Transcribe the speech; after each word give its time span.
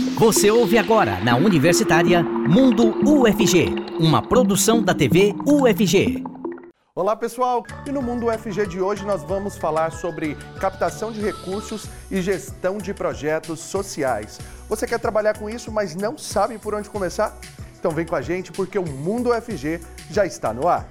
Você 0.00 0.50
ouve 0.50 0.76
agora 0.76 1.20
na 1.20 1.36
Universitária 1.36 2.20
Mundo 2.20 2.96
UFG, 3.08 3.66
uma 4.00 4.20
produção 4.20 4.82
da 4.82 4.92
TV 4.92 5.32
UFG. 5.46 6.24
Olá 6.96 7.14
pessoal, 7.14 7.62
e 7.86 7.92
no 7.92 8.02
Mundo 8.02 8.26
UFG 8.26 8.66
de 8.66 8.80
hoje 8.80 9.04
nós 9.04 9.22
vamos 9.22 9.56
falar 9.56 9.92
sobre 9.92 10.36
captação 10.58 11.12
de 11.12 11.20
recursos 11.20 11.86
e 12.10 12.20
gestão 12.20 12.78
de 12.78 12.92
projetos 12.92 13.60
sociais. 13.60 14.40
Você 14.68 14.84
quer 14.84 14.98
trabalhar 14.98 15.38
com 15.38 15.48
isso, 15.48 15.70
mas 15.70 15.94
não 15.94 16.18
sabe 16.18 16.58
por 16.58 16.74
onde 16.74 16.90
começar? 16.90 17.38
Então 17.78 17.92
vem 17.92 18.04
com 18.04 18.16
a 18.16 18.22
gente 18.22 18.50
porque 18.50 18.78
o 18.78 18.88
Mundo 18.88 19.30
UFG 19.30 19.80
já 20.10 20.26
está 20.26 20.52
no 20.52 20.66
ar. 20.66 20.88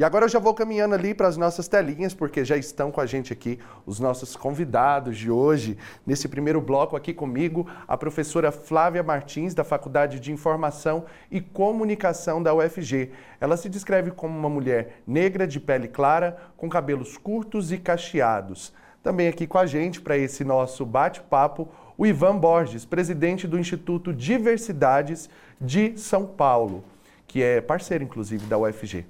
E 0.00 0.04
agora 0.04 0.24
eu 0.24 0.30
já 0.30 0.38
vou 0.38 0.54
caminhando 0.54 0.94
ali 0.94 1.12
para 1.12 1.28
as 1.28 1.36
nossas 1.36 1.68
telinhas, 1.68 2.14
porque 2.14 2.42
já 2.42 2.56
estão 2.56 2.90
com 2.90 3.02
a 3.02 3.04
gente 3.04 3.34
aqui 3.34 3.58
os 3.84 4.00
nossos 4.00 4.34
convidados 4.34 5.18
de 5.18 5.30
hoje. 5.30 5.76
Nesse 6.06 6.26
primeiro 6.26 6.58
bloco 6.58 6.96
aqui 6.96 7.12
comigo, 7.12 7.68
a 7.86 7.98
professora 7.98 8.50
Flávia 8.50 9.02
Martins, 9.02 9.52
da 9.52 9.62
Faculdade 9.62 10.18
de 10.18 10.32
Informação 10.32 11.04
e 11.30 11.38
Comunicação 11.38 12.42
da 12.42 12.54
UFG. 12.54 13.10
Ela 13.38 13.58
se 13.58 13.68
descreve 13.68 14.10
como 14.10 14.34
uma 14.38 14.48
mulher 14.48 15.02
negra 15.06 15.46
de 15.46 15.60
pele 15.60 15.86
clara, 15.86 16.34
com 16.56 16.66
cabelos 16.66 17.18
curtos 17.18 17.70
e 17.70 17.76
cacheados. 17.76 18.72
Também 19.02 19.28
aqui 19.28 19.46
com 19.46 19.58
a 19.58 19.66
gente, 19.66 20.00
para 20.00 20.16
esse 20.16 20.44
nosso 20.44 20.86
bate-papo, 20.86 21.68
o 21.98 22.06
Ivan 22.06 22.38
Borges, 22.38 22.86
presidente 22.86 23.46
do 23.46 23.58
Instituto 23.58 24.14
Diversidades 24.14 25.28
de 25.60 25.98
São 25.98 26.24
Paulo, 26.24 26.82
que 27.26 27.42
é 27.42 27.60
parceiro, 27.60 28.02
inclusive, 28.02 28.46
da 28.46 28.56
UFG. 28.56 29.04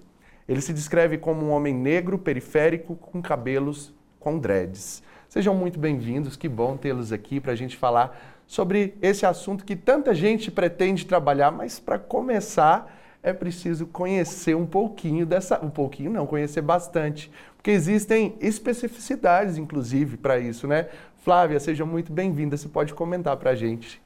Ele 0.50 0.60
se 0.60 0.72
descreve 0.72 1.16
como 1.16 1.46
um 1.46 1.50
homem 1.50 1.72
negro, 1.72 2.18
periférico, 2.18 2.96
com 2.96 3.22
cabelos 3.22 3.94
com 4.18 4.36
dreads. 4.36 5.00
Sejam 5.28 5.54
muito 5.54 5.78
bem-vindos, 5.78 6.36
que 6.36 6.48
bom 6.48 6.76
tê-los 6.76 7.12
aqui 7.12 7.38
para 7.38 7.52
a 7.52 7.54
gente 7.54 7.76
falar 7.76 8.20
sobre 8.48 8.98
esse 9.00 9.24
assunto 9.24 9.64
que 9.64 9.76
tanta 9.76 10.12
gente 10.12 10.50
pretende 10.50 11.06
trabalhar, 11.06 11.52
mas 11.52 11.78
para 11.78 12.00
começar 12.00 12.98
é 13.22 13.32
preciso 13.32 13.86
conhecer 13.86 14.56
um 14.56 14.66
pouquinho 14.66 15.24
dessa. 15.24 15.64
Um 15.64 15.70
pouquinho 15.70 16.10
não, 16.10 16.26
conhecer 16.26 16.62
bastante. 16.62 17.30
Porque 17.56 17.70
existem 17.70 18.34
especificidades, 18.40 19.56
inclusive, 19.56 20.16
para 20.16 20.40
isso, 20.40 20.66
né? 20.66 20.88
Flávia, 21.18 21.60
seja 21.60 21.86
muito 21.86 22.12
bem-vinda. 22.12 22.56
Você 22.56 22.68
pode 22.68 22.92
comentar 22.92 23.36
para 23.36 23.50
a 23.50 23.54
gente. 23.54 24.02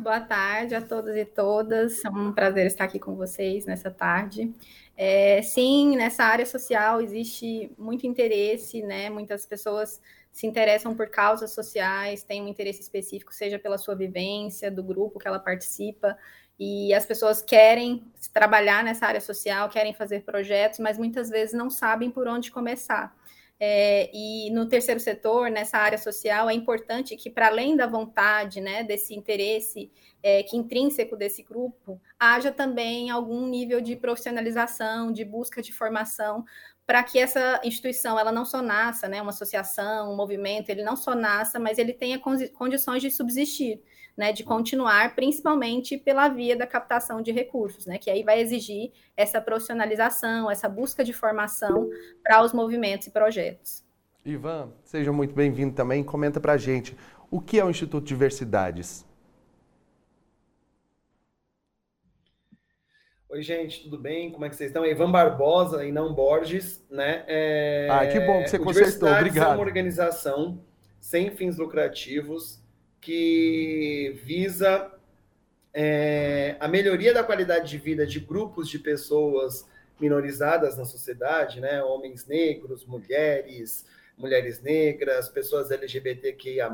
Boa 0.00 0.18
tarde 0.18 0.74
a 0.74 0.80
todos 0.80 1.14
e 1.14 1.26
todas. 1.26 2.02
É 2.02 2.08
um 2.08 2.32
prazer 2.32 2.64
estar 2.66 2.84
aqui 2.84 2.98
com 2.98 3.14
vocês 3.16 3.66
nessa 3.66 3.90
tarde. 3.90 4.50
É, 4.96 5.42
sim, 5.42 5.94
nessa 5.94 6.24
área 6.24 6.46
social 6.46 7.02
existe 7.02 7.70
muito 7.76 8.06
interesse, 8.06 8.80
né? 8.82 9.10
Muitas 9.10 9.44
pessoas 9.44 10.00
se 10.32 10.46
interessam 10.46 10.94
por 10.94 11.10
causas 11.10 11.52
sociais, 11.52 12.22
têm 12.22 12.40
um 12.40 12.48
interesse 12.48 12.80
específico, 12.80 13.34
seja 13.34 13.58
pela 13.58 13.76
sua 13.76 13.94
vivência, 13.94 14.70
do 14.70 14.82
grupo 14.82 15.18
que 15.18 15.28
ela 15.28 15.38
participa, 15.38 16.16
e 16.58 16.94
as 16.94 17.04
pessoas 17.04 17.42
querem 17.42 18.02
trabalhar 18.32 18.82
nessa 18.82 19.04
área 19.04 19.20
social, 19.20 19.68
querem 19.68 19.92
fazer 19.92 20.22
projetos, 20.22 20.78
mas 20.78 20.96
muitas 20.96 21.28
vezes 21.28 21.52
não 21.52 21.68
sabem 21.68 22.10
por 22.10 22.26
onde 22.26 22.50
começar. 22.50 23.14
É, 23.62 24.10
e 24.14 24.48
no 24.50 24.66
terceiro 24.66 24.98
setor, 24.98 25.50
nessa 25.50 25.76
área 25.76 25.98
social, 25.98 26.48
é 26.48 26.54
importante 26.54 27.14
que, 27.14 27.28
para 27.28 27.48
além 27.48 27.76
da 27.76 27.86
vontade, 27.86 28.58
né, 28.58 28.82
desse 28.82 29.14
interesse 29.14 29.92
é, 30.22 30.42
que 30.42 30.56
intrínseco 30.56 31.14
desse 31.14 31.42
grupo, 31.42 32.00
haja 32.18 32.50
também 32.50 33.10
algum 33.10 33.46
nível 33.46 33.82
de 33.82 33.94
profissionalização, 33.96 35.12
de 35.12 35.26
busca 35.26 35.60
de 35.60 35.74
formação, 35.74 36.42
para 36.86 37.02
que 37.02 37.18
essa 37.18 37.60
instituição 37.62 38.18
ela 38.18 38.32
não 38.32 38.46
só 38.46 38.62
nasça, 38.62 39.08
né, 39.08 39.20
uma 39.20 39.30
associação, 39.30 40.10
um 40.10 40.16
movimento, 40.16 40.70
ele 40.70 40.82
não 40.82 40.96
só 40.96 41.14
nasça, 41.14 41.58
mas 41.58 41.76
ele 41.76 41.92
tenha 41.92 42.18
condições 42.18 43.02
de 43.02 43.10
subsistir 43.10 43.82
né, 44.20 44.34
de 44.34 44.44
continuar, 44.44 45.14
principalmente 45.14 45.96
pela 45.96 46.28
via 46.28 46.54
da 46.54 46.66
captação 46.66 47.22
de 47.22 47.32
recursos, 47.32 47.86
né, 47.86 47.96
que 47.96 48.10
aí 48.10 48.22
vai 48.22 48.38
exigir 48.38 48.92
essa 49.16 49.40
profissionalização, 49.40 50.50
essa 50.50 50.68
busca 50.68 51.02
de 51.02 51.14
formação 51.14 51.88
para 52.22 52.44
os 52.44 52.52
movimentos 52.52 53.06
e 53.06 53.10
projetos. 53.10 53.82
Ivan, 54.22 54.74
seja 54.84 55.10
muito 55.10 55.34
bem-vindo 55.34 55.74
também. 55.74 56.04
Comenta 56.04 56.38
para 56.38 56.52
a 56.52 56.58
gente 56.58 56.94
o 57.30 57.40
que 57.40 57.58
é 57.58 57.64
o 57.64 57.70
Instituto 57.70 58.04
Diversidades. 58.04 59.06
Oi, 63.30 63.40
gente, 63.40 63.84
tudo 63.84 63.96
bem? 63.96 64.30
Como 64.30 64.44
é 64.44 64.50
que 64.50 64.56
vocês 64.56 64.68
estão? 64.68 64.84
É 64.84 64.90
Ivan 64.90 65.10
Barbosa 65.10 65.82
e 65.86 65.90
não 65.90 66.12
Borges, 66.12 66.84
né? 66.90 67.24
É... 67.26 67.88
Ah, 67.90 68.06
que 68.06 68.20
bom 68.20 68.42
que 68.42 68.50
você 68.50 68.58
consertou, 68.58 69.08
obrigado. 69.08 69.52
é 69.52 69.54
uma 69.54 69.62
organização 69.62 70.62
sem 71.00 71.30
fins 71.30 71.56
lucrativos 71.56 72.59
que 73.00 74.20
visa 74.24 74.92
é, 75.72 76.56
a 76.60 76.68
melhoria 76.68 77.14
da 77.14 77.22
qualidade 77.22 77.70
de 77.70 77.78
vida 77.78 78.06
de 78.06 78.20
grupos 78.20 78.68
de 78.68 78.78
pessoas 78.78 79.66
minorizadas 79.98 80.76
na 80.76 80.84
sociedade, 80.84 81.60
né? 81.60 81.82
Homens 81.82 82.26
negros, 82.26 82.84
mulheres, 82.84 83.84
mulheres 84.16 84.60
negras, 84.60 85.28
pessoas 85.28 85.70
LGBTQIA+, 85.70 86.70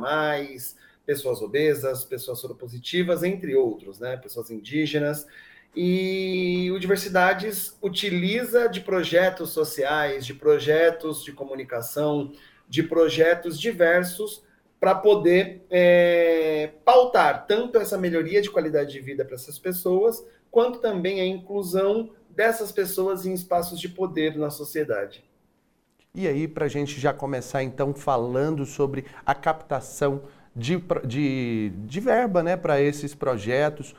pessoas 1.04 1.42
obesas, 1.42 2.04
pessoas 2.04 2.38
soropositivas, 2.40 3.22
entre 3.22 3.54
outros, 3.54 3.98
né? 3.98 4.16
Pessoas 4.16 4.50
indígenas. 4.50 5.26
E 5.74 6.70
o 6.72 6.78
Diversidades 6.78 7.76
utiliza 7.82 8.66
de 8.66 8.80
projetos 8.80 9.50
sociais, 9.50 10.24
de 10.24 10.32
projetos 10.32 11.22
de 11.22 11.32
comunicação, 11.32 12.32
de 12.68 12.82
projetos 12.82 13.60
diversos 13.60 14.45
para 14.78 14.94
poder 14.94 15.64
é, 15.70 16.70
pautar 16.84 17.46
tanto 17.46 17.78
essa 17.78 17.96
melhoria 17.96 18.42
de 18.42 18.50
qualidade 18.50 18.92
de 18.92 19.00
vida 19.00 19.24
para 19.24 19.34
essas 19.34 19.58
pessoas, 19.58 20.24
quanto 20.50 20.78
também 20.78 21.20
a 21.20 21.26
inclusão 21.26 22.10
dessas 22.28 22.70
pessoas 22.70 23.24
em 23.24 23.32
espaços 23.32 23.80
de 23.80 23.88
poder 23.88 24.36
na 24.36 24.50
sociedade. 24.50 25.24
E 26.14 26.26
aí, 26.26 26.48
para 26.48 26.66
a 26.66 26.68
gente 26.68 26.98
já 27.00 27.12
começar 27.12 27.62
então 27.62 27.92
falando 27.92 28.64
sobre 28.64 29.04
a 29.24 29.34
captação 29.34 30.22
de, 30.54 30.82
de, 31.06 31.72
de 31.84 32.00
verba 32.00 32.42
né, 32.42 32.56
para 32.56 32.80
esses 32.80 33.14
projetos, 33.14 33.94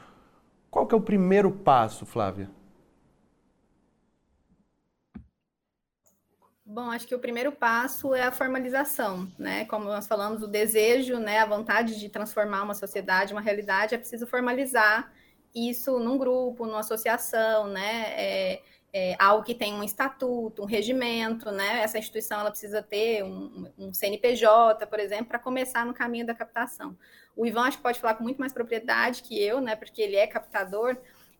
qual 0.70 0.88
que 0.88 0.96
é 0.96 0.98
o 0.98 1.02
primeiro 1.02 1.52
passo, 1.52 2.06
Flávia? 2.06 2.50
Bom, 6.78 6.92
acho 6.92 7.08
que 7.08 7.16
o 7.16 7.20
primeiro 7.20 7.52
passo 7.52 8.14
é 8.14 8.22
a 8.22 8.32
formalização, 8.32 9.28
né? 9.36 9.66
Como 9.66 9.86
nós 9.86 10.06
falamos, 10.06 10.44
o 10.44 10.48
desejo, 10.48 11.18
né, 11.18 11.40
a 11.40 11.46
vontade 11.48 12.00
de 12.00 12.08
transformar 12.08 12.62
uma 12.62 12.76
sociedade, 12.76 13.34
uma 13.34 13.42
realidade, 13.42 13.96
é 13.96 13.98
preciso 13.98 14.28
formalizar 14.28 15.12
isso 15.56 15.98
num 15.98 16.20
grupo, 16.20 16.68
numa 16.68 16.82
associação, 16.82 17.66
né? 17.66 18.14
É, 18.16 18.62
é, 18.94 19.16
algo 19.18 19.44
que 19.44 19.56
tem 19.56 19.74
um 19.74 19.82
estatuto, 19.84 20.62
um 20.62 20.66
regimento, 20.66 21.50
né? 21.50 21.82
Essa 21.82 21.98
instituição 21.98 22.42
ela 22.42 22.52
precisa 22.52 22.84
ter 22.84 23.24
um, 23.24 23.72
um 23.76 23.92
CNPJ, 23.92 24.86
por 24.86 25.00
exemplo, 25.00 25.26
para 25.26 25.40
começar 25.40 25.84
no 25.84 25.96
caminho 25.96 26.28
da 26.28 26.36
captação. 26.36 26.96
O 27.36 27.44
Ivan 27.44 27.64
acho 27.64 27.78
que 27.78 27.84
pode 27.84 28.00
falar 28.00 28.14
com 28.14 28.24
muito 28.24 28.38
mais 28.38 28.54
propriedade 28.54 29.24
que 29.24 29.42
eu, 29.42 29.60
né? 29.60 29.76
Porque 29.76 30.00
ele 30.00 30.16
é 30.16 30.28
captador, 30.28 30.96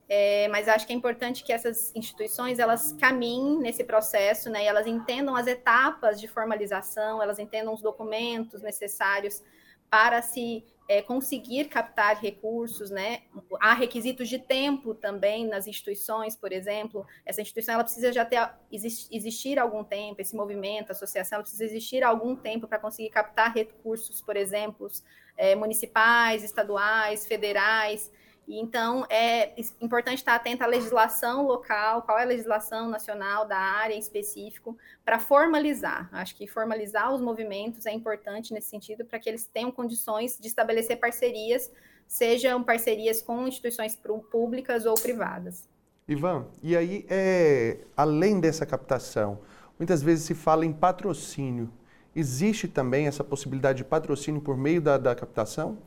é, 0.10 0.48
mas 0.48 0.68
acho 0.68 0.88
que 0.88 0.94
é 0.94 0.96
importante 0.96 1.44
que 1.44 1.52
essas 1.52 1.94
instituições 1.94 2.60
elas 2.60 2.94
caminhem 2.94 3.60
nesse 3.60 3.84
processo, 3.84 4.50
né? 4.50 4.64
E 4.64 4.68
elas 4.68 4.88
entendam 4.88 5.36
as 5.36 5.48
etapas 5.48 6.20
de 6.20 6.28
formalização, 6.28 7.22
elas 7.22 7.40
entendam 7.40 7.74
os 7.74 7.82
documentos 7.82 8.62
necessários 8.62 9.44
para 9.90 10.22
se 10.22 10.66
é, 10.88 11.02
conseguir 11.02 11.66
captar 11.66 12.18
recursos, 12.22 12.90
né? 12.90 13.24
Há 13.60 13.74
requisitos 13.74 14.30
de 14.30 14.40
tempo 14.40 14.96
também 14.96 15.46
nas 15.46 15.68
instituições, 15.68 16.38
por 16.38 16.54
exemplo. 16.54 17.06
Essa 17.26 17.42
instituição 17.42 17.74
ela 17.74 17.84
precisa 17.84 18.14
já 18.14 18.24
ter 18.24 18.50
existir 18.72 19.60
algum 19.60 19.84
tempo, 19.84 20.22
esse 20.22 20.36
movimento, 20.36 20.92
associação, 20.92 21.42
precisa 21.42 21.66
existir 21.66 22.04
algum 22.04 22.36
tempo 22.36 22.66
para 22.66 22.80
conseguir 22.80 23.10
captar 23.10 23.54
recursos, 23.54 24.22
por 24.22 24.38
exemplo, 24.38 24.88
é, 25.36 25.54
municipais, 25.56 26.44
estaduais, 26.44 27.28
federais. 27.28 28.10
Então, 28.48 29.06
é 29.10 29.54
importante 29.82 30.20
estar 30.20 30.36
atento 30.36 30.64
à 30.64 30.68
legislação 30.68 31.46
local, 31.46 32.04
qual 32.04 32.18
é 32.18 32.24
a 32.24 32.26
legislação 32.26 32.90
nacional 32.90 33.46
da 33.46 33.58
área 33.58 33.94
em 33.94 34.00
específico, 34.00 34.78
para 35.04 35.20
formalizar. 35.20 36.08
Acho 36.14 36.34
que 36.34 36.48
formalizar 36.48 37.14
os 37.14 37.20
movimentos 37.20 37.86
é 37.86 37.92
importante 37.92 38.54
nesse 38.54 38.70
sentido, 38.70 39.04
para 39.04 39.20
que 39.20 39.28
eles 39.28 39.46
tenham 39.46 39.70
condições 39.70 40.38
de 40.40 40.48
estabelecer 40.48 40.98
parcerias, 40.98 41.70
sejam 42.08 42.64
parcerias 42.64 43.22
com 43.22 43.46
instituições 43.48 44.00
públicas 44.32 44.86
ou 44.86 44.94
privadas. 44.94 45.68
Ivan, 46.08 46.48
e 46.64 46.78
aí, 46.78 47.06
é, 47.10 47.80
além 47.98 48.40
dessa 48.40 48.66
captação, 48.66 49.40
muitas 49.78 50.02
vezes 50.02 50.24
se 50.24 50.34
fala 50.34 50.66
em 50.66 50.72
patrocínio. 50.72 51.70
Existe 52.16 52.66
também 52.66 53.08
essa 53.08 53.26
possibilidade 53.26 53.80
de 53.80 53.84
patrocínio 53.84 54.40
por 54.40 54.56
meio 54.56 54.82
da, 54.82 54.98
da 54.98 55.14
captação? 55.14 55.78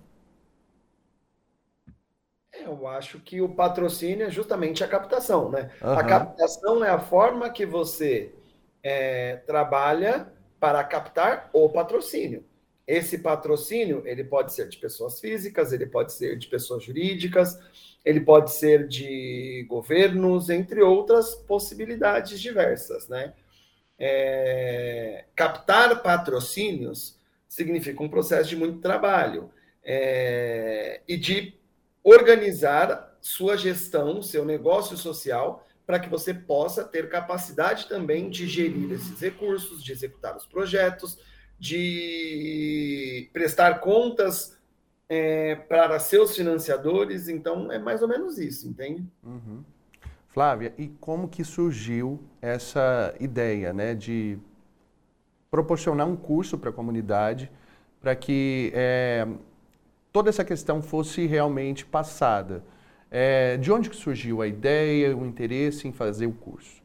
Eu 2.65 2.87
acho 2.87 3.19
que 3.21 3.41
o 3.41 3.49
patrocínio 3.49 4.27
é 4.27 4.31
justamente 4.31 4.85
a 4.85 4.89
captação, 4.89 5.51
né? 5.51 5.71
Uhum. 5.83 5.93
A 5.93 6.05
captação 6.05 6.85
é 6.85 6.91
a 6.91 6.99
forma 6.99 7.51
que 7.51 7.65
você 7.65 8.33
é, 8.83 9.37
trabalha 9.47 10.33
para 10.59 10.83
captar 10.85 11.49
o 11.53 11.69
patrocínio. 11.69 12.45
Esse 12.87 13.19
patrocínio, 13.19 14.03
ele 14.05 14.25
pode 14.25 14.53
ser 14.53 14.69
de 14.69 14.77
pessoas 14.77 15.21
físicas, 15.21 15.73
ele 15.73 15.87
pode 15.87 16.13
ser 16.13 16.37
de 16.37 16.49
pessoas 16.49 16.83
jurídicas, 16.83 17.59
ele 18.05 18.21
pode 18.21 18.53
ser 18.53 18.89
de 18.89 19.65
governos, 19.69 20.51
entre 20.51 20.83
outras 20.83 21.35
possibilidades 21.35 22.41
diversas, 22.41 23.09
né? 23.09 23.33
É, 23.99 25.27
captar 25.37 26.03
patrocínios 26.03 27.19
significa 27.47 28.03
um 28.03 28.09
processo 28.09 28.49
de 28.49 28.57
muito 28.57 28.81
trabalho 28.81 29.51
é, 29.85 31.03
e 31.07 31.17
de 31.17 31.60
organizar 32.03 33.17
sua 33.21 33.57
gestão, 33.57 34.23
seu 34.23 34.45
negócio 34.45 34.97
social, 34.97 35.67
para 35.87 35.99
que 35.99 36.09
você 36.09 36.33
possa 36.33 36.85
ter 36.85 37.09
capacidade 37.09 37.89
também 37.89 38.31
de 38.31 38.47
gerir 38.47 38.93
esses 38.93 39.21
recursos, 39.21 39.83
de 39.83 39.93
executar 39.93 40.37
os 40.37 40.47
projetos, 40.47 41.19
de 41.59 43.29
prestar 43.33 43.81
contas 43.81 44.57
é, 45.09 45.57
para 45.57 45.99
seus 45.99 46.35
financiadores. 46.35 47.29
Então, 47.29 47.71
é 47.71 47.79
mais 47.79 48.03
ou 48.03 48.09
menos 48.09 48.39
isso, 48.39 48.69
entende? 48.69 49.05
Uhum. 49.23 49.65
Flávia, 50.29 50.73
e 50.79 50.89
como 51.01 51.29
que 51.29 51.43
surgiu 51.43 52.23
essa 52.41 53.13
ideia 53.19 53.73
né, 53.73 53.95
de 53.95 54.39
proporcionar 55.51 56.07
um 56.07 56.17
curso 56.17 56.57
para 56.57 56.71
a 56.71 56.73
comunidade 56.73 57.51
para 58.01 58.15
que 58.15 58.71
é, 58.75 59.27
toda 60.13 60.29
essa 60.29 60.45
questão 60.45 60.83
fosse 60.83 61.27
realmente 61.27 61.85
passada. 61.85 62.65
É, 63.11 63.57
de 63.57 63.73
onde 63.73 63.91
que 63.91 63.97
surgiu 63.97 64.41
a 64.41 64.47
ideia, 64.47 65.17
o 65.17 65.27
interesse 65.27 65.89
em 65.89 65.93
fazer 65.93 66.27
o 66.27 66.33
curso? 66.33 66.81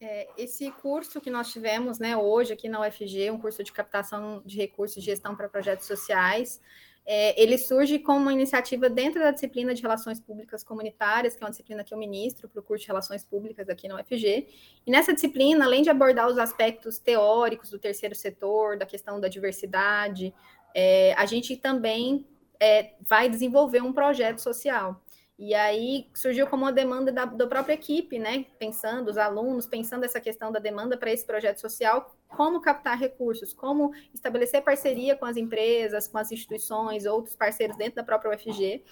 É, 0.00 0.28
esse 0.36 0.70
curso 0.70 1.20
que 1.20 1.30
nós 1.30 1.50
tivemos 1.50 1.98
né, 1.98 2.16
hoje 2.16 2.52
aqui 2.52 2.68
na 2.68 2.80
UFG, 2.80 3.30
um 3.30 3.38
curso 3.38 3.64
de 3.64 3.72
captação 3.72 4.42
de 4.44 4.56
recursos 4.56 4.98
e 4.98 5.00
gestão 5.00 5.34
para 5.34 5.48
projetos 5.48 5.86
sociais, 5.86 6.60
é, 7.08 7.40
ele 7.40 7.56
surge 7.56 8.00
como 8.00 8.18
uma 8.18 8.32
iniciativa 8.32 8.90
dentro 8.90 9.20
da 9.20 9.30
disciplina 9.30 9.72
de 9.72 9.80
Relações 9.80 10.18
Públicas 10.18 10.64
Comunitárias, 10.64 11.36
que 11.36 11.42
é 11.42 11.46
uma 11.46 11.50
disciplina 11.50 11.84
que 11.84 11.94
eu 11.94 11.98
ministro 11.98 12.48
para 12.48 12.58
o 12.58 12.62
curso 12.62 12.82
de 12.82 12.88
Relações 12.88 13.24
Públicas 13.24 13.68
aqui 13.68 13.86
na 13.86 13.94
UFG. 13.94 14.48
E 14.84 14.90
nessa 14.90 15.14
disciplina, 15.14 15.64
além 15.64 15.82
de 15.82 15.88
abordar 15.88 16.26
os 16.26 16.36
aspectos 16.36 16.98
teóricos 16.98 17.70
do 17.70 17.78
terceiro 17.78 18.14
setor, 18.16 18.76
da 18.76 18.84
questão 18.84 19.20
da 19.20 19.28
diversidade, 19.28 20.34
é, 20.78 21.14
a 21.14 21.24
gente 21.24 21.56
também 21.56 22.26
é, 22.60 22.92
vai 23.00 23.30
desenvolver 23.30 23.80
um 23.80 23.94
projeto 23.94 24.40
social. 24.42 25.02
E 25.38 25.54
aí 25.54 26.08
surgiu 26.14 26.46
como 26.46 26.64
uma 26.64 26.72
demanda 26.72 27.10
da, 27.10 27.24
da 27.24 27.46
própria 27.46 27.72
equipe, 27.72 28.18
né? 28.18 28.44
Pensando, 28.58 29.08
os 29.08 29.16
alunos, 29.16 29.66
pensando 29.66 30.04
essa 30.04 30.20
questão 30.20 30.52
da 30.52 30.58
demanda 30.58 30.96
para 30.98 31.10
esse 31.10 31.24
projeto 31.26 31.60
social, 31.60 32.14
como 32.28 32.60
captar 32.60 32.98
recursos, 32.98 33.54
como 33.54 33.92
estabelecer 34.12 34.62
parceria 34.62 35.16
com 35.16 35.24
as 35.24 35.38
empresas, 35.38 36.06
com 36.06 36.18
as 36.18 36.30
instituições, 36.30 37.06
outros 37.06 37.36
parceiros 37.36 37.76
dentro 37.76 37.96
da 37.96 38.04
própria 38.04 38.34
UFG. 38.34 38.84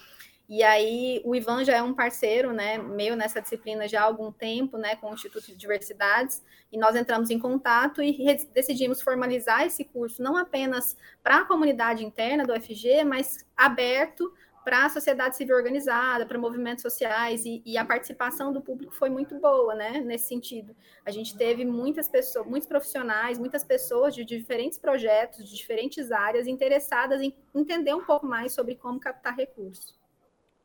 E 0.47 0.61
aí 0.61 1.21
o 1.25 1.35
Ivan 1.35 1.63
já 1.63 1.77
é 1.77 1.81
um 1.81 1.93
parceiro, 1.93 2.53
né, 2.53 2.77
meio 2.77 3.15
nessa 3.15 3.41
disciplina 3.41 3.87
já 3.87 4.01
há 4.01 4.03
algum 4.03 4.31
tempo, 4.31 4.77
né, 4.77 4.95
com 4.95 5.09
o 5.09 5.13
Instituto 5.13 5.47
de 5.47 5.55
Diversidades, 5.55 6.43
e 6.71 6.77
nós 6.77 6.95
entramos 6.95 7.31
em 7.31 7.39
contato 7.39 8.01
e 8.03 8.15
decidimos 8.53 9.01
formalizar 9.01 9.63
esse 9.63 9.83
curso 9.83 10.21
não 10.21 10.37
apenas 10.37 10.95
para 11.23 11.39
a 11.39 11.45
comunidade 11.45 12.05
interna 12.05 12.45
do 12.45 12.53
UFG, 12.53 13.03
mas 13.03 13.43
aberto 13.57 14.31
para 14.63 14.85
a 14.85 14.89
sociedade 14.89 15.37
civil 15.37 15.55
organizada, 15.55 16.25
para 16.25 16.39
movimentos 16.39 16.81
sociais, 16.81 17.45
e, 17.45 17.61
e, 17.63 17.77
a 17.77 17.85
participação 17.85 18.51
do 18.51 18.61
público 18.61 18.95
foi 18.95 19.09
muito 19.09 19.39
boa, 19.39 19.75
né, 19.75 20.01
nesse 20.01 20.27
sentido. 20.27 20.75
A 21.05 21.11
gente 21.11 21.37
teve 21.37 21.63
muitas 21.63 22.09
pessoas, 22.09 22.47
muitos 22.47 22.67
profissionais, 22.67 23.37
muitas 23.37 23.63
pessoas 23.63 24.15
de 24.15 24.25
diferentes 24.25 24.79
projetos, 24.79 25.47
de 25.47 25.55
diferentes 25.55 26.11
áreas, 26.11 26.47
interessadas 26.47 27.21
em 27.21 27.35
entender 27.53 27.93
um 27.93 28.03
pouco 28.03 28.25
mais 28.25 28.53
sobre 28.53 28.75
como 28.75 28.99
captar 28.99 29.35
recursos. 29.35 30.04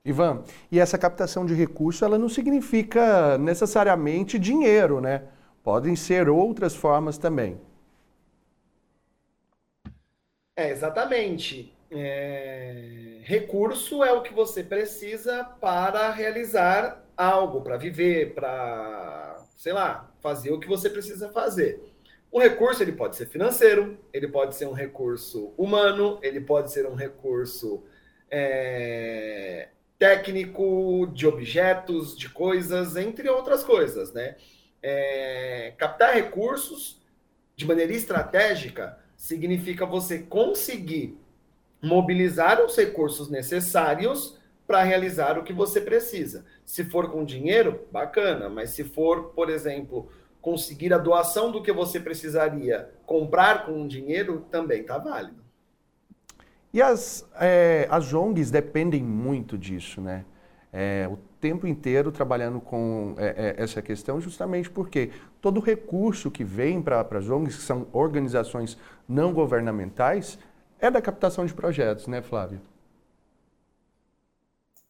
Ivan, 0.05 0.43
e 0.73 0.81
essa 0.81 0.97
captação 0.97 1.45
de 1.45 1.55
recurso, 1.55 2.05
ela 2.05 2.19
não 2.19 2.29
significa 2.29 3.37
necessariamente 3.37 4.39
dinheiro, 4.39 5.01
né? 5.01 5.25
Podem 5.63 5.95
ser 5.95 6.29
outras 6.29 6.75
formas 6.75 7.19
também. 7.19 7.61
É, 10.57 10.71
exatamente. 10.71 11.77
É... 11.91 13.21
Recurso 13.25 14.03
é 14.03 14.13
o 14.13 14.23
que 14.23 14.33
você 14.33 14.63
precisa 14.63 15.45
para 15.45 16.11
realizar 16.11 17.05
algo, 17.17 17.61
para 17.61 17.77
viver, 17.77 18.35
para, 18.35 19.45
sei 19.57 19.73
lá, 19.73 20.11
fazer 20.21 20.51
o 20.51 20.59
que 20.59 20.67
você 20.67 20.89
precisa 20.89 21.29
fazer. 21.29 21.79
O 22.33 22.39
recurso 22.39 22.83
ele 22.83 22.93
pode 22.93 23.17
ser 23.17 23.27
financeiro, 23.27 23.99
ele 24.13 24.29
pode 24.29 24.55
ser 24.55 24.67
um 24.67 24.73
recurso 24.73 25.53
humano, 25.59 26.19
ele 26.23 26.41
pode 26.41 26.73
ser 26.73 26.87
um 26.87 26.95
recurso 26.95 27.83
é, 28.31 29.69
técnico, 30.01 31.07
de 31.13 31.27
objetos, 31.27 32.17
de 32.17 32.31
coisas, 32.31 32.97
entre 32.97 33.29
outras 33.29 33.63
coisas, 33.63 34.15
né? 34.15 34.37
É, 34.83 35.75
captar 35.77 36.15
recursos 36.15 36.99
de 37.55 37.67
maneira 37.67 37.93
estratégica 37.93 38.99
significa 39.15 39.85
você 39.85 40.21
conseguir 40.21 41.19
mobilizar 41.83 42.65
os 42.65 42.75
recursos 42.75 43.29
necessários 43.29 44.39
para 44.67 44.83
realizar 44.83 45.39
o 45.39 45.45
que 45.45 45.53
você 45.53 45.83
precisa. 45.83 46.47
Se 46.65 46.83
for 46.83 47.11
com 47.11 47.23
dinheiro, 47.23 47.87
bacana, 47.93 48.49
mas 48.49 48.71
se 48.71 48.85
for, 48.85 49.35
por 49.35 49.51
exemplo, 49.51 50.11
conseguir 50.41 50.95
a 50.95 50.99
doação 50.99 51.53
do 51.53 51.63
que 51.63 51.73
você 51.73 52.01
precisaria 52.01 52.91
comprar 53.05 53.67
com 53.67 53.87
dinheiro, 53.87 54.47
também 54.51 54.81
está 54.81 54.97
válido. 54.97 55.45
E 56.73 56.81
as, 56.81 57.29
é, 57.41 57.89
as 57.91 58.13
ONGs 58.13 58.51
dependem 58.51 59.03
muito 59.03 59.59
disso, 59.59 60.01
né? 60.01 60.25
É, 60.73 61.09
o 61.11 61.17
tempo 61.41 61.67
inteiro 61.67 62.13
trabalhando 62.13 62.61
com 62.61 63.17
é, 63.19 63.57
essa 63.59 63.83
questão, 63.83 64.21
justamente 64.21 64.71
porque 64.71 65.11
todo 65.41 65.59
recurso 65.59 66.31
que 66.31 66.45
vem 66.45 66.81
para 66.81 67.01
as 67.01 67.29
ONGs, 67.29 67.57
que 67.57 67.63
são 67.63 67.89
organizações 67.93 68.79
não 69.09 69.33
governamentais, 69.33 70.39
é 70.79 70.91
da 70.91 71.03
captação 71.03 71.45
de 71.45 71.53
projetos, 71.53 72.07
né, 72.07 72.23
Flávia? 72.23 72.61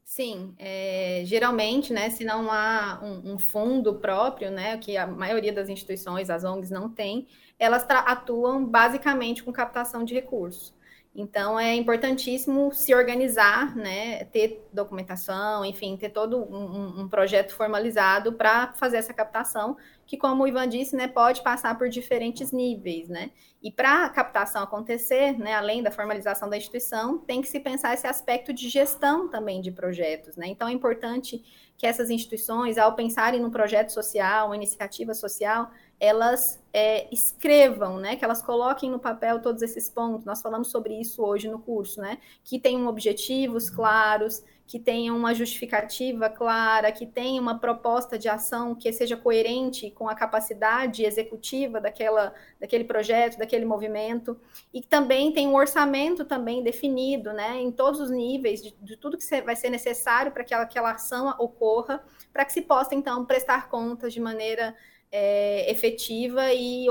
Sim, 0.04 0.54
é, 0.58 1.22
geralmente, 1.24 1.92
né, 1.92 2.10
se 2.10 2.24
não 2.24 2.50
há 2.50 3.00
um, 3.02 3.34
um, 3.34 3.38
fundo 3.38 3.94
próprio, 3.94 4.50
né, 4.50 4.76
que 4.76 4.96
a 4.96 5.06
maioria 5.06 5.52
das 5.52 5.68
instituições, 5.68 6.28
as 6.28 6.42
ONGs, 6.44 6.68
não 6.68 6.90
tem, 6.90 7.28
elas 7.58 7.86
atuam 7.88 8.64
basicamente 8.66 9.42
com 9.42 9.52
captação 9.52 10.04
de 10.04 10.12
recursos. 10.12 10.74
Então 11.20 11.60
é 11.60 11.74
importantíssimo 11.74 12.72
se 12.72 12.94
organizar, 12.94 13.76
né, 13.76 14.24
ter 14.24 14.66
documentação, 14.72 15.64
enfim, 15.64 15.96
ter 15.96 16.08
todo 16.08 16.38
um, 16.38 17.02
um 17.02 17.08
projeto 17.08 17.54
formalizado 17.54 18.32
para 18.32 18.72
fazer 18.72 18.96
essa 18.96 19.12
captação, 19.12 19.76
que 20.06 20.16
como 20.16 20.42
o 20.42 20.48
Ivan 20.48 20.66
disse, 20.66 20.96
né, 20.96 21.06
pode 21.06 21.42
passar 21.42 21.76
por 21.76 21.88
diferentes 21.88 22.50
níveis, 22.50 23.08
né? 23.08 23.30
E 23.62 23.70
para 23.70 24.06
a 24.06 24.08
captação 24.08 24.62
acontecer, 24.62 25.38
né, 25.38 25.54
além 25.54 25.82
da 25.82 25.90
formalização 25.90 26.48
da 26.48 26.56
instituição, 26.56 27.18
tem 27.18 27.42
que 27.42 27.48
se 27.48 27.60
pensar 27.60 27.92
esse 27.92 28.06
aspecto 28.06 28.52
de 28.52 28.68
gestão 28.68 29.28
também 29.28 29.60
de 29.60 29.70
projetos, 29.70 30.36
né? 30.36 30.46
Então 30.48 30.66
é 30.66 30.72
importante 30.72 31.42
que 31.76 31.86
essas 31.86 32.10
instituições, 32.10 32.78
ao 32.78 32.94
pensarem 32.94 33.40
num 33.40 33.50
projeto 33.50 33.90
social, 33.90 34.46
uma 34.46 34.56
iniciativa 34.56 35.14
social, 35.14 35.70
elas 36.00 36.58
é, 36.72 37.06
escrevam, 37.12 37.98
né, 37.98 38.16
que 38.16 38.24
elas 38.24 38.40
coloquem 38.40 38.90
no 38.90 38.98
papel 38.98 39.42
todos 39.42 39.60
esses 39.60 39.90
pontos. 39.90 40.24
Nós 40.24 40.40
falamos 40.40 40.70
sobre 40.70 40.98
isso 40.98 41.22
hoje 41.22 41.46
no 41.46 41.58
curso, 41.58 42.00
né, 42.00 42.18
que 42.42 42.58
tenham 42.58 42.86
objetivos 42.86 43.68
claros, 43.68 44.42
que 44.66 44.78
tenham 44.78 45.16
uma 45.16 45.34
justificativa 45.34 46.30
clara, 46.30 46.92
que 46.92 47.04
tenham 47.04 47.42
uma 47.42 47.58
proposta 47.58 48.16
de 48.16 48.28
ação 48.28 48.72
que 48.72 48.90
seja 48.92 49.16
coerente 49.16 49.90
com 49.90 50.08
a 50.08 50.14
capacidade 50.14 51.04
executiva 51.04 51.80
daquela, 51.80 52.32
daquele 52.58 52.84
projeto, 52.84 53.36
daquele 53.36 53.64
movimento, 53.64 54.40
e 54.72 54.80
que 54.80 54.86
também 54.86 55.32
tem 55.32 55.48
um 55.48 55.56
orçamento 55.56 56.24
também 56.24 56.62
definido, 56.62 57.32
né, 57.32 57.60
em 57.60 57.72
todos 57.72 58.00
os 58.00 58.10
níveis 58.10 58.62
de, 58.62 58.74
de 58.80 58.96
tudo 58.96 59.18
que 59.18 59.42
vai 59.42 59.56
ser 59.56 59.70
necessário 59.70 60.30
para 60.30 60.44
que 60.44 60.54
aquela, 60.54 60.62
aquela 60.62 60.92
ação 60.92 61.34
ocorra, 61.38 62.02
para 62.32 62.44
que 62.44 62.52
se 62.52 62.62
possa 62.62 62.94
então 62.94 63.26
prestar 63.26 63.68
contas 63.68 64.14
de 64.14 64.20
maneira 64.20 64.74
é, 65.12 65.70
efetiva 65.70 66.52
e 66.52 66.86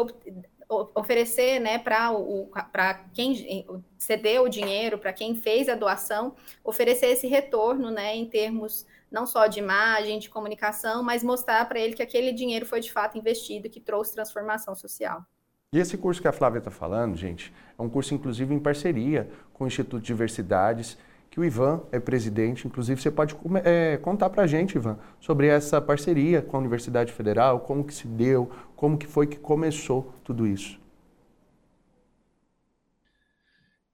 oferecer 0.69 1.59
né, 1.59 1.79
para 1.79 2.93
quem 3.13 3.65
cedeu 3.97 4.43
o 4.43 4.49
dinheiro, 4.49 4.99
para 4.99 5.11
quem 5.11 5.35
fez 5.35 5.67
a 5.67 5.75
doação, 5.75 6.35
oferecer 6.63 7.07
esse 7.07 7.27
retorno 7.27 7.89
né, 7.89 8.15
em 8.15 8.25
termos 8.25 8.85
não 9.11 9.25
só 9.25 9.47
de 9.47 9.57
imagem, 9.57 10.19
de 10.19 10.29
comunicação, 10.29 11.01
mas 11.01 11.23
mostrar 11.23 11.67
para 11.67 11.79
ele 11.79 11.95
que 11.95 12.03
aquele 12.03 12.31
dinheiro 12.31 12.65
foi 12.65 12.79
de 12.79 12.91
fato 12.91 13.17
investido 13.17 13.69
que 13.69 13.79
trouxe 13.79 14.13
transformação 14.13 14.75
social. 14.75 15.25
E 15.73 15.79
esse 15.79 15.97
curso 15.97 16.21
que 16.21 16.27
a 16.27 16.31
Flávia 16.31 16.59
está 16.59 16.71
falando, 16.71 17.15
gente, 17.15 17.53
é 17.77 17.81
um 17.81 17.89
curso 17.89 18.13
inclusive 18.13 18.53
em 18.53 18.59
parceria 18.59 19.29
com 19.53 19.63
o 19.63 19.67
Instituto 19.67 20.01
de 20.01 20.07
Diversidades 20.07 20.97
que 21.29 21.39
o 21.39 21.45
Ivan 21.45 21.81
é 21.91 21.99
presidente. 21.99 22.67
Inclusive, 22.67 23.01
você 23.01 23.11
pode 23.11 23.35
é, 23.63 23.97
contar 23.97 24.29
para 24.29 24.43
a 24.43 24.47
gente, 24.47 24.75
Ivan, 24.75 24.97
sobre 25.19 25.47
essa 25.47 25.81
parceria 25.81 26.41
com 26.41 26.57
a 26.57 26.59
Universidade 26.59 27.11
Federal, 27.13 27.59
como 27.59 27.83
que 27.83 27.93
se 27.93 28.07
deu, 28.07 28.51
como 28.75 28.97
que 28.97 29.07
foi 29.07 29.27
que 29.27 29.37
começou 29.37 30.13
tudo 30.23 30.47
isso. 30.47 30.79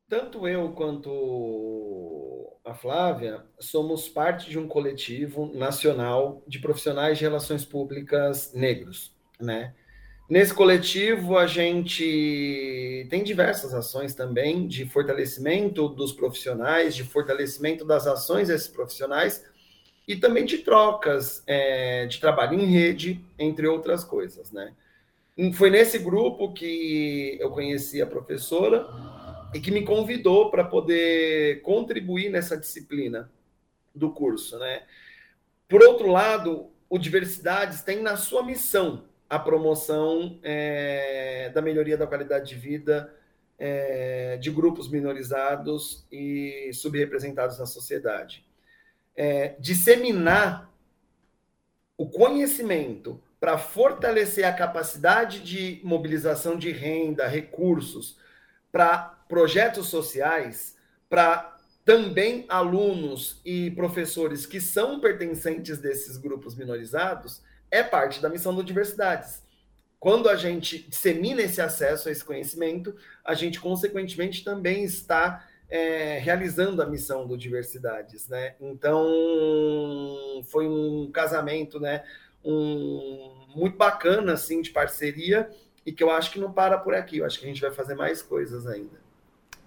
Tanto 0.08 0.48
eu 0.48 0.72
quanto 0.74 2.58
a 2.64 2.74
Flávia 2.74 3.44
somos 3.60 4.08
parte 4.08 4.50
de 4.50 4.58
um 4.58 4.68
coletivo 4.68 5.52
nacional 5.54 6.44
de 6.48 6.60
profissionais 6.60 7.18
de 7.18 7.24
relações 7.24 7.66
públicas 7.66 8.54
negros, 8.54 9.16
né? 9.40 9.74
Nesse 10.28 10.56
coletivo, 10.56 11.38
a 11.38 11.46
gente 11.46 13.06
tem 13.12 13.24
diversas 13.24 13.76
ações 13.76 14.16
também 14.16 14.68
de 14.68 14.84
fortalecimento 14.86 15.88
dos 15.88 16.12
profissionais, 16.12 16.96
de 16.96 17.04
fortalecimento 17.04 17.86
das 17.86 18.08
ações 18.08 18.48
desses 18.48 18.68
profissionais 18.68 19.46
e 20.08 20.16
também 20.16 20.44
de 20.44 20.60
trocas 20.60 21.44
é, 21.46 22.08
de 22.08 22.20
trabalho 22.20 22.60
em 22.60 22.66
rede, 22.66 23.24
entre 23.38 23.68
outras 23.68 24.04
coisas, 24.04 24.52
né? 24.52 24.74
Foi 25.54 25.70
nesse 25.70 26.00
grupo 26.00 26.54
que 26.54 27.38
eu 27.40 27.52
conheci 27.52 28.02
a 28.02 28.08
professora 28.08 28.88
e 29.54 29.60
que 29.60 29.70
me 29.70 29.84
convidou 29.84 30.50
para 30.50 30.64
poder 30.64 31.62
contribuir 31.62 32.30
nessa 32.30 32.58
disciplina 32.58 33.30
do 33.94 34.12
curso, 34.12 34.58
né? 34.58 34.84
Por 35.68 35.84
outro 35.84 36.08
lado, 36.08 36.72
o 36.90 36.98
Diversidades 36.98 37.82
tem 37.82 38.02
na 38.02 38.18
sua 38.18 38.44
missão 38.44 39.04
a 39.30 39.40
promoção 39.40 40.40
é, 40.44 41.50
da 41.54 41.62
melhoria 41.62 41.98
da 41.98 42.08
qualidade 42.08 42.50
de 42.50 42.56
vida 42.56 43.14
é, 43.58 44.38
de 44.38 44.52
grupos 44.52 44.90
minorizados 44.90 46.06
e 46.12 46.72
subrepresentados 46.74 47.58
na 47.58 47.66
sociedade. 47.66 48.46
É, 49.16 49.56
disseminar 49.60 50.70
o 51.98 52.08
conhecimento 52.10 53.22
para 53.40 53.58
fortalecer 53.58 54.46
a 54.46 54.54
capacidade 54.54 55.40
de 55.40 55.80
mobilização 55.84 56.58
de 56.58 56.72
renda, 56.72 57.28
recursos 57.28 58.18
para 58.72 58.98
projetos 59.30 59.88
sociais, 59.88 60.76
para 61.10 61.56
também 61.86 62.46
alunos 62.50 63.40
e 63.46 63.72
professores 63.72 64.46
que 64.46 64.60
são 64.60 65.00
pertencentes 65.00 65.78
desses 65.78 66.18
grupos 66.18 66.56
minorizados, 66.56 67.42
é 67.76 67.84
parte 67.84 68.22
da 68.22 68.30
missão 68.30 68.54
do 68.54 68.64
Diversidades. 68.64 69.44
Quando 70.00 70.30
a 70.30 70.36
gente 70.36 70.88
dissemina 70.88 71.42
esse 71.42 71.62
acesso 71.62 72.08
a 72.08 72.12
esse 72.12 72.24
conhecimento, 72.24 72.96
a 73.24 73.34
gente, 73.34 73.60
consequentemente, 73.60 74.44
também 74.44 74.84
está 74.84 75.46
é, 75.70 76.20
realizando 76.20 76.82
a 76.82 76.86
missão 76.86 77.28
do 77.28 77.38
Diversidades, 77.38 78.28
né? 78.28 78.56
Então, 78.62 79.04
foi 80.46 80.68
um 80.68 81.10
casamento, 81.12 81.80
né? 81.80 82.04
Um, 82.44 83.48
muito 83.56 83.78
bacana, 83.78 84.34
assim, 84.34 84.62
de 84.62 84.70
parceria, 84.70 85.50
e 85.86 85.92
que 85.92 86.04
eu 86.04 86.12
acho 86.12 86.32
que 86.32 86.40
não 86.40 86.52
para 86.52 86.78
por 86.78 86.94
aqui. 86.94 87.18
Eu 87.18 87.26
acho 87.26 87.40
que 87.40 87.46
a 87.46 87.48
gente 87.48 87.62
vai 87.62 87.72
fazer 87.72 87.96
mais 87.96 88.22
coisas 88.22 88.68
ainda. 88.68 89.04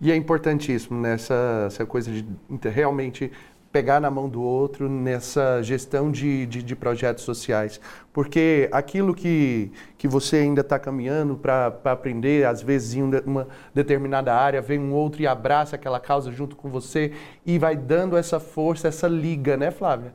E 0.00 0.12
é 0.12 0.14
importantíssimo 0.14 1.00
nessa 1.00 1.64
essa 1.66 1.84
coisa 1.84 2.10
de 2.12 2.24
realmente 2.68 3.32
pegar 3.78 4.00
na 4.00 4.10
mão 4.10 4.28
do 4.28 4.42
outro 4.42 4.88
nessa 4.88 5.62
gestão 5.62 6.10
de, 6.10 6.46
de, 6.46 6.64
de 6.64 6.74
projetos 6.74 7.22
sociais. 7.22 7.80
Porque 8.12 8.68
aquilo 8.72 9.14
que, 9.14 9.70
que 9.96 10.08
você 10.08 10.38
ainda 10.38 10.62
está 10.62 10.80
caminhando 10.80 11.36
para 11.36 11.68
aprender, 11.84 12.44
às 12.44 12.60
vezes 12.60 12.94
em 12.94 13.02
uma 13.04 13.46
determinada 13.72 14.34
área, 14.34 14.60
vem 14.60 14.80
um 14.80 14.92
outro 14.92 15.22
e 15.22 15.28
abraça 15.28 15.76
aquela 15.76 16.00
causa 16.00 16.32
junto 16.32 16.56
com 16.56 16.68
você 16.68 17.12
e 17.46 17.56
vai 17.56 17.76
dando 17.76 18.16
essa 18.16 18.40
força, 18.40 18.88
essa 18.88 19.06
liga, 19.06 19.56
né, 19.56 19.70
Flávia? 19.70 20.12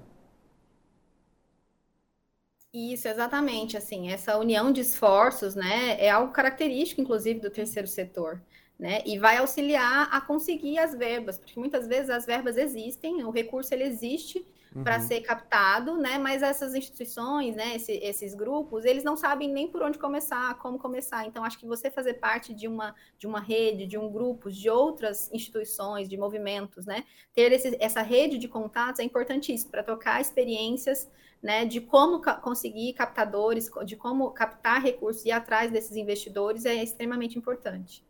Isso, 2.74 3.08
exatamente. 3.08 3.78
Assim, 3.78 4.10
essa 4.12 4.38
união 4.38 4.74
de 4.74 4.82
esforços, 4.82 5.56
né, 5.56 5.96
é 6.04 6.10
algo 6.10 6.34
característico, 6.34 7.00
inclusive, 7.00 7.40
do 7.40 7.50
terceiro 7.50 7.88
setor 7.88 8.42
né? 8.80 9.02
E 9.06 9.18
vai 9.18 9.38
auxiliar 9.38 10.10
a 10.12 10.20
conseguir 10.20 10.78
as 10.80 10.94
verbas, 10.96 11.38
porque 11.38 11.60
muitas 11.60 11.88
vezes 11.88 12.10
as 12.10 12.26
verbas 12.26 12.58
existem, 12.58 13.24
o 13.24 13.32
recurso 13.32 13.74
ele 13.74 13.84
existe 13.84 14.46
uhum. 14.76 14.84
para 14.84 15.00
ser 15.00 15.22
captado, 15.22 15.96
né? 15.98 16.18
Mas 16.18 16.42
essas 16.42 16.74
instituições, 16.74 17.56
né? 17.56 17.76
Esse, 17.76 17.94
esses 17.94 18.34
grupos, 18.34 18.84
eles 18.86 19.04
não 19.04 19.16
sabem 19.16 19.52
nem 19.52 19.68
por 19.68 19.82
onde 19.84 19.98
começar, 19.98 20.58
como 20.60 20.78
começar. 20.78 21.26
Então, 21.26 21.44
acho 21.44 21.60
que 21.60 21.66
você 21.66 21.90
fazer 21.90 22.16
parte 22.16 22.54
de 22.54 22.68
uma 22.68 22.96
de 23.18 23.28
uma 23.28 23.40
rede, 23.40 23.86
de 23.86 23.98
um 23.98 24.12
grupo, 24.12 24.52
de 24.52 24.70
outras 24.70 25.32
instituições, 25.32 26.10
de 26.10 26.18
movimentos, 26.18 26.86
né? 26.86 27.06
Ter 27.34 27.52
esse, 27.52 27.78
essa 27.80 28.02
rede 28.02 28.38
de 28.38 28.48
contatos 28.48 29.00
é 29.00 29.04
importantíssimo 29.04 29.72
para 29.72 29.84
tocar 29.84 30.20
experiências 30.20 31.10
né, 31.42 31.66
de 31.66 31.82
como 31.82 32.22
ca 32.22 32.36
conseguir 32.36 32.94
captadores, 32.94 33.70
de 33.86 33.98
como 33.98 34.32
captar 34.32 34.82
recursos 34.82 35.26
e 35.26 35.28
ir 35.28 35.32
atrás 35.32 35.70
desses 35.70 35.98
investidores 35.98 36.66
é 36.66 36.82
extremamente 36.82 37.38
importante. 37.38 38.02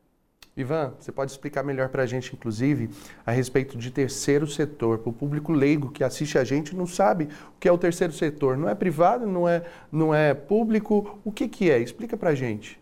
Ivan, 0.56 0.94
você 1.00 1.12
pode 1.12 1.32
explicar 1.32 1.64
melhor 1.64 1.90
para 1.90 2.04
a 2.04 2.06
gente, 2.06 2.34
inclusive, 2.34 2.90
a 3.26 3.32
respeito 3.32 3.76
de 3.76 3.90
terceiro 3.90 4.46
setor, 4.46 5.00
para 5.00 5.10
o 5.10 5.14
público 5.14 5.52
leigo 5.52 5.92
que 5.92 6.04
assiste 6.04 6.38
a 6.38 6.44
gente 6.44 6.76
não 6.76 6.86
sabe 6.86 7.28
o 7.56 7.60
que 7.60 7.68
é 7.68 7.72
o 7.72 7.78
terceiro 7.78 8.14
setor. 8.14 8.56
Não 8.56 8.70
é 8.70 8.76
privado, 8.76 9.26
não 9.26 9.50
é, 9.50 9.64
não 9.92 10.14
é 10.14 10.34
público, 10.34 11.20
o 11.26 11.32
que, 11.32 11.48
que 11.48 11.72
é? 11.72 11.80
Explica 11.80 12.16
para 12.16 12.30
a 12.30 12.36
gente. 12.36 12.80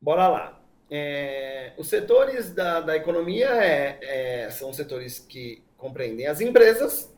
Bora 0.00 0.28
lá. 0.28 0.60
É, 0.90 1.72
os 1.78 1.88
setores 1.88 2.52
da, 2.52 2.80
da 2.80 2.96
economia 2.96 3.48
é, 3.50 3.98
é, 4.02 4.50
são 4.50 4.72
setores 4.72 5.18
que 5.18 5.62
compreendem 5.76 6.26
as 6.26 6.40
empresas, 6.40 7.12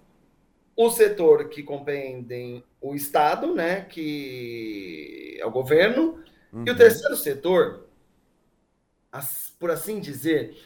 o 0.76 0.90
setor 0.90 1.48
que 1.48 1.62
compreendem 1.62 2.62
o 2.80 2.94
Estado, 2.94 3.54
né, 3.54 3.86
que 3.88 5.38
é 5.40 5.46
o 5.46 5.50
governo, 5.50 6.22
uhum. 6.52 6.64
e 6.66 6.68
o 6.68 6.72
uhum. 6.72 6.76
terceiro 6.76 7.16
setor 7.16 7.85
por 9.58 9.70
assim 9.70 10.00
dizer, 10.00 10.56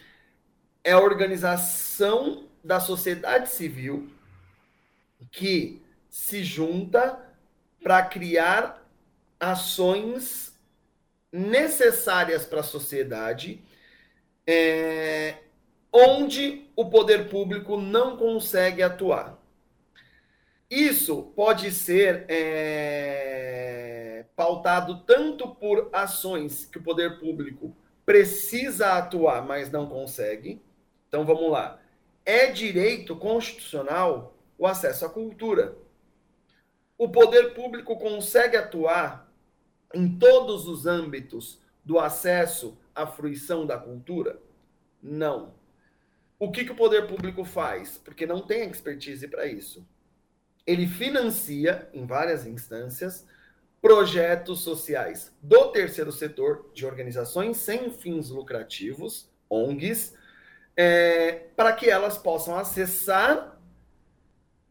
é 0.83 0.91
a 0.91 0.99
organização 0.99 2.47
da 2.63 2.79
sociedade 2.79 3.49
civil 3.49 4.11
que 5.31 5.81
se 6.09 6.43
junta 6.43 7.19
para 7.81 8.03
criar 8.03 8.85
ações 9.39 10.55
necessárias 11.31 12.45
para 12.45 12.59
a 12.59 12.63
sociedade, 12.63 13.63
é, 14.45 15.37
onde 15.91 16.69
o 16.75 16.89
poder 16.89 17.29
público 17.29 17.77
não 17.77 18.17
consegue 18.17 18.83
atuar. 18.83 19.39
Isso 20.69 21.23
pode 21.35 21.71
ser 21.71 22.25
é, 22.29 24.25
pautado 24.35 25.01
tanto 25.01 25.49
por 25.55 25.89
ações 25.91 26.65
que 26.65 26.77
o 26.77 26.83
poder 26.83 27.19
público 27.19 27.75
precisa 28.11 28.97
atuar, 28.97 29.41
mas 29.45 29.71
não 29.71 29.87
consegue. 29.87 30.61
Então 31.07 31.25
vamos 31.25 31.49
lá. 31.49 31.79
É 32.25 32.47
direito 32.47 33.15
constitucional 33.15 34.37
o 34.57 34.67
acesso 34.67 35.05
à 35.05 35.09
cultura. 35.09 35.77
O 36.97 37.07
poder 37.07 37.53
público 37.53 37.97
consegue 37.97 38.57
atuar 38.57 39.31
em 39.93 40.19
todos 40.19 40.67
os 40.67 40.85
âmbitos 40.85 41.61
do 41.85 41.97
acesso 41.99 42.77
à 42.93 43.07
fruição 43.07 43.65
da 43.65 43.77
cultura? 43.77 44.37
Não. 45.01 45.53
O 46.37 46.51
que, 46.51 46.65
que 46.65 46.73
o 46.73 46.75
poder 46.75 47.07
público 47.07 47.45
faz? 47.45 47.97
Porque 47.97 48.25
não 48.25 48.41
tem 48.41 48.69
expertise 48.69 49.25
para 49.29 49.45
isso. 49.45 49.87
Ele 50.67 50.85
financia, 50.85 51.89
em 51.93 52.05
várias 52.05 52.45
instâncias, 52.45 53.25
projetos 53.81 54.61
sociais 54.61 55.35
do 55.41 55.69
terceiro 55.71 56.11
setor, 56.11 56.69
de 56.73 56.85
organizações 56.85 57.57
sem 57.57 57.91
fins 57.91 58.29
lucrativos, 58.29 59.29
ONGs, 59.49 60.13
é, 60.77 61.47
para 61.55 61.73
que 61.73 61.89
elas 61.89 62.17
possam 62.17 62.55
acessar 62.57 63.59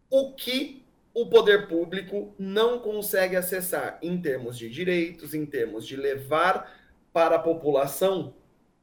o 0.08 0.32
que 0.34 0.84
o 1.12 1.26
poder 1.26 1.66
público 1.66 2.34
não 2.38 2.78
consegue 2.78 3.36
acessar 3.36 3.98
em 4.00 4.20
termos 4.20 4.56
de 4.56 4.70
direitos, 4.70 5.34
em 5.34 5.44
termos 5.44 5.86
de 5.86 5.96
levar 5.96 6.72
para 7.12 7.36
a 7.36 7.40
população 7.40 8.32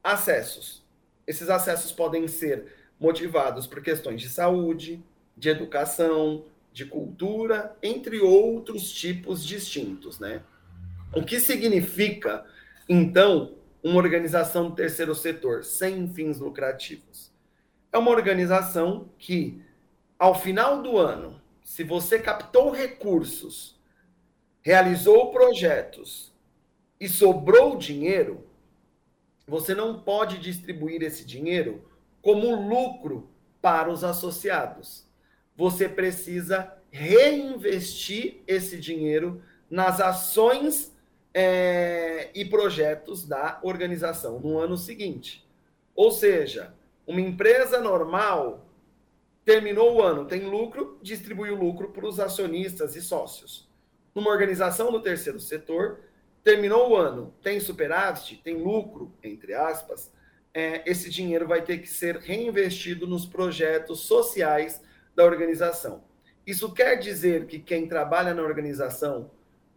acessos. 0.04 0.86
Esses 1.26 1.48
acessos 1.48 1.90
podem 1.90 2.28
ser 2.28 2.72
motivados 3.00 3.66
por 3.66 3.82
questões 3.82 4.20
de 4.20 4.28
saúde, 4.28 5.02
de 5.36 5.48
educação, 5.48 6.44
de 6.78 6.84
cultura, 6.84 7.76
entre 7.82 8.20
outros 8.20 8.92
tipos 8.92 9.44
distintos, 9.44 10.20
né? 10.20 10.44
O 11.12 11.24
que 11.24 11.40
significa, 11.40 12.46
então, 12.88 13.56
uma 13.82 13.96
organização 13.96 14.68
do 14.68 14.76
terceiro 14.76 15.12
setor 15.12 15.64
sem 15.64 16.08
fins 16.14 16.38
lucrativos? 16.38 17.32
É 17.92 17.98
uma 17.98 18.12
organização 18.12 19.10
que, 19.18 19.60
ao 20.16 20.36
final 20.36 20.80
do 20.80 20.96
ano, 20.96 21.42
se 21.64 21.82
você 21.82 22.16
captou 22.16 22.70
recursos, 22.70 23.76
realizou 24.62 25.32
projetos 25.32 26.32
e 27.00 27.08
sobrou 27.08 27.76
dinheiro, 27.76 28.46
você 29.48 29.74
não 29.74 29.98
pode 29.98 30.38
distribuir 30.38 31.02
esse 31.02 31.24
dinheiro 31.24 31.90
como 32.22 32.54
lucro 32.54 33.28
para 33.60 33.90
os 33.90 34.04
associados 34.04 35.07
você 35.58 35.88
precisa 35.88 36.72
reinvestir 36.88 38.42
esse 38.46 38.78
dinheiro 38.78 39.42
nas 39.68 40.00
ações 40.00 40.96
é, 41.34 42.30
e 42.32 42.44
projetos 42.44 43.26
da 43.26 43.58
organização 43.64 44.38
no 44.38 44.56
ano 44.56 44.76
seguinte. 44.76 45.44
Ou 45.96 46.12
seja, 46.12 46.72
uma 47.04 47.20
empresa 47.20 47.80
normal 47.80 48.66
terminou 49.44 49.96
o 49.96 50.02
ano, 50.02 50.26
tem 50.26 50.44
lucro, 50.44 50.96
distribui 51.02 51.50
o 51.50 51.56
lucro 51.56 51.88
para 51.88 52.06
os 52.06 52.20
acionistas 52.20 52.94
e 52.94 53.02
sócios. 53.02 53.68
Numa 54.14 54.30
organização 54.30 54.92
do 54.92 55.02
terceiro 55.02 55.40
setor, 55.40 56.02
terminou 56.44 56.90
o 56.90 56.96
ano, 56.96 57.34
tem 57.42 57.58
superávit, 57.58 58.36
tem 58.44 58.62
lucro, 58.62 59.12
entre 59.24 59.54
aspas, 59.54 60.12
é, 60.54 60.88
esse 60.88 61.10
dinheiro 61.10 61.48
vai 61.48 61.62
ter 61.62 61.78
que 61.78 61.88
ser 61.88 62.16
reinvestido 62.18 63.08
nos 63.08 63.26
projetos 63.26 64.00
sociais 64.00 64.86
da 65.18 65.24
organização. 65.24 66.04
Isso 66.46 66.72
quer 66.72 66.94
dizer 66.94 67.46
que 67.46 67.58
quem 67.58 67.88
trabalha 67.88 68.32
na 68.32 68.40
organização 68.40 69.32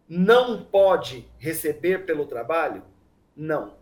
não 0.08 0.64
pode 0.64 1.28
receber 1.40 2.06
pelo 2.06 2.28
trabalho? 2.28 2.84
Não. 3.36 3.74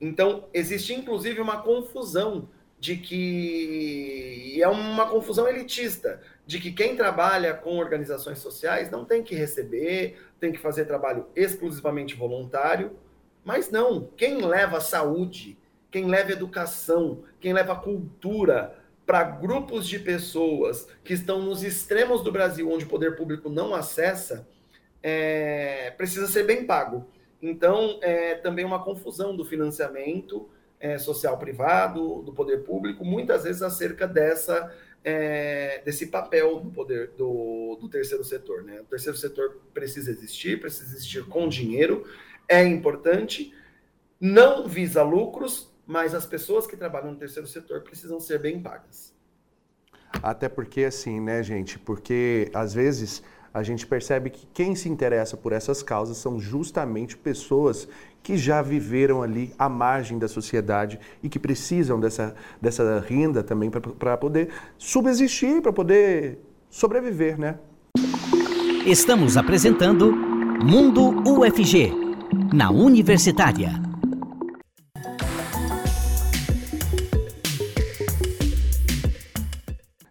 Então, 0.00 0.48
existe 0.54 0.94
inclusive 0.94 1.40
uma 1.40 1.62
confusão 1.62 2.48
de 2.78 2.96
que 2.96 4.62
é 4.62 4.68
uma 4.68 5.04
confusão 5.08 5.48
elitista, 5.48 6.20
de 6.46 6.60
que 6.60 6.70
quem 6.70 6.94
trabalha 6.94 7.54
com 7.54 7.76
organizações 7.76 8.38
sociais 8.38 8.88
não 8.88 9.04
tem 9.04 9.20
que 9.20 9.34
receber, 9.34 10.16
tem 10.38 10.52
que 10.52 10.58
fazer 10.58 10.84
trabalho 10.84 11.26
exclusivamente 11.34 12.14
voluntário, 12.14 12.96
mas 13.44 13.68
não, 13.68 14.08
quem 14.16 14.46
leva 14.46 14.80
saúde, 14.80 15.58
quem 15.90 16.06
leva 16.06 16.30
educação, 16.30 17.24
quem 17.40 17.52
leva 17.52 17.74
cultura, 17.74 18.79
para 19.10 19.24
grupos 19.24 19.88
de 19.88 19.98
pessoas 19.98 20.86
que 21.02 21.14
estão 21.14 21.42
nos 21.42 21.64
extremos 21.64 22.22
do 22.22 22.30
Brasil, 22.30 22.70
onde 22.70 22.84
o 22.84 22.88
poder 22.88 23.16
público 23.16 23.48
não 23.48 23.74
acessa, 23.74 24.48
é, 25.02 25.92
precisa 25.96 26.28
ser 26.28 26.44
bem 26.44 26.64
pago. 26.64 27.10
Então, 27.42 27.98
é 28.02 28.36
também 28.36 28.64
uma 28.64 28.84
confusão 28.84 29.34
do 29.34 29.44
financiamento 29.44 30.48
é, 30.78 30.96
social 30.96 31.36
privado, 31.38 32.22
do 32.22 32.32
poder 32.32 32.62
público, 32.62 33.04
muitas 33.04 33.42
vezes 33.42 33.62
acerca 33.62 34.06
dessa, 34.06 34.72
é, 35.02 35.82
desse 35.84 36.06
papel 36.06 36.60
do 36.60 36.70
poder 36.70 37.10
do, 37.18 37.78
do 37.80 37.88
terceiro 37.88 38.22
setor. 38.22 38.62
Né? 38.62 38.80
O 38.80 38.84
terceiro 38.84 39.18
setor 39.18 39.60
precisa 39.74 40.12
existir, 40.12 40.60
precisa 40.60 40.94
existir 40.94 41.26
com 41.26 41.48
dinheiro, 41.48 42.06
é 42.48 42.62
importante, 42.62 43.52
não 44.20 44.68
visa 44.68 45.02
lucros, 45.02 45.69
mas 45.90 46.14
as 46.14 46.24
pessoas 46.24 46.68
que 46.68 46.76
trabalham 46.76 47.10
no 47.10 47.16
terceiro 47.16 47.48
setor 47.48 47.80
precisam 47.80 48.20
ser 48.20 48.38
bem 48.38 48.62
pagas. 48.62 49.12
Até 50.22 50.48
porque, 50.48 50.84
assim, 50.84 51.20
né, 51.20 51.42
gente? 51.42 51.80
Porque 51.80 52.48
às 52.54 52.72
vezes 52.72 53.24
a 53.52 53.64
gente 53.64 53.84
percebe 53.84 54.30
que 54.30 54.46
quem 54.54 54.76
se 54.76 54.88
interessa 54.88 55.36
por 55.36 55.52
essas 55.52 55.82
causas 55.82 56.16
são 56.16 56.38
justamente 56.38 57.16
pessoas 57.16 57.88
que 58.22 58.36
já 58.36 58.62
viveram 58.62 59.20
ali 59.20 59.52
à 59.58 59.68
margem 59.68 60.16
da 60.16 60.28
sociedade 60.28 61.00
e 61.24 61.28
que 61.28 61.40
precisam 61.40 61.98
dessa, 61.98 62.36
dessa 62.62 63.00
renda 63.00 63.42
também 63.42 63.68
para 63.68 64.16
poder 64.16 64.50
subsistir, 64.78 65.60
para 65.60 65.72
poder 65.72 66.38
sobreviver, 66.70 67.36
né? 67.36 67.58
Estamos 68.86 69.36
apresentando 69.36 70.12
Mundo 70.12 71.28
UFG, 71.28 71.92
na 72.52 72.70
Universitária. 72.70 73.89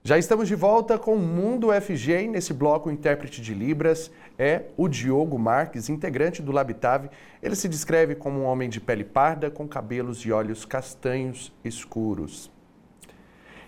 Já 0.09 0.17
estamos 0.17 0.47
de 0.47 0.55
volta 0.55 0.97
com 0.97 1.13
o 1.13 1.19
Mundo 1.19 1.67
FG 1.71 2.23
e 2.23 2.27
nesse 2.27 2.51
bloco 2.51 2.89
o 2.89 2.91
intérprete 2.91 3.43
de 3.43 3.53
Libras 3.53 4.09
é 4.39 4.63
o 4.75 4.87
Diogo 4.87 5.37
Marques, 5.37 5.87
integrante 5.87 6.41
do 6.41 6.51
Labitave. 6.51 7.11
Ele 7.43 7.55
se 7.55 7.69
descreve 7.69 8.15
como 8.15 8.39
um 8.39 8.45
homem 8.45 8.67
de 8.69 8.81
pele 8.81 9.03
parda 9.03 9.51
com 9.51 9.67
cabelos 9.67 10.25
e 10.25 10.31
olhos 10.31 10.65
castanhos 10.65 11.53
escuros. 11.63 12.49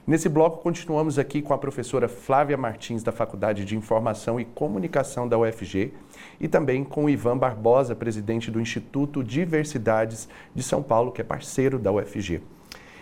Nesse 0.08 0.28
bloco 0.28 0.64
continuamos 0.64 1.20
aqui 1.20 1.44
com 1.44 1.54
a 1.54 1.60
professora 1.60 2.10
Flávia 2.10 2.58
Martins 2.58 3.04
da 3.04 3.12
Faculdade 3.12 3.64
de 3.64 3.78
Informação 3.78 4.40
e 4.40 4.46
Comunicação 4.46 5.28
da 5.28 5.38
UFG 5.38 5.94
e 6.40 6.48
também 6.48 6.84
com 6.84 7.06
o 7.06 7.10
Ivan 7.12 7.38
Barbosa, 7.38 7.96
presidente 7.96 8.50
do 8.50 8.60
Instituto 8.60 9.24
Diversidades 9.24 10.28
de 10.56 10.64
São 10.64 10.82
Paulo, 10.82 11.12
que 11.12 11.22
é 11.22 11.24
parceiro 11.24 11.78
da 11.78 11.92
UFG. 11.92 12.42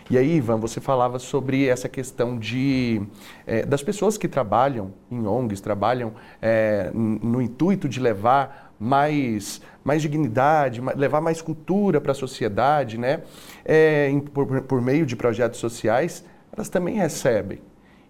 E 0.09 0.17
aí, 0.17 0.37
Ivan, 0.37 0.57
você 0.57 0.81
falava 0.81 1.19
sobre 1.19 1.67
essa 1.67 1.87
questão 1.87 2.39
de 2.39 2.99
é, 3.45 3.63
das 3.63 3.83
pessoas 3.83 4.17
que 4.17 4.27
trabalham 4.27 4.91
em 5.11 5.27
ONGs, 5.27 5.61
trabalham 5.61 6.13
é, 6.41 6.89
no 6.93 7.39
intuito 7.39 7.87
de 7.87 7.99
levar 7.99 8.73
mais, 8.79 9.61
mais 9.83 10.01
dignidade, 10.01 10.81
levar 10.95 11.21
mais 11.21 11.43
cultura 11.43 12.01
para 12.01 12.13
a 12.13 12.15
sociedade, 12.15 12.97
né? 12.97 13.21
É, 13.63 14.09
por, 14.33 14.61
por 14.63 14.81
meio 14.81 15.05
de 15.05 15.15
projetos 15.15 15.59
sociais, 15.59 16.25
elas 16.51 16.69
também 16.69 16.95
recebem. 16.95 17.61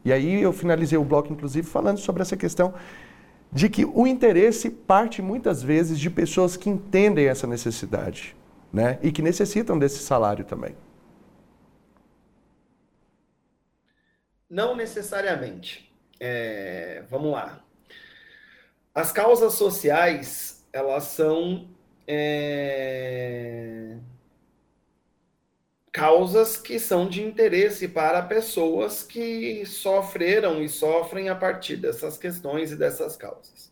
E 0.06 0.14
aí 0.14 0.42
eu 0.42 0.54
finalizei 0.54 0.98
o 0.98 1.04
bloco, 1.04 1.34
inclusive, 1.34 1.68
falando 1.68 1.98
sobre 1.98 2.22
essa 2.22 2.38
questão 2.38 2.74
de 3.52 3.68
que 3.68 3.84
o 3.84 4.08
interesse 4.08 4.70
parte 4.70 5.22
muitas 5.22 5.62
vezes 5.62 6.00
de 6.00 6.10
pessoas 6.10 6.56
que 6.56 6.70
entendem 6.70 7.28
essa 7.28 7.46
necessidade, 7.46 8.38
né? 8.72 9.00
E 9.04 9.12
que 9.12 9.22
necessitam 9.22 9.78
desse 9.78 10.00
salário 10.00 10.46
também. 10.46 10.76
Não 14.50 14.76
necessariamente. 14.76 15.94
É, 16.20 17.04
vamos 17.10 17.32
lá. 17.32 17.64
As 18.94 19.12
causas 19.12 19.54
sociais, 19.54 20.68
elas 20.74 21.04
são 21.04 21.70
é, 22.08 23.98
causas 25.92 26.58
que 26.58 26.80
são 26.80 27.08
de 27.08 27.22
interesse 27.22 27.88
para 27.88 28.22
pessoas 28.24 29.04
que 29.04 29.66
sofreram 29.66 30.62
e 30.64 30.68
sofrem 30.68 31.30
a 31.30 31.36
partir 31.36 31.76
dessas 31.78 32.18
questões 32.18 32.72
e 32.72 32.76
dessas 32.76 33.16
causas. 33.16 33.72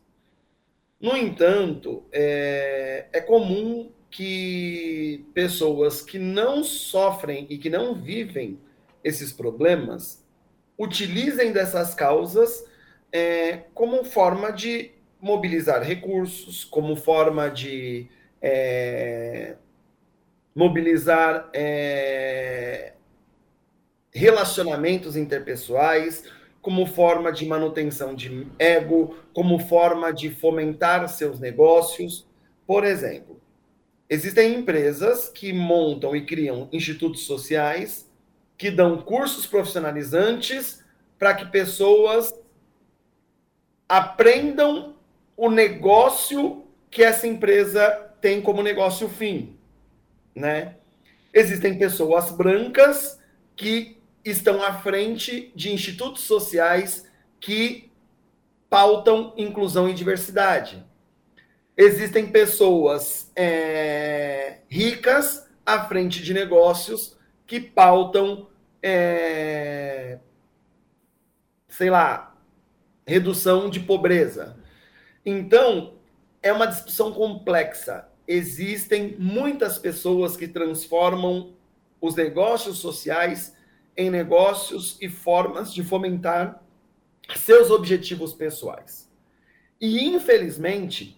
No 0.99 1.15
entanto, 1.17 2.05
é, 2.11 3.07
é 3.11 3.21
comum 3.21 3.91
que 4.09 5.25
pessoas 5.33 6.01
que 6.01 6.19
não 6.19 6.63
sofrem 6.63 7.47
e 7.49 7.57
que 7.57 7.69
não 7.69 7.95
vivem 7.95 8.59
esses 9.03 9.31
problemas 9.31 10.26
utilizem 10.77 11.51
dessas 11.51 11.93
causas 11.93 12.63
é, 13.11 13.63
como 13.73 14.03
forma 14.03 14.51
de 14.51 14.91
mobilizar 15.19 15.81
recursos, 15.81 16.63
como 16.63 16.95
forma 16.95 17.49
de 17.49 18.07
é, 18.41 19.55
mobilizar 20.53 21.49
é, 21.53 22.93
relacionamentos 24.11 25.15
interpessoais, 25.15 26.23
como 26.61 26.85
forma 26.85 27.31
de 27.31 27.45
manutenção 27.45 28.13
de 28.13 28.47
ego, 28.59 29.15
como 29.33 29.57
forma 29.57 30.11
de 30.11 30.29
fomentar 30.29 31.07
seus 31.09 31.39
negócios. 31.39 32.27
Por 32.65 32.83
exemplo, 32.83 33.39
existem 34.09 34.55
empresas 34.55 35.29
que 35.29 35.53
montam 35.53 36.15
e 36.15 36.25
criam 36.25 36.67
institutos 36.71 37.21
sociais 37.25 38.06
que 38.57 38.71
dão 38.71 39.01
cursos 39.01 39.45
profissionalizantes 39.45 40.83
para 41.17 41.33
que 41.35 41.45
pessoas 41.45 42.33
aprendam 43.87 44.95
o 45.35 45.49
negócio 45.49 46.65
que 46.89 47.03
essa 47.03 47.27
empresa 47.27 47.89
tem 48.19 48.41
como 48.41 48.63
negócio 48.63 49.07
fim, 49.07 49.57
né? 50.33 50.75
Existem 51.33 51.77
pessoas 51.77 52.31
brancas 52.31 53.19
que 53.55 53.97
estão 54.25 54.63
à 54.63 54.73
frente 54.73 55.51
de 55.55 55.71
institutos 55.71 56.23
sociais 56.23 57.05
que 57.39 57.91
pautam 58.69 59.33
inclusão 59.37 59.87
e 59.87 59.93
diversidade. 59.93 60.83
Existem 61.75 62.27
pessoas 62.27 63.31
é, 63.35 64.59
ricas 64.67 65.47
à 65.65 65.85
frente 65.85 66.23
de 66.23 66.33
negócios 66.33 67.16
que 67.47 67.59
pautam, 67.59 68.47
é, 68.83 70.19
sei 71.69 71.89
lá, 71.89 72.35
redução 73.07 73.69
de 73.69 73.79
pobreza. 73.79 74.57
Então, 75.25 75.93
é 76.43 76.51
uma 76.51 76.67
discussão 76.67 77.13
complexa. 77.13 78.07
Existem 78.27 79.15
muitas 79.17 79.79
pessoas 79.79 80.35
que 80.35 80.47
transformam 80.47 81.53
os 82.01 82.15
negócios 82.15 82.77
sociais 82.79 83.55
em 83.95 84.09
negócios 84.09 84.97
e 85.01 85.09
formas 85.09 85.73
de 85.73 85.83
fomentar 85.83 86.61
seus 87.35 87.71
objetivos 87.71 88.33
pessoais. 88.33 89.09
E, 89.79 90.05
infelizmente, 90.05 91.17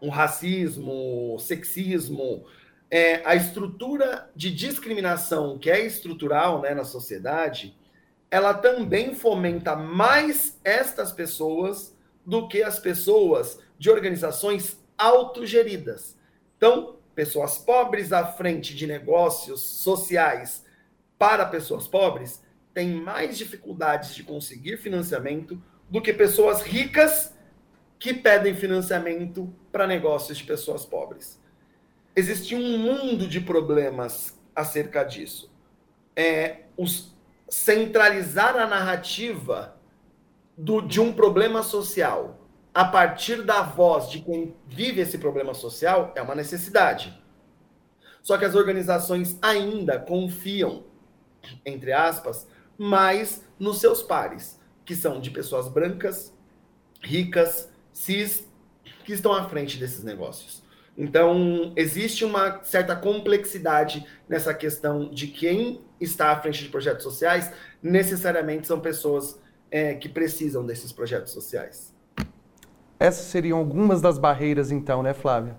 o 0.00 0.08
racismo, 0.08 1.34
o 1.34 1.38
sexismo, 1.38 2.46
é, 2.90 3.22
a 3.24 3.36
estrutura 3.36 4.28
de 4.34 4.50
discriminação 4.50 5.58
que 5.58 5.70
é 5.70 5.86
estrutural 5.86 6.60
né, 6.60 6.74
na 6.74 6.84
sociedade, 6.84 7.76
ela 8.30 8.52
também 8.52 9.14
fomenta 9.14 9.76
mais 9.76 10.58
estas 10.64 11.12
pessoas 11.12 11.96
do 12.26 12.48
que 12.48 12.62
as 12.62 12.78
pessoas 12.78 13.60
de 13.78 13.90
organizações 13.90 14.78
autogeridas. 14.98 16.18
Então, 16.56 16.96
pessoas 17.14 17.58
pobres 17.58 18.12
à 18.12 18.26
frente 18.26 18.74
de 18.74 18.86
negócios 18.86 19.60
sociais 19.60 20.64
para 21.18 21.46
pessoas 21.46 21.88
pobres 21.88 22.42
têm 22.74 22.94
mais 22.94 23.38
dificuldades 23.38 24.14
de 24.14 24.22
conseguir 24.22 24.76
financiamento 24.76 25.60
do 25.88 26.00
que 26.00 26.12
pessoas 26.12 26.62
ricas 26.62 27.34
que 27.98 28.14
pedem 28.14 28.54
financiamento 28.54 29.52
para 29.72 29.86
negócios 29.86 30.38
de 30.38 30.44
pessoas 30.44 30.86
pobres. 30.86 31.39
Existe 32.14 32.54
um 32.54 32.78
mundo 32.78 33.26
de 33.26 33.40
problemas 33.40 34.38
acerca 34.54 35.04
disso. 35.04 35.50
É 36.16 36.62
os 36.76 37.14
centralizar 37.48 38.56
a 38.56 38.66
narrativa 38.66 39.76
do, 40.56 40.80
de 40.80 41.00
um 41.00 41.12
problema 41.12 41.62
social 41.62 42.38
a 42.72 42.84
partir 42.84 43.42
da 43.42 43.62
voz 43.62 44.08
de 44.08 44.20
quem 44.20 44.54
vive 44.66 45.00
esse 45.00 45.18
problema 45.18 45.54
social 45.54 46.12
é 46.14 46.22
uma 46.22 46.34
necessidade. 46.34 47.20
Só 48.22 48.38
que 48.38 48.44
as 48.44 48.54
organizações 48.54 49.36
ainda 49.42 49.98
confiam 49.98 50.84
entre 51.64 51.92
aspas, 51.92 52.46
mais 52.76 53.44
nos 53.58 53.78
seus 53.78 54.02
pares, 54.02 54.58
que 54.84 54.94
são 54.94 55.20
de 55.20 55.30
pessoas 55.30 55.68
brancas, 55.68 56.34
ricas, 57.02 57.68
cis, 57.92 58.48
que 59.04 59.12
estão 59.12 59.32
à 59.32 59.48
frente 59.48 59.78
desses 59.78 60.02
negócios. 60.02 60.62
Então, 61.00 61.72
existe 61.76 62.26
uma 62.26 62.62
certa 62.62 62.94
complexidade 62.94 64.06
nessa 64.28 64.52
questão 64.52 65.08
de 65.08 65.28
quem 65.28 65.80
está 65.98 66.30
à 66.30 66.38
frente 66.38 66.62
de 66.62 66.68
projetos 66.68 67.02
sociais, 67.02 67.50
necessariamente 67.82 68.66
são 68.66 68.78
pessoas 68.78 69.40
é, 69.70 69.94
que 69.94 70.10
precisam 70.10 70.62
desses 70.64 70.92
projetos 70.92 71.32
sociais. 71.32 71.96
Essas 72.98 73.24
seriam 73.24 73.56
algumas 73.56 74.02
das 74.02 74.18
barreiras, 74.18 74.70
então, 74.70 75.02
né, 75.02 75.14
Flávia? 75.14 75.56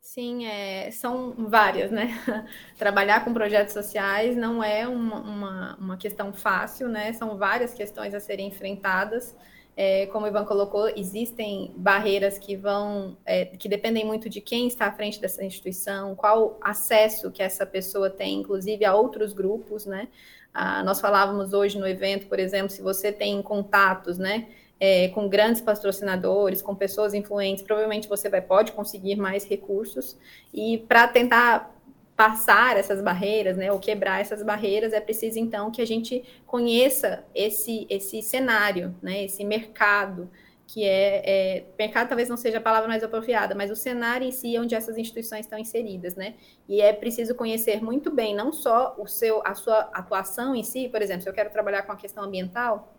Sim, 0.00 0.46
é, 0.46 0.88
são 0.92 1.34
várias, 1.36 1.90
né? 1.90 2.16
Trabalhar 2.78 3.24
com 3.24 3.34
projetos 3.34 3.74
sociais 3.74 4.36
não 4.36 4.62
é 4.62 4.86
uma, 4.86 5.20
uma, 5.20 5.76
uma, 5.80 5.96
questão 5.96 6.32
fácil, 6.32 6.88
né? 6.88 7.12
São 7.12 7.36
várias 7.36 7.74
questões 7.74 8.14
a 8.14 8.20
serem 8.20 8.46
enfrentadas. 8.46 9.36
É, 9.76 10.06
como 10.06 10.24
o 10.24 10.28
Ivan 10.28 10.44
colocou, 10.44 10.88
existem 10.88 11.72
barreiras 11.76 12.38
que 12.38 12.56
vão, 12.56 13.16
é, 13.26 13.44
que 13.44 13.68
dependem 13.68 14.06
muito 14.06 14.28
de 14.28 14.40
quem 14.40 14.66
está 14.66 14.86
à 14.86 14.92
frente 14.92 15.20
dessa 15.20 15.44
instituição, 15.44 16.14
qual 16.14 16.58
acesso 16.62 17.30
que 17.30 17.42
essa 17.42 17.66
pessoa 17.66 18.08
tem, 18.08 18.40
inclusive 18.40 18.84
a 18.86 18.94
outros 18.94 19.34
grupos, 19.34 19.84
né? 19.84 20.08
Ah, 20.54 20.82
nós 20.82 21.00
falávamos 21.00 21.52
hoje 21.52 21.78
no 21.78 21.86
evento, 21.86 22.26
por 22.26 22.38
exemplo, 22.38 22.70
se 22.70 22.80
você 22.80 23.12
tem 23.12 23.42
contatos, 23.42 24.16
né? 24.16 24.46
é, 24.78 25.08
com 25.08 25.28
grandes 25.28 25.60
patrocinadores, 25.60 26.60
com 26.60 26.74
pessoas 26.74 27.14
influentes, 27.14 27.62
provavelmente 27.62 28.08
você 28.08 28.28
vai, 28.28 28.40
pode 28.40 28.72
conseguir 28.72 29.16
mais 29.16 29.44
recursos. 29.44 30.16
E 30.52 30.78
para 30.78 31.08
tentar 31.08 31.74
passar 32.16 32.78
essas 32.78 33.02
barreiras, 33.02 33.56
né, 33.56 33.70
ou 33.70 33.78
quebrar 33.78 34.20
essas 34.20 34.42
barreiras, 34.42 34.92
é 34.92 35.00
preciso 35.00 35.38
então 35.38 35.70
que 35.70 35.82
a 35.82 35.86
gente 35.86 36.24
conheça 36.46 37.24
esse, 37.34 37.86
esse 37.90 38.22
cenário, 38.22 38.96
né, 39.02 39.24
esse 39.24 39.44
mercado, 39.44 40.30
que 40.66 40.84
é, 40.84 41.22
é, 41.24 41.64
mercado 41.78 42.08
talvez 42.08 42.28
não 42.28 42.36
seja 42.36 42.58
a 42.58 42.60
palavra 42.60 42.88
mais 42.88 43.04
apropriada, 43.04 43.54
mas 43.54 43.70
o 43.70 43.76
cenário 43.76 44.26
em 44.26 44.32
si 44.32 44.58
onde 44.58 44.74
essas 44.74 44.98
instituições 44.98 45.46
estão 45.46 45.58
inseridas, 45.58 46.16
né? 46.16 46.34
E 46.68 46.80
é 46.80 46.92
preciso 46.92 47.36
conhecer 47.36 47.80
muito 47.80 48.10
bem 48.10 48.34
não 48.34 48.52
só 48.52 48.96
o 48.98 49.06
seu, 49.06 49.40
a 49.46 49.54
sua 49.54 49.82
atuação 49.92 50.56
em 50.56 50.64
si, 50.64 50.88
por 50.88 51.00
exemplo, 51.00 51.22
se 51.22 51.28
eu 51.28 51.32
quero 51.32 51.50
trabalhar 51.50 51.82
com 51.82 51.92
a 51.92 51.96
questão 51.96 52.24
ambiental, 52.24 52.95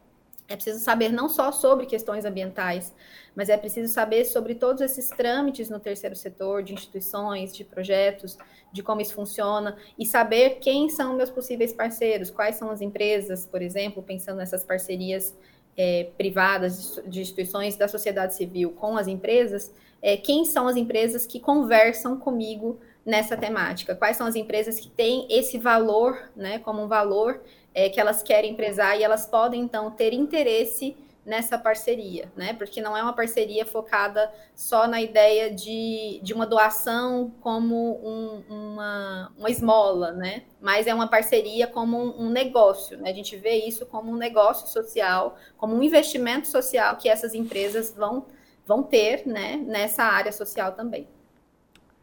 é 0.48 0.56
preciso 0.56 0.80
saber 0.80 1.10
não 1.10 1.28
só 1.28 1.52
sobre 1.52 1.86
questões 1.86 2.24
ambientais, 2.26 2.94
mas 3.36 3.50
é 3.50 3.58
preciso 3.58 3.94
saber 3.94 4.26
sobre 4.26 4.56
todos 4.56 4.82
esses 4.82 5.10
trâmites 5.10 5.70
no 5.70 5.80
terceiro 5.80 6.16
setor, 6.16 6.64
de 6.64 6.74
instituições, 6.74 7.56
de 7.56 7.64
projetos, 7.64 8.38
de 8.72 8.82
como 8.82 9.02
isso 9.02 9.14
funciona, 9.14 9.78
e 10.00 10.06
saber 10.06 10.60
quem 10.62 10.90
são 10.90 11.16
meus 11.16 11.30
possíveis 11.30 11.74
parceiros, 11.74 12.32
quais 12.32 12.56
são 12.56 12.70
as 12.70 12.82
empresas, 12.82 13.46
por 13.46 13.62
exemplo, 13.62 14.02
pensando 14.02 14.38
nessas 14.38 14.64
parcerias 14.64 15.38
é, 15.76 16.10
privadas, 16.18 17.00
de 17.06 17.22
instituições 17.22 17.76
da 17.76 17.88
sociedade 17.88 18.34
civil 18.34 18.72
com 18.72 18.98
as 18.98 19.08
empresas, 19.08 19.72
é, 20.02 20.16
quem 20.16 20.46
são 20.46 20.68
as 20.68 20.76
empresas 20.76 21.28
que 21.28 21.40
conversam 21.40 22.18
comigo 22.18 22.80
nessa 23.08 23.38
temática, 23.38 23.96
quais 23.96 24.17
são 24.17 24.28
as 24.28 24.36
empresas 24.36 24.78
que 24.78 24.89
têm 24.89 25.26
esse 25.30 25.58
valor, 25.58 26.30
né, 26.36 26.60
como 26.60 26.84
um 26.84 26.89
valor 26.89 27.41
é, 27.74 27.88
que 27.88 28.02
elas 28.02 28.22
querem 28.22 28.52
empresar 28.52 29.00
e 29.00 29.04
elas 29.04 29.26
podem, 29.26 29.62
então, 29.62 29.89
ter 29.89 30.12
interesse 30.12 30.93
nessa 31.26 31.58
parceria, 31.58 32.32
né? 32.38 32.54
Porque 32.54 32.82
não 32.82 32.96
é 32.96 33.04
uma 33.04 33.12
parceria 33.12 33.65
focada 33.65 34.32
só 34.56 34.88
na 34.88 35.02
ideia 35.02 35.54
de, 35.54 36.22
de 36.24 36.34
uma 36.34 36.46
doação 36.46 37.34
como 37.41 38.00
um, 38.02 38.43
uma, 38.50 39.34
uma 39.38 39.50
esmola, 39.50 40.12
né? 40.12 40.43
Mas 40.62 40.88
é 40.88 40.93
uma 40.93 41.10
parceria 41.10 41.67
como 41.67 41.98
um, 41.98 42.28
um, 42.28 42.30
negócio, 42.30 42.98
né? 42.98 43.10
A 43.10 43.13
gente 43.13 43.36
vê 43.36 43.56
isso 43.56 43.86
como 43.86 44.10
um 44.10 44.15
negócio 44.15 44.70
social, 44.70 45.38
como 45.58 45.76
um 45.76 45.84
investimento 45.84 46.48
social 46.48 46.96
que 46.96 47.10
essas 47.10 47.34
empresas 47.34 47.93
vão, 47.93 48.26
vão 48.65 48.82
ter, 48.82 49.28
né? 49.28 49.58
Nessa 49.58 50.04
área 50.04 50.32
social 50.32 50.72
também. 50.72 51.10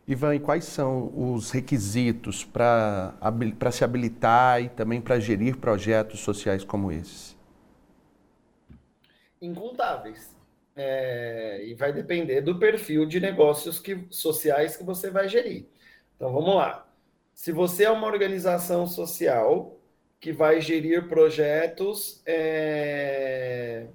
Ivan, 0.06 0.34
e 0.34 0.40
quais 0.40 0.64
são 0.64 1.10
os 1.16 1.50
requisitos 1.50 2.44
para 2.44 3.14
se 3.72 3.82
habilitar 3.82 4.62
e 4.62 4.68
também 4.68 5.00
para 5.00 5.18
gerir 5.18 5.56
projetos 5.56 6.20
sociais 6.20 6.62
como 6.62 6.92
esses? 6.92 7.34
Incontáveis. 9.40 10.34
É, 10.76 11.64
e 11.64 11.74
vai 11.74 11.92
depender 11.92 12.40
do 12.40 12.58
perfil 12.58 13.06
de 13.06 13.20
negócios 13.20 13.78
que, 13.78 14.06
sociais 14.10 14.76
que 14.76 14.84
você 14.84 15.08
vai 15.08 15.28
gerir. 15.28 15.66
Então 16.16 16.32
vamos 16.32 16.54
lá. 16.54 16.86
Se 17.32 17.50
você 17.50 17.84
é 17.84 17.90
uma 17.90 18.06
organização 18.06 18.86
social 18.86 19.78
que 20.20 20.32
vai 20.32 20.60
gerir 20.60 21.08
projetos 21.08 22.20
é, 22.26 23.86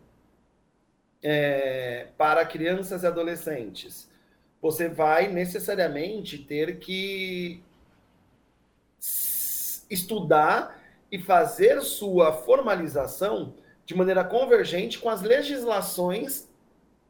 é, 1.22 2.08
para 2.18 2.46
crianças 2.46 3.04
e 3.04 3.08
adolescentes, 3.08 4.09
você 4.62 4.90
vai 4.90 5.28
necessariamente 5.28 6.38
ter 6.38 6.80
que 6.80 7.64
estudar 9.90 10.80
e 11.12 11.20
fazer 11.20 11.82
sua 11.82 12.34
formalização 12.34 13.56
de 13.86 13.96
maneira 13.96 14.24
convergente 14.24 15.00
com 15.00 15.10
as 15.10 15.22
legislações 15.22 16.48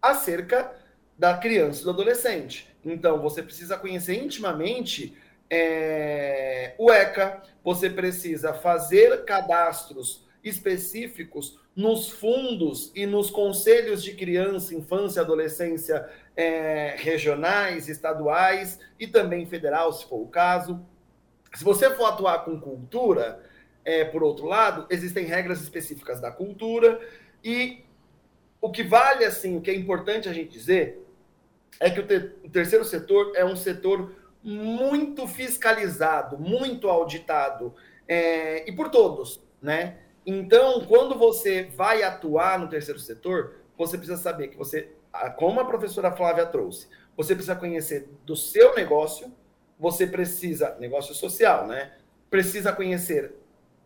acerca 0.02 0.74
da 1.18 1.38
criança 1.38 1.82
e 1.82 1.84
do 1.84 1.90
adolescente. 1.90 2.70
Então, 2.86 3.22
você 3.22 3.44
precisa 3.44 3.78
conhecer 3.78 4.16
intimamente 4.16 5.18
é, 5.50 6.74
o 6.78 6.92
ECA, 6.92 7.42
você 7.64 7.90
precisa 7.90 8.54
fazer 8.54 9.26
cadastros 9.26 10.26
específicos 10.42 11.60
nos 11.76 12.10
fundos 12.10 12.92
e 12.96 13.06
nos 13.06 13.30
conselhos 13.30 14.04
de 14.04 14.14
criança, 14.14 14.74
infância 14.74 15.20
e 15.20 15.24
adolescência 15.24 16.08
é, 16.40 16.96
regionais, 16.98 17.90
estaduais 17.90 18.80
e 18.98 19.06
também 19.06 19.46
federal, 19.46 19.92
se 19.92 20.06
for 20.06 20.22
o 20.22 20.28
caso. 20.28 20.80
Se 21.54 21.66
você 21.66 21.90
for 21.90 22.06
atuar 22.06 22.46
com 22.46 22.58
cultura, 22.62 23.44
é, 23.84 24.06
por 24.06 24.24
outro 24.24 24.46
lado, 24.46 24.88
existem 24.90 25.26
regras 25.26 25.62
específicas 25.62 26.22
da 26.22 26.32
cultura 26.32 26.98
e 27.44 27.84
o 28.62 28.72
que 28.72 28.84
vale, 28.84 29.26
assim, 29.26 29.58
o 29.58 29.62
que 29.62 29.70
é 29.70 29.76
importante 29.76 30.30
a 30.30 30.34
gente 30.34 30.52
dizer 30.52 31.06
é 31.78 31.90
que 31.90 32.00
o, 32.00 32.08
te 32.08 32.32
o 32.46 32.50
terceiro 32.50 32.86
setor 32.86 33.34
é 33.36 33.44
um 33.44 33.58
setor 33.58 34.16
muito 34.42 35.28
fiscalizado, 35.28 36.38
muito 36.38 36.88
auditado, 36.88 37.76
é, 38.08 38.70
e 38.70 38.72
por 38.72 38.88
todos, 38.88 39.42
né? 39.62 39.98
Então, 40.26 40.86
quando 40.86 41.16
você 41.16 41.64
vai 41.76 42.02
atuar 42.02 42.58
no 42.60 42.70
terceiro 42.70 43.00
setor, 43.00 43.56
você 43.78 43.98
precisa 43.98 44.18
saber 44.18 44.48
que 44.48 44.58
você, 44.58 44.90
como 45.38 45.60
a 45.60 45.66
professora 45.66 46.12
Flávia 46.12 46.46
trouxe, 46.46 46.88
você 47.16 47.34
precisa 47.34 47.56
conhecer 47.56 48.10
do 48.26 48.36
seu 48.36 48.76
negócio, 48.76 49.34
você 49.78 50.06
precisa, 50.06 50.76
negócio 50.80 51.14
social, 51.14 51.68
né? 51.68 51.94
Precisa 52.30 52.72
conhecer 52.72 53.34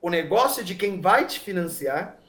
o 0.01 0.09
negócio 0.09 0.63
de 0.63 0.75
quem 0.75 0.99
vai 0.99 1.25
te 1.25 1.39
financiar 1.39 2.19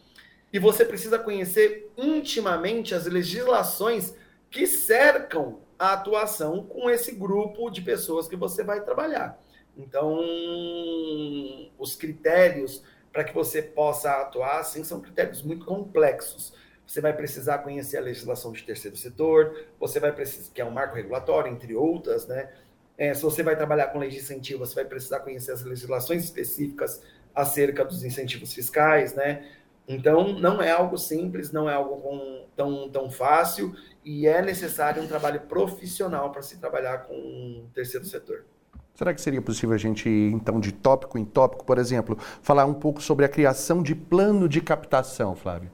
e 0.53 0.59
você 0.59 0.85
precisa 0.85 1.19
conhecer 1.19 1.91
intimamente 1.97 2.95
as 2.95 3.07
legislações 3.07 4.15
que 4.51 4.67
cercam 4.67 5.61
a 5.77 5.95
atuação 5.95 6.65
com 6.65 6.89
esse 6.89 7.13
grupo 7.13 7.69
de 7.71 7.83
pessoas 7.83 8.29
que 8.29 8.37
você 8.37 8.63
vai 8.63 8.85
trabalhar. 8.85 9.37
Então, 9.77 10.21
os 11.77 11.97
critérios 11.97 12.83
para 13.13 13.25
que 13.25 13.35
você 13.35 13.63
possa 13.63 14.11
atuar 14.23 14.61
assim 14.61 14.85
são 14.85 15.01
critérios 15.01 15.43
muito 15.43 15.65
complexos. 15.65 16.53
Você 16.87 17.01
vai 17.01 17.13
precisar 17.13 17.59
conhecer 17.59 17.97
a 17.97 18.01
legislação 18.01 18.53
de 18.53 18.63
terceiro 18.63 18.97
setor, 18.97 19.67
você 19.81 19.99
vai 19.99 20.13
precisar, 20.13 20.53
que 20.53 20.61
é 20.61 20.65
um 20.65 20.71
marco 20.71 20.95
regulatório, 20.95 21.51
entre 21.51 21.75
outras, 21.75 22.27
né? 22.27 22.51
É, 22.97 23.13
se 23.13 23.23
você 23.23 23.43
vai 23.43 23.57
trabalhar 23.57 23.89
com 23.89 23.99
lei 23.99 24.11
de 24.11 24.19
incentivo, 24.19 24.65
você 24.65 24.75
vai 24.75 24.85
precisar 24.85 25.21
conhecer 25.21 25.51
as 25.53 25.63
legislações 25.63 26.23
específicas 26.25 27.03
acerca 27.35 27.85
dos 27.85 28.05
incentivos 28.05 28.53
fiscais, 28.53 29.15
né? 29.15 29.45
Então, 29.87 30.39
não 30.39 30.63
é 30.63 30.71
algo 30.71 30.97
simples, 30.97 31.53
não 31.53 31.69
é 31.69 31.75
algo 31.75 32.47
tão, 32.57 32.89
tão 32.91 33.11
fácil, 33.11 33.75
e 34.05 34.27
é 34.27 34.41
necessário 34.41 35.03
um 35.03 35.07
trabalho 35.07 35.41
profissional 35.41 36.31
para 36.31 36.43
se 36.43 36.59
trabalhar 36.59 36.99
com 36.99 37.15
o 37.15 37.71
terceiro 37.75 38.07
setor. 38.07 38.45
Será 38.95 39.13
que 39.13 39.21
seria 39.21 39.43
possível 39.43 39.75
a 39.75 39.79
gente 39.79 40.09
ir, 40.09 40.33
então, 40.33 40.61
de 40.61 40.73
tópico 40.73 41.19
em 41.19 41.25
tópico, 41.25 41.65
por 41.65 41.79
exemplo, 41.79 42.17
falar 42.41 42.65
um 42.65 42.75
pouco 42.75 43.03
sobre 43.03 43.25
a 43.25 43.29
criação 43.29 43.83
de 43.83 43.95
plano 43.95 44.49
de 44.49 44.61
captação, 44.61 45.35
Flávio? 45.35 45.69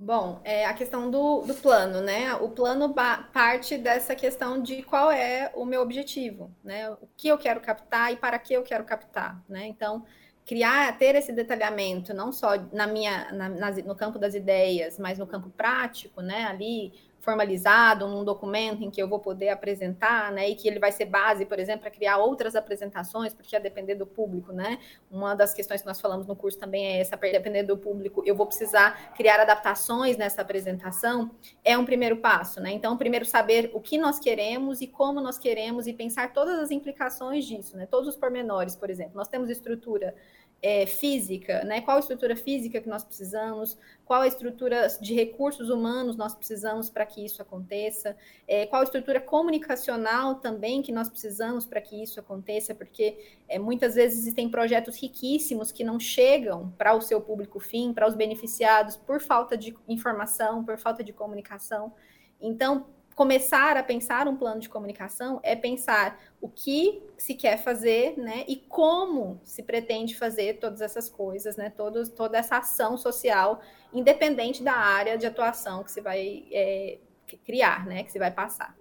Bom, 0.00 0.40
é 0.44 0.64
a 0.64 0.72
questão 0.74 1.10
do, 1.10 1.42
do 1.42 1.54
plano, 1.54 2.00
né? 2.00 2.32
O 2.36 2.48
plano 2.50 2.94
parte 2.94 3.76
dessa 3.76 4.14
questão 4.14 4.62
de 4.62 4.80
qual 4.84 5.10
é 5.10 5.50
o 5.56 5.64
meu 5.64 5.82
objetivo, 5.82 6.54
né? 6.62 6.88
O 6.90 7.08
que 7.16 7.26
eu 7.26 7.36
quero 7.36 7.60
captar 7.60 8.12
e 8.12 8.16
para 8.16 8.38
que 8.38 8.54
eu 8.54 8.62
quero 8.62 8.84
captar, 8.84 9.42
né? 9.48 9.66
Então, 9.66 10.04
criar, 10.46 10.96
ter 10.96 11.16
esse 11.16 11.32
detalhamento, 11.32 12.14
não 12.14 12.30
só 12.32 12.50
na 12.72 12.86
minha, 12.86 13.32
na, 13.32 13.48
no 13.72 13.96
campo 13.96 14.20
das 14.20 14.34
ideias, 14.34 15.00
mas 15.00 15.18
no 15.18 15.26
campo 15.26 15.50
prático, 15.50 16.22
né? 16.22 16.44
Ali 16.44 16.92
formalizado 17.20 18.06
num 18.06 18.24
documento 18.24 18.82
em 18.82 18.90
que 18.90 19.02
eu 19.02 19.08
vou 19.08 19.18
poder 19.18 19.48
apresentar, 19.48 20.32
né, 20.32 20.48
e 20.48 20.54
que 20.54 20.68
ele 20.68 20.78
vai 20.78 20.92
ser 20.92 21.06
base, 21.06 21.44
por 21.44 21.58
exemplo, 21.58 21.82
para 21.82 21.90
criar 21.90 22.18
outras 22.18 22.54
apresentações, 22.54 23.34
porque 23.34 23.56
a 23.56 23.58
depender 23.58 23.94
do 23.96 24.06
público, 24.06 24.52
né, 24.52 24.78
uma 25.10 25.34
das 25.34 25.52
questões 25.52 25.80
que 25.80 25.86
nós 25.86 26.00
falamos 26.00 26.26
no 26.26 26.36
curso 26.36 26.58
também 26.58 26.86
é 26.86 27.00
essa, 27.00 27.16
depender 27.16 27.64
do 27.64 27.76
público, 27.76 28.22
eu 28.24 28.34
vou 28.34 28.46
precisar 28.46 29.12
criar 29.14 29.40
adaptações 29.40 30.16
nessa 30.16 30.42
apresentação, 30.42 31.30
é 31.64 31.76
um 31.76 31.84
primeiro 31.84 32.18
passo, 32.18 32.60
né, 32.60 32.70
então, 32.72 32.96
primeiro 32.96 33.24
saber 33.24 33.70
o 33.74 33.80
que 33.80 33.98
nós 33.98 34.18
queremos 34.18 34.80
e 34.80 34.86
como 34.86 35.20
nós 35.20 35.38
queremos 35.38 35.86
e 35.86 35.92
pensar 35.92 36.32
todas 36.32 36.58
as 36.58 36.70
implicações 36.70 37.44
disso, 37.44 37.76
né, 37.76 37.86
todos 37.86 38.08
os 38.08 38.16
pormenores, 38.16 38.76
por 38.76 38.90
exemplo, 38.90 39.12
nós 39.16 39.28
temos 39.28 39.50
estrutura 39.50 40.14
é, 40.60 40.86
física, 40.86 41.62
né? 41.64 41.80
Qual 41.80 41.96
a 41.96 42.00
estrutura 42.00 42.34
física 42.34 42.80
que 42.80 42.88
nós 42.88 43.04
precisamos, 43.04 43.78
qual 44.04 44.22
a 44.22 44.26
estrutura 44.26 44.88
de 45.00 45.14
recursos 45.14 45.70
humanos 45.70 46.16
nós 46.16 46.34
precisamos 46.34 46.90
para 46.90 47.06
que 47.06 47.24
isso 47.24 47.40
aconteça, 47.40 48.16
é, 48.46 48.66
qual 48.66 48.80
a 48.80 48.84
estrutura 48.84 49.20
comunicacional 49.20 50.36
também 50.36 50.82
que 50.82 50.90
nós 50.90 51.08
precisamos 51.08 51.64
para 51.64 51.80
que 51.80 52.02
isso 52.02 52.18
aconteça, 52.18 52.74
porque 52.74 53.16
é, 53.48 53.58
muitas 53.58 53.94
vezes 53.94 54.18
existem 54.18 54.48
projetos 54.48 55.00
riquíssimos 55.00 55.70
que 55.70 55.84
não 55.84 56.00
chegam 56.00 56.72
para 56.76 56.94
o 56.94 57.00
seu 57.00 57.20
público 57.20 57.60
fim, 57.60 57.92
para 57.92 58.08
os 58.08 58.14
beneficiados, 58.14 58.96
por 58.96 59.20
falta 59.20 59.56
de 59.56 59.76
informação, 59.86 60.64
por 60.64 60.76
falta 60.76 61.04
de 61.04 61.12
comunicação. 61.12 61.92
Então, 62.40 62.86
começar 63.18 63.76
a 63.76 63.82
pensar 63.82 64.28
um 64.28 64.36
plano 64.36 64.60
de 64.60 64.68
comunicação 64.68 65.40
é 65.42 65.56
pensar 65.56 66.20
o 66.40 66.48
que 66.48 67.02
se 67.16 67.34
quer 67.34 67.58
fazer, 67.58 68.16
né, 68.16 68.44
e 68.46 68.54
como 68.54 69.40
se 69.42 69.60
pretende 69.60 70.16
fazer 70.16 70.60
todas 70.60 70.80
essas 70.80 71.08
coisas, 71.08 71.56
né, 71.56 71.68
todos, 71.68 72.08
toda 72.08 72.38
essa 72.38 72.58
ação 72.58 72.96
social, 72.96 73.60
independente 73.92 74.62
da 74.62 74.72
área 74.72 75.18
de 75.18 75.26
atuação 75.26 75.82
que 75.82 75.90
se 75.90 76.00
vai 76.00 76.46
é, 76.52 76.98
criar, 77.44 77.86
né, 77.86 78.04
que 78.04 78.12
se 78.12 78.20
vai 78.20 78.30
passar. 78.30 78.78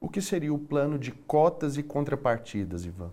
O 0.00 0.08
que 0.08 0.22
seria 0.22 0.54
o 0.54 0.58
plano 0.58 0.98
de 0.98 1.12
cotas 1.12 1.76
e 1.76 1.82
contrapartidas, 1.82 2.86
Ivan? 2.86 3.12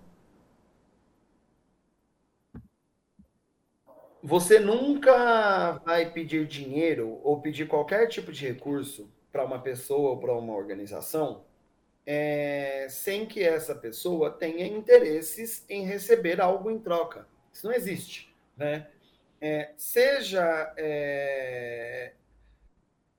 Você 4.24 4.58
nunca 4.58 5.82
vai 5.86 6.10
pedir 6.12 6.48
dinheiro 6.48 7.20
ou 7.26 7.41
pedir 7.41 7.68
qualquer 7.68 8.08
tipo 8.08 8.32
de 8.32 8.48
recurso 8.48 9.13
para 9.36 9.43
uma 9.43 9.60
pessoa 9.60 10.12
ou 10.12 10.17
para 10.17 10.34
uma 10.34 10.56
organização, 10.56 11.43
é, 12.06 12.88
sem 12.89 13.26
que 13.26 13.43
essa 13.43 13.76
pessoa 13.76 14.32
tenha 14.32 14.65
interesses 14.65 15.65
em 15.67 15.86
receber 15.86 16.39
algo 16.39 16.71
em 16.71 16.80
troca. 16.80 17.28
Isso 17.52 17.67
não 17.67 17.74
existe. 17.74 18.34
Né? 18.56 18.88
É, 19.41 19.74
seja 19.76 20.74
é, 20.78 22.13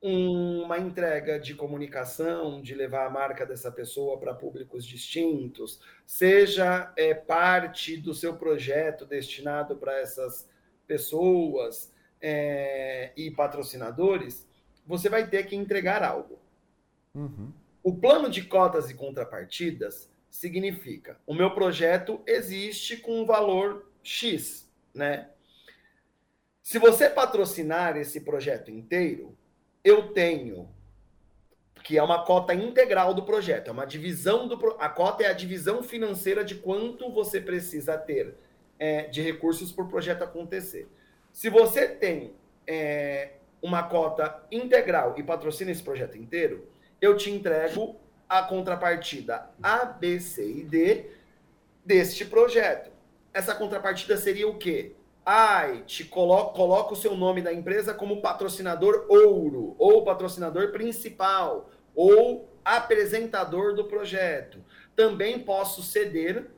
uma 0.01 0.79
entrega 0.79 1.39
de 1.39 1.55
comunicação, 1.55 2.63
de 2.63 2.75
levar 2.75 3.05
a 3.05 3.11
marca 3.11 3.45
dessa 3.45 3.71
pessoa 3.71 4.19
para 4.19 4.33
públicos 4.33 4.87
distintos, 4.87 5.83
seja 6.07 6.95
é, 6.97 7.13
parte 7.13 7.99
do 7.99 8.15
seu 8.15 8.35
projeto 8.39 9.05
destinado 9.05 9.77
para 9.77 10.01
essas 10.01 10.49
pessoas 10.87 11.93
é, 12.23 13.13
e 13.15 13.31
patrocinadores, 13.31 14.47
você 14.87 15.09
vai 15.09 15.27
ter 15.27 15.47
que 15.47 15.57
entregar 15.57 16.03
algo. 16.03 16.39
Uhum. 17.15 17.53
O 17.83 17.95
plano 17.95 18.29
de 18.29 18.43
cotas 18.43 18.91
e 18.91 18.95
contrapartidas 18.95 20.11
significa: 20.31 21.19
o 21.27 21.35
meu 21.35 21.55
projeto 21.55 22.21
existe 22.27 22.97
com 22.97 23.21
um 23.21 23.27
valor 23.27 23.91
X, 24.03 24.69
né? 24.95 25.31
Se 26.63 26.79
você 26.79 27.09
patrocinar 27.09 27.97
esse 27.97 28.21
projeto 28.21 28.71
inteiro, 28.71 29.37
eu 29.85 30.13
tenho 30.13 30.69
que 31.85 31.97
é 31.97 32.03
uma 32.03 32.25
cota 32.25 32.53
integral 32.53 33.15
do 33.15 33.23
projeto, 33.23 33.69
é 33.69 33.71
uma 33.71 33.87
divisão 33.87 34.49
do 34.49 34.75
a 34.77 34.89
cota 34.89 35.23
é 35.23 35.29
a 35.29 35.33
divisão 35.33 35.85
financeira 35.85 36.45
de 36.45 36.57
quanto 36.57 37.13
você 37.13 37.41
precisa 37.41 37.97
ter 37.97 38.35
é, 38.77 39.03
de 39.03 39.23
recursos 39.23 39.71
para 39.71 39.85
o 39.85 39.89
projeto 39.89 40.25
acontecer. 40.25 40.89
Se 41.33 41.49
você 41.49 41.87
tem 41.87 42.35
é, 42.67 43.35
uma 43.63 43.83
cota 43.83 44.43
integral 44.51 45.15
e 45.17 45.23
patrocina 45.23 45.71
esse 45.71 45.83
projeto 45.83 46.17
inteiro, 46.17 46.69
eu 47.01 47.17
te 47.17 47.31
entrego 47.31 47.97
a 48.29 48.43
contrapartida 48.43 49.51
A, 49.63 49.85
B, 49.85 50.21
C 50.21 50.49
e 50.49 50.65
D 50.65 51.11
deste 51.85 52.25
projeto. 52.25 52.91
Essa 53.33 53.55
contrapartida 53.55 54.17
seria 54.17 54.49
o 54.49 54.59
quê? 54.59 54.93
Ai, 55.25 55.83
te 55.83 56.05
coloca, 56.05 56.55
coloca 56.55 56.93
o 56.93 56.97
seu 56.97 57.17
nome 57.17 57.43
da 57.43 57.53
empresa 57.53 57.93
como 57.93 58.23
patrocinador 58.23 59.07
ouro, 59.09 59.75
ou 59.79 60.05
patrocinador 60.05 60.71
principal, 60.71 61.71
ou 61.95 62.49
apresentador 62.65 63.75
do 63.75 63.85
projeto. 63.85 64.65
Também 64.95 65.39
posso 65.39 65.83
ceder, 65.83 66.51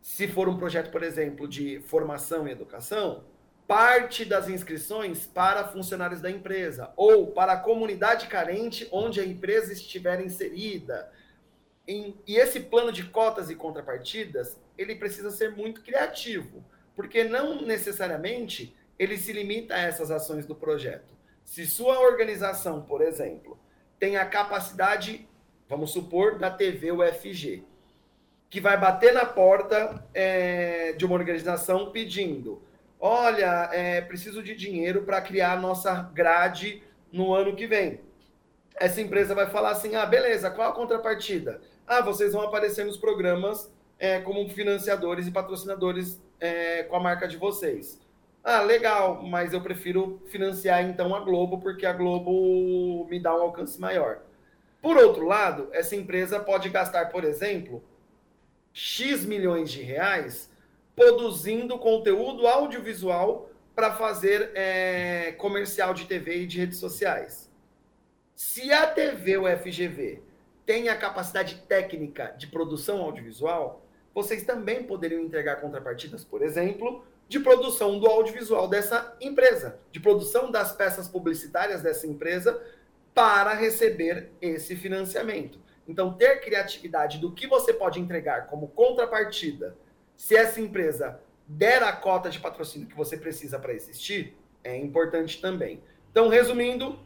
se 0.00 0.26
for 0.26 0.48
um 0.48 0.56
projeto, 0.56 0.90
por 0.90 1.02
exemplo, 1.02 1.46
de 1.46 1.80
formação 1.80 2.46
e 2.48 2.52
educação, 2.52 3.24
parte 3.66 4.24
das 4.24 4.48
inscrições 4.48 5.26
para 5.26 5.68
funcionários 5.68 6.20
da 6.20 6.30
empresa 6.30 6.92
ou 6.96 7.28
para 7.28 7.52
a 7.52 7.60
comunidade 7.60 8.26
carente 8.26 8.88
onde 8.90 9.20
a 9.20 9.24
empresa 9.24 9.72
estiver 9.72 10.20
inserida. 10.20 11.10
Em, 11.86 12.16
e 12.26 12.36
esse 12.36 12.60
plano 12.60 12.92
de 12.92 13.04
cotas 13.04 13.50
e 13.50 13.54
contrapartidas, 13.54 14.58
ele 14.76 14.94
precisa 14.94 15.30
ser 15.30 15.52
muito 15.52 15.82
criativo, 15.82 16.64
porque 16.94 17.24
não 17.24 17.62
necessariamente 17.62 18.76
ele 18.98 19.16
se 19.16 19.32
limita 19.32 19.74
a 19.74 19.80
essas 19.80 20.10
ações 20.10 20.46
do 20.46 20.54
projeto. 20.54 21.12
Se 21.44 21.66
sua 21.66 22.00
organização, 22.00 22.82
por 22.82 23.02
exemplo, 23.02 23.58
tem 23.98 24.16
a 24.16 24.24
capacidade, 24.24 25.28
vamos 25.68 25.90
supor, 25.90 26.38
da 26.38 26.50
TV 26.50 26.92
UFG, 26.92 27.64
que 28.48 28.60
vai 28.60 28.78
bater 28.78 29.12
na 29.12 29.24
porta 29.24 30.06
é, 30.12 30.92
de 30.92 31.04
uma 31.04 31.14
organização 31.14 31.90
pedindo: 31.90 32.62
olha, 33.02 33.68
é, 33.72 34.00
preciso 34.00 34.40
de 34.40 34.54
dinheiro 34.54 35.02
para 35.02 35.20
criar 35.20 35.54
a 35.54 35.60
nossa 35.60 36.00
grade 36.14 36.80
no 37.12 37.34
ano 37.34 37.56
que 37.56 37.66
vem. 37.66 38.00
Essa 38.76 39.00
empresa 39.00 39.34
vai 39.34 39.50
falar 39.50 39.72
assim: 39.72 39.96
ah, 39.96 40.06
beleza, 40.06 40.50
qual 40.50 40.70
a 40.70 40.74
contrapartida? 40.74 41.60
Ah, 41.84 42.00
vocês 42.00 42.32
vão 42.32 42.42
aparecer 42.42 42.86
nos 42.86 42.96
programas 42.96 43.70
é, 43.98 44.20
como 44.20 44.48
financiadores 44.48 45.26
e 45.26 45.32
patrocinadores 45.32 46.22
é, 46.40 46.84
com 46.84 46.94
a 46.94 47.00
marca 47.00 47.26
de 47.26 47.36
vocês. 47.36 48.00
Ah, 48.44 48.60
legal, 48.62 49.22
mas 49.22 49.52
eu 49.52 49.60
prefiro 49.60 50.22
financiar 50.28 50.82
então 50.84 51.14
a 51.14 51.20
Globo, 51.20 51.60
porque 51.60 51.84
a 51.84 51.92
Globo 51.92 53.06
me 53.10 53.20
dá 53.20 53.36
um 53.36 53.42
alcance 53.42 53.80
maior. 53.80 54.20
Por 54.80 54.96
outro 54.96 55.26
lado, 55.26 55.68
essa 55.72 55.94
empresa 55.94 56.40
pode 56.40 56.68
gastar, 56.68 57.06
por 57.10 57.22
exemplo, 57.24 57.84
X 58.72 59.24
milhões 59.24 59.70
de 59.70 59.82
reais 59.82 60.51
produzindo 60.94 61.78
conteúdo 61.78 62.46
audiovisual 62.46 63.50
para 63.74 63.92
fazer 63.94 64.50
é, 64.54 65.32
comercial 65.32 65.94
de 65.94 66.04
TV 66.04 66.42
e 66.42 66.46
de 66.46 66.58
redes 66.58 66.78
sociais. 66.78 67.50
Se 68.34 68.72
a 68.72 68.86
TV 68.86 69.36
ou 69.38 69.46
FGV 69.46 70.22
tem 70.66 70.88
a 70.88 70.96
capacidade 70.96 71.56
técnica 71.66 72.34
de 72.36 72.46
produção 72.46 73.00
audiovisual, 73.00 73.82
vocês 74.14 74.44
também 74.44 74.82
poderiam 74.82 75.22
entregar 75.22 75.56
contrapartidas, 75.56 76.24
por 76.24 76.42
exemplo, 76.42 77.04
de 77.28 77.40
produção 77.40 77.98
do 77.98 78.06
audiovisual 78.06 78.68
dessa 78.68 79.16
empresa, 79.20 79.78
de 79.90 79.98
produção 79.98 80.50
das 80.50 80.76
peças 80.76 81.08
publicitárias 81.08 81.80
dessa 81.80 82.06
empresa 82.06 82.62
para 83.14 83.54
receber 83.54 84.30
esse 84.40 84.76
financiamento. 84.76 85.58
Então, 85.88 86.12
ter 86.12 86.40
criatividade 86.40 87.18
do 87.18 87.32
que 87.32 87.46
você 87.46 87.72
pode 87.72 87.98
entregar 87.98 88.46
como 88.46 88.68
contrapartida, 88.68 89.76
se 90.16 90.36
essa 90.36 90.60
empresa 90.60 91.20
der 91.46 91.82
a 91.82 91.92
cota 91.92 92.30
de 92.30 92.38
patrocínio 92.38 92.88
que 92.88 92.96
você 92.96 93.16
precisa 93.16 93.58
para 93.58 93.72
existir, 93.72 94.36
é 94.64 94.76
importante 94.76 95.40
também. 95.40 95.82
Então, 96.10 96.28
resumindo, 96.28 96.98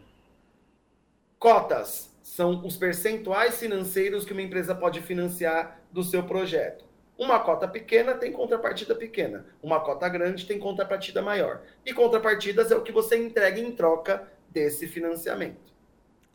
cotas 1.38 2.14
são 2.22 2.64
os 2.66 2.76
percentuais 2.76 3.58
financeiros 3.58 4.24
que 4.24 4.32
uma 4.32 4.42
empresa 4.42 4.74
pode 4.74 5.00
financiar 5.00 5.80
do 5.92 6.02
seu 6.02 6.22
projeto. 6.24 6.84
Uma 7.18 7.38
cota 7.38 7.66
pequena 7.66 8.14
tem 8.14 8.30
contrapartida 8.30 8.94
pequena, 8.94 9.46
uma 9.62 9.80
cota 9.80 10.06
grande 10.08 10.44
tem 10.44 10.58
contrapartida 10.58 11.22
maior. 11.22 11.62
E 11.84 11.94
contrapartidas 11.94 12.70
é 12.70 12.76
o 12.76 12.82
que 12.82 12.92
você 12.92 13.16
entrega 13.16 13.58
em 13.58 13.72
troca 13.72 14.30
desse 14.50 14.86
financiamento. 14.86 15.72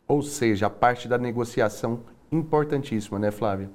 Ou 0.08 0.22
seja, 0.22 0.66
a 0.66 0.70
parte 0.70 1.06
da 1.06 1.16
negociação 1.16 2.04
importantíssima, 2.32 3.18
né, 3.18 3.30
Flávia? 3.30 3.70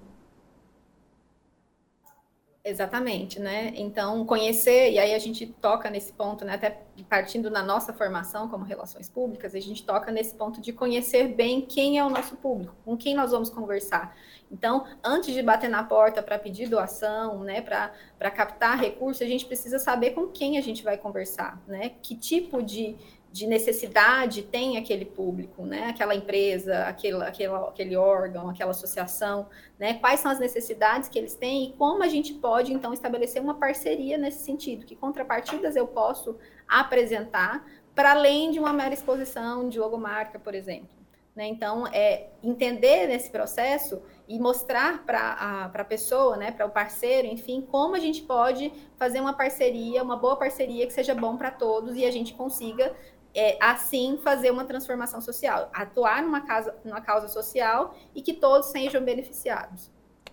Exatamente, 2.70 3.40
né? 3.40 3.72
Então, 3.78 4.26
conhecer, 4.26 4.92
e 4.92 5.00
aí 5.00 5.14
a 5.14 5.20
gente 5.20 5.48
toca 5.48 5.90
nesse 5.90 6.12
ponto, 6.12 6.44
né? 6.44 6.56
Até 6.56 6.82
partindo 7.08 7.50
na 7.50 7.64
nossa 7.64 7.94
formação 7.94 8.50
como 8.50 8.66
relações 8.66 9.08
públicas, 9.08 9.56
a 9.56 9.60
gente 9.62 9.86
toca 9.86 10.12
nesse 10.12 10.36
ponto 10.36 10.60
de 10.60 10.74
conhecer 10.74 11.30
bem 11.30 11.62
quem 11.62 11.98
é 11.98 12.04
o 12.04 12.10
nosso 12.10 12.36
público, 12.36 12.76
com 12.84 12.98
quem 12.98 13.16
nós 13.16 13.32
vamos 13.32 13.50
conversar. 13.50 14.14
Então, 14.52 14.86
antes 15.02 15.34
de 15.34 15.42
bater 15.42 15.70
na 15.70 15.82
porta 15.82 16.22
para 16.22 16.38
pedir 16.38 16.68
doação, 16.68 17.40
né, 17.40 17.62
para 17.62 18.32
captar 18.32 18.78
recursos, 18.78 19.22
a 19.22 19.26
gente 19.26 19.46
precisa 19.46 19.80
saber 19.80 20.12
com 20.12 20.28
quem 20.28 20.58
a 20.58 20.62
gente 20.62 20.84
vai 20.84 20.98
conversar, 20.98 21.64
né? 21.66 21.94
Que 22.04 22.16
tipo 22.18 22.62
de, 22.62 22.98
de 23.32 23.46
necessidade 23.46 24.42
tem 24.44 24.78
aquele 24.78 25.06
público, 25.06 25.64
né? 25.66 25.90
Aquela 25.90 26.16
empresa, 26.16 26.86
aquele, 26.86 27.22
aquele, 27.24 27.54
aquele 27.54 27.96
órgão, 27.96 28.50
aquela 28.50 28.72
associação, 28.72 29.48
né? 29.78 29.96
Quais 29.96 30.20
são 30.20 30.32
as 30.32 30.40
necessidades 30.40 31.10
que 31.10 31.20
eles 31.20 31.36
têm 31.36 31.70
e 31.70 31.74
como 31.74 32.04
a 32.04 32.08
gente 32.08 32.34
pode, 32.34 32.74
então, 32.74 32.94
estabelecer 32.94 33.42
uma 33.42 33.56
parceria 33.56 34.18
nesse 34.18 34.44
sentido? 34.44 34.86
Que 34.86 34.96
contrapartidas 34.96 35.76
eu 35.76 35.88
posso 35.88 36.38
apresentar 36.68 37.66
para 37.94 38.12
além 38.12 38.52
de 38.52 38.60
uma 38.60 38.72
mera 38.72 38.94
exposição 38.94 39.70
de 39.70 39.80
logomarca, 39.80 40.40
por 40.40 40.54
exemplo. 40.54 40.98
Né? 41.38 41.46
Então, 41.46 41.86
é 41.94 42.30
entender 42.42 43.08
nesse 43.08 43.30
processo 43.30 44.02
e 44.28 44.40
mostrar 44.40 45.06
para 45.06 45.72
a 45.72 45.84
pessoa, 45.84 46.36
né, 46.36 46.52
para 46.52 46.66
o 46.66 46.70
parceiro, 46.72 47.28
enfim, 47.28 47.62
como 47.62 47.96
a 47.96 48.00
gente 48.00 48.24
pode 48.24 48.74
fazer 48.98 49.22
uma 49.22 49.34
parceria, 49.34 50.02
uma 50.02 50.18
boa 50.18 50.36
parceria 50.36 50.88
que 50.88 50.94
seja 50.94 51.14
bom 51.14 51.38
para 51.38 51.52
todos 51.52 51.96
e 51.96 52.06
a 52.06 52.12
gente 52.12 52.34
consiga 52.34 52.92
é, 53.38 53.56
assim 53.62 54.18
fazer 54.24 54.50
uma 54.50 54.66
transformação 54.66 55.22
social, 55.22 55.70
atuar 55.72 56.24
numa, 56.24 56.42
casa, 56.42 56.74
numa 56.84 57.00
causa 57.00 57.28
social 57.28 57.96
e 58.16 58.22
que 58.22 58.34
todos 58.34 58.70
sejam 58.70 59.04
beneficiados. 59.04 59.92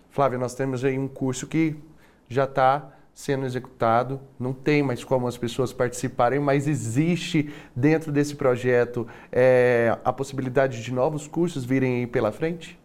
Flávia, 0.09 0.39
nós 0.39 0.55
temos 0.55 0.83
aí 0.83 0.97
um 0.97 1.07
curso 1.07 1.45
que 1.45 1.75
já 2.27 2.45
está 2.45 2.91
sendo 3.13 3.45
executado, 3.45 4.19
não 4.39 4.51
tem 4.51 4.81
mais 4.81 5.03
como 5.03 5.27
as 5.27 5.37
pessoas 5.37 5.71
participarem, 5.71 6.39
mas 6.39 6.67
existe 6.67 7.53
dentro 7.75 8.11
desse 8.11 8.35
projeto 8.35 9.07
é, 9.31 9.97
a 10.03 10.11
possibilidade 10.11 10.81
de 10.81 10.91
novos 10.91 11.27
cursos 11.27 11.63
virem 11.63 11.99
aí 11.99 12.07
pela 12.07 12.31
frente? 12.31 12.77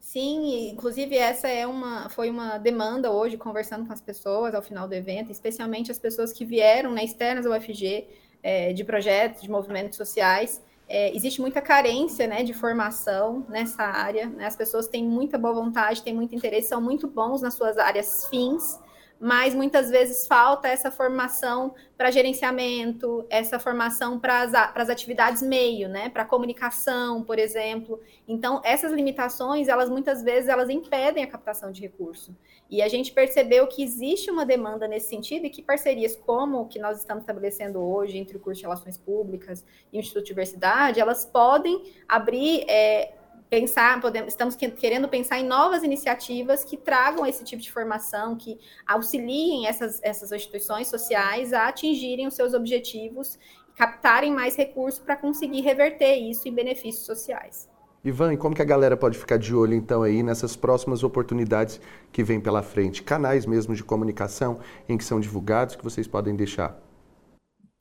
Sim, 0.00 0.70
inclusive 0.70 1.14
essa 1.14 1.46
é 1.46 1.66
uma, 1.66 2.08
foi 2.08 2.30
uma 2.30 2.56
demanda 2.56 3.10
hoje, 3.10 3.36
conversando 3.36 3.86
com 3.86 3.92
as 3.92 4.00
pessoas 4.00 4.54
ao 4.54 4.62
final 4.62 4.88
do 4.88 4.94
evento, 4.94 5.30
especialmente 5.30 5.92
as 5.92 5.98
pessoas 5.98 6.32
que 6.32 6.46
vieram 6.46 6.90
né, 6.90 7.04
externas 7.04 7.44
ao 7.44 7.52
UFG, 7.52 8.06
é, 8.42 8.72
de 8.72 8.84
projetos, 8.84 9.42
de 9.42 9.50
movimentos 9.50 9.96
sociais. 9.96 10.62
É, 10.88 11.14
existe 11.14 11.40
muita 11.40 11.60
carência 11.60 12.26
né, 12.26 12.42
de 12.42 12.54
formação 12.54 13.44
nessa 13.48 13.82
área. 13.82 14.26
Né? 14.26 14.46
As 14.46 14.56
pessoas 14.56 14.86
têm 14.86 15.04
muita 15.04 15.36
boa 15.36 15.54
vontade, 15.54 16.02
têm 16.02 16.14
muito 16.14 16.34
interesse, 16.34 16.68
são 16.68 16.80
muito 16.80 17.06
bons 17.06 17.42
nas 17.42 17.54
suas 17.54 17.76
áreas 17.76 18.26
fins, 18.28 18.78
mas 19.20 19.54
muitas 19.54 19.90
vezes 19.90 20.26
falta 20.26 20.68
essa 20.68 20.90
formação 20.90 21.74
para 21.96 22.10
gerenciamento, 22.10 23.26
essa 23.28 23.58
formação 23.58 24.18
para 24.20 24.72
as 24.74 24.88
atividades 24.88 25.42
meio, 25.42 25.88
né, 25.88 26.08
para 26.08 26.24
comunicação, 26.24 27.24
por 27.24 27.38
exemplo. 27.38 28.00
Então, 28.28 28.60
essas 28.64 28.92
limitações, 28.92 29.66
elas 29.66 29.90
muitas 29.90 30.22
vezes 30.22 30.48
elas 30.48 30.70
impedem 30.70 31.24
a 31.24 31.26
captação 31.26 31.72
de 31.72 31.80
recurso. 31.80 32.36
E 32.70 32.80
a 32.80 32.88
gente 32.88 33.12
percebeu 33.12 33.66
que 33.66 33.82
existe 33.82 34.30
uma 34.30 34.46
demanda 34.46 34.86
nesse 34.86 35.08
sentido 35.08 35.46
e 35.46 35.50
que 35.50 35.62
parcerias 35.62 36.14
como 36.14 36.60
o 36.60 36.68
que 36.68 36.78
nós 36.78 36.98
estamos 36.98 37.22
estabelecendo 37.22 37.80
hoje 37.80 38.18
entre 38.18 38.36
o 38.36 38.40
curso 38.40 38.60
de 38.60 38.66
Relações 38.66 38.96
Públicas 38.96 39.64
e 39.92 39.96
o 39.96 40.00
Instituto 40.00 40.22
de 40.22 40.28
Diversidade, 40.28 41.00
elas 41.00 41.24
podem 41.24 41.82
abrir 42.06 42.64
é, 42.68 43.14
pensar, 43.48 44.00
podemos, 44.00 44.28
estamos 44.28 44.54
querendo 44.54 45.08
pensar 45.08 45.38
em 45.38 45.46
novas 45.46 45.82
iniciativas 45.82 46.64
que 46.64 46.76
tragam 46.76 47.26
esse 47.26 47.44
tipo 47.44 47.62
de 47.62 47.72
formação, 47.72 48.36
que 48.36 48.58
auxiliem 48.86 49.66
essas, 49.66 50.00
essas 50.02 50.32
instituições 50.32 50.88
sociais 50.88 51.52
a 51.52 51.68
atingirem 51.68 52.26
os 52.26 52.34
seus 52.34 52.54
objetivos, 52.54 53.38
captarem 53.74 54.32
mais 54.32 54.56
recursos 54.56 55.00
para 55.00 55.16
conseguir 55.16 55.60
reverter 55.60 56.16
isso 56.16 56.48
em 56.48 56.54
benefícios 56.54 57.06
sociais. 57.06 57.68
Ivan, 58.04 58.32
e 58.32 58.36
como 58.36 58.54
que 58.54 58.62
a 58.62 58.64
galera 58.64 58.96
pode 58.96 59.18
ficar 59.18 59.38
de 59.38 59.54
olho 59.54 59.74
então 59.74 60.02
aí 60.02 60.22
nessas 60.22 60.54
próximas 60.54 61.02
oportunidades 61.02 61.80
que 62.12 62.22
vêm 62.22 62.40
pela 62.40 62.62
frente? 62.62 63.02
Canais 63.02 63.44
mesmo 63.44 63.74
de 63.74 63.82
comunicação 63.82 64.60
em 64.88 64.96
que 64.96 65.04
são 65.04 65.18
divulgados 65.18 65.74
que 65.74 65.82
vocês 65.82 66.06
podem 66.06 66.36
deixar? 66.36 66.87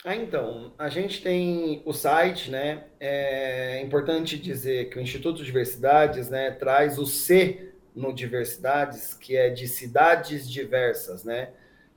Ah, 0.10 0.16
então, 0.16 0.72
a 0.80 0.88
gente 0.88 1.22
tem 1.22 1.82
o 1.84 1.92
site, 1.92 2.50
né? 2.50 2.86
É 2.98 3.82
importante 3.82 4.40
dizer 4.40 4.90
que 4.90 4.98
o 4.98 5.02
Instituto 5.02 5.40
de 5.40 5.44
Diversidades, 5.44 6.30
né, 6.30 6.50
traz 6.52 6.98
o 6.98 7.06
C 7.06 7.74
no 7.94 8.14
Diversidades, 8.14 9.14
que 9.14 9.36
é 9.36 9.50
de 9.50 9.68
cidades 9.68 10.50
diversas, 10.50 11.26
né? 11.26 11.50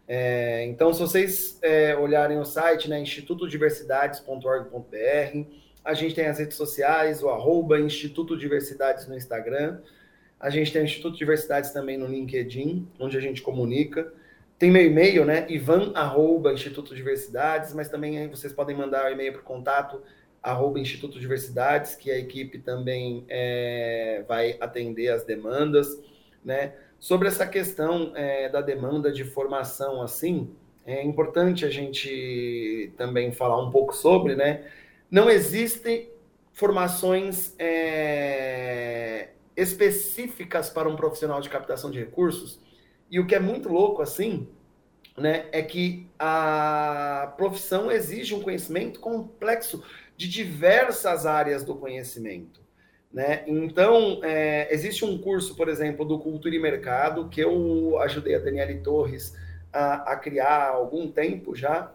É, 0.09 0.65
então, 0.65 0.93
se 0.93 0.99
vocês 0.99 1.57
é, 1.63 1.97
olharem 1.97 2.37
o 2.37 2.45
site, 2.45 2.91
né, 2.91 3.01
institutodiversidades.org.br, 3.01 5.47
a 5.85 5.95
gente 5.95 6.13
tem 6.13 6.27
as 6.27 6.41
redes 6.41 6.57
sociais, 6.57 7.23
o 7.23 7.29
arroba 7.29 7.79
Instituto 7.79 8.37
Diversidades 8.37 9.07
no 9.07 9.17
Instagram, 9.17 9.79
a 10.41 10.51
gente 10.51 10.73
tem 10.73 10.83
o 10.83 10.85
Instituto 10.85 11.17
Diversidades 11.17 11.71
também 11.71 11.97
no 11.97 12.09
LinkedIn, 12.09 12.89
onde 12.99 13.17
a 13.17 13.21
gente 13.21 13.41
comunica. 13.41 14.13
Tem 14.61 14.71
meu 14.71 14.85
e-mail, 14.85 15.25
né? 15.25 15.47
Ivan, 15.49 15.91
arroba, 15.95 16.53
Instituto 16.53 16.95
Diversidades, 16.95 17.73
mas 17.73 17.89
também 17.89 18.29
vocês 18.29 18.53
podem 18.53 18.77
mandar 18.77 19.07
o 19.07 19.09
e-mail 19.11 19.33
para 19.33 19.41
o 19.41 19.43
contato, 19.43 20.03
arroba, 20.43 20.79
Instituto 20.79 21.19
Diversidades, 21.19 21.95
que 21.95 22.11
a 22.11 22.19
equipe 22.19 22.59
também 22.59 23.25
é, 23.27 24.23
vai 24.29 24.59
atender 24.61 25.09
as 25.09 25.25
demandas, 25.25 25.99
né? 26.45 26.75
Sobre 26.99 27.27
essa 27.27 27.47
questão 27.47 28.13
é, 28.15 28.51
da 28.51 28.61
demanda 28.61 29.11
de 29.11 29.25
formação, 29.25 30.03
assim, 30.03 30.51
é 30.85 31.03
importante 31.03 31.65
a 31.65 31.71
gente 31.71 32.93
também 32.99 33.33
falar 33.33 33.59
um 33.67 33.71
pouco 33.71 33.97
sobre, 33.97 34.37
né? 34.37 34.71
Não 35.11 35.31
existem 35.31 36.11
formações 36.53 37.55
é, 37.59 39.31
específicas 39.57 40.69
para 40.69 40.87
um 40.87 40.97
profissional 40.97 41.41
de 41.41 41.49
captação 41.49 41.91
de 41.91 41.99
recursos, 41.99 42.61
e 43.11 43.19
o 43.19 43.27
que 43.27 43.35
é 43.35 43.41
muito 43.41 43.69
louco, 43.69 44.01
assim, 44.03 44.47
né, 45.17 45.47
é 45.53 45.63
que 45.63 46.09
a 46.19 47.33
profissão 47.37 47.91
exige 47.91 48.35
um 48.35 48.41
conhecimento 48.41 49.01
complexo 49.01 49.83
de 50.17 50.29
diversas 50.29 51.27
áreas 51.27 51.65
do 51.65 51.75
conhecimento. 51.75 52.61
Né? 53.13 53.43
Então, 53.47 54.21
é, 54.23 54.73
existe 54.73 55.05
um 55.05 55.19
curso, 55.19 55.57
por 55.57 55.69
exemplo, 55.69 56.05
do 56.05 56.19
Cultura 56.19 56.55
e 56.55 56.59
Mercado, 56.59 57.29
que 57.29 57.41
eu 57.41 57.99
ajudei 58.01 58.37
a 58.37 58.39
Daniele 58.39 58.81
Torres 58.81 59.37
a, 59.73 60.13
a 60.13 60.17
criar 60.17 60.69
há 60.69 60.69
algum 60.69 61.11
tempo 61.11 61.55
já, 61.55 61.93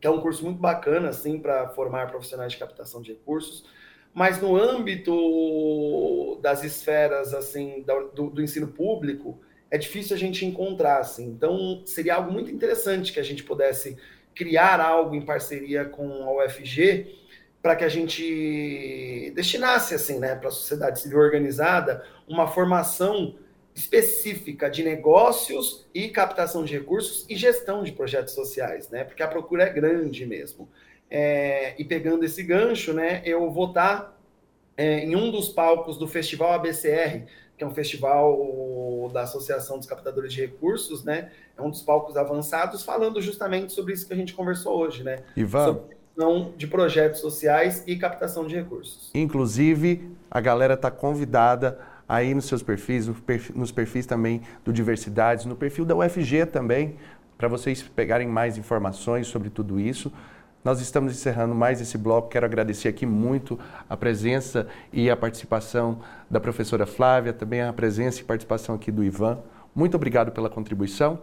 que 0.00 0.06
é 0.06 0.10
um 0.10 0.20
curso 0.20 0.44
muito 0.44 0.58
bacana, 0.58 1.10
assim, 1.10 1.38
para 1.38 1.68
formar 1.68 2.10
profissionais 2.10 2.52
de 2.52 2.58
captação 2.58 3.00
de 3.00 3.12
recursos, 3.12 3.64
mas 4.12 4.40
no 4.40 4.56
âmbito 4.56 6.40
das 6.42 6.64
esferas, 6.64 7.32
assim, 7.32 7.84
do, 8.14 8.30
do 8.30 8.42
ensino 8.42 8.66
público, 8.68 9.38
é 9.70 9.78
difícil 9.78 10.16
a 10.16 10.18
gente 10.18 10.44
encontrar, 10.44 10.98
assim. 10.98 11.26
Então, 11.26 11.82
seria 11.86 12.16
algo 12.16 12.32
muito 12.32 12.50
interessante 12.50 13.12
que 13.12 13.20
a 13.20 13.22
gente 13.22 13.44
pudesse 13.44 13.96
criar 14.34 14.80
algo 14.80 15.14
em 15.14 15.22
parceria 15.22 15.84
com 15.84 16.24
a 16.24 16.44
UFG 16.44 17.18
para 17.62 17.76
que 17.76 17.84
a 17.84 17.88
gente 17.88 19.32
destinasse, 19.34 19.94
assim, 19.94 20.18
né, 20.18 20.34
para 20.34 20.48
a 20.48 20.52
sociedade 20.52 21.00
civil 21.00 21.18
organizada, 21.18 22.04
uma 22.26 22.48
formação 22.48 23.34
específica 23.74 24.68
de 24.68 24.82
negócios 24.82 25.86
e 25.94 26.08
captação 26.08 26.64
de 26.64 26.72
recursos 26.72 27.26
e 27.28 27.36
gestão 27.36 27.84
de 27.84 27.92
projetos 27.92 28.34
sociais, 28.34 28.88
né? 28.88 29.04
Porque 29.04 29.22
a 29.22 29.28
procura 29.28 29.64
é 29.64 29.70
grande 29.70 30.26
mesmo. 30.26 30.68
É, 31.10 31.74
e 31.78 31.84
pegando 31.84 32.24
esse 32.24 32.42
gancho, 32.42 32.92
né, 32.92 33.22
eu 33.24 33.50
vou 33.50 33.68
estar 33.68 34.18
é, 34.76 35.04
em 35.04 35.14
um 35.14 35.30
dos 35.30 35.48
palcos 35.48 35.98
do 35.98 36.08
Festival 36.08 36.52
ABCR, 36.52 37.26
que 37.56 37.64
é 37.64 37.66
um 37.66 37.74
festival 37.74 38.34
da 39.10 39.22
Associação 39.22 39.78
dos 39.78 39.86
Captadores 39.86 40.32
de 40.32 40.40
Recursos, 40.40 41.04
né? 41.04 41.30
É 41.56 41.62
um 41.62 41.70
dos 41.70 41.82
palcos 41.82 42.16
avançados, 42.16 42.82
falando 42.82 43.20
justamente 43.20 43.72
sobre 43.72 43.92
isso 43.92 44.06
que 44.06 44.12
a 44.12 44.16
gente 44.16 44.34
conversou 44.34 44.78
hoje, 44.78 45.02
né? 45.02 45.18
Ivan. 45.36 45.64
Sobre 45.66 46.00
de 46.56 46.66
projetos 46.66 47.20
sociais 47.20 47.82
e 47.86 47.96
captação 47.96 48.46
de 48.46 48.54
recursos. 48.54 49.10
Inclusive, 49.14 50.10
a 50.30 50.38
galera 50.38 50.74
está 50.74 50.90
convidada 50.90 51.78
aí 52.06 52.34
nos 52.34 52.44
seus 52.44 52.62
perfis, 52.62 53.08
nos 53.54 53.72
perfis 53.72 54.04
também 54.04 54.42
do 54.62 54.72
Diversidades, 54.72 55.46
no 55.46 55.56
perfil 55.56 55.84
da 55.84 55.96
UFG 55.96 56.44
também, 56.44 56.96
para 57.38 57.48
vocês 57.48 57.82
pegarem 57.82 58.28
mais 58.28 58.58
informações 58.58 59.28
sobre 59.28 59.48
tudo 59.48 59.80
isso. 59.80 60.12
Nós 60.62 60.78
estamos 60.80 61.14
encerrando 61.14 61.54
mais 61.54 61.80
esse 61.80 61.96
bloco. 61.96 62.28
Quero 62.28 62.44
agradecer 62.44 62.88
aqui 62.88 63.06
muito 63.06 63.58
a 63.88 63.96
presença 63.96 64.66
e 64.92 65.08
a 65.08 65.16
participação 65.16 66.00
da 66.28 66.38
professora 66.38 66.84
Flávia, 66.84 67.32
também 67.32 67.62
a 67.62 67.72
presença 67.72 68.20
e 68.20 68.24
participação 68.24 68.74
aqui 68.74 68.92
do 68.92 69.02
Ivan. 69.02 69.38
Muito 69.74 69.94
obrigado 69.94 70.32
pela 70.32 70.50
contribuição. 70.50 71.18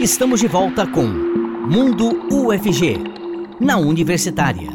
Estamos 0.00 0.40
de 0.40 0.48
volta 0.48 0.86
com 0.86 1.02
Mundo 1.02 2.08
UFG, 2.32 2.96
na 3.60 3.76
Universitária. 3.76 4.70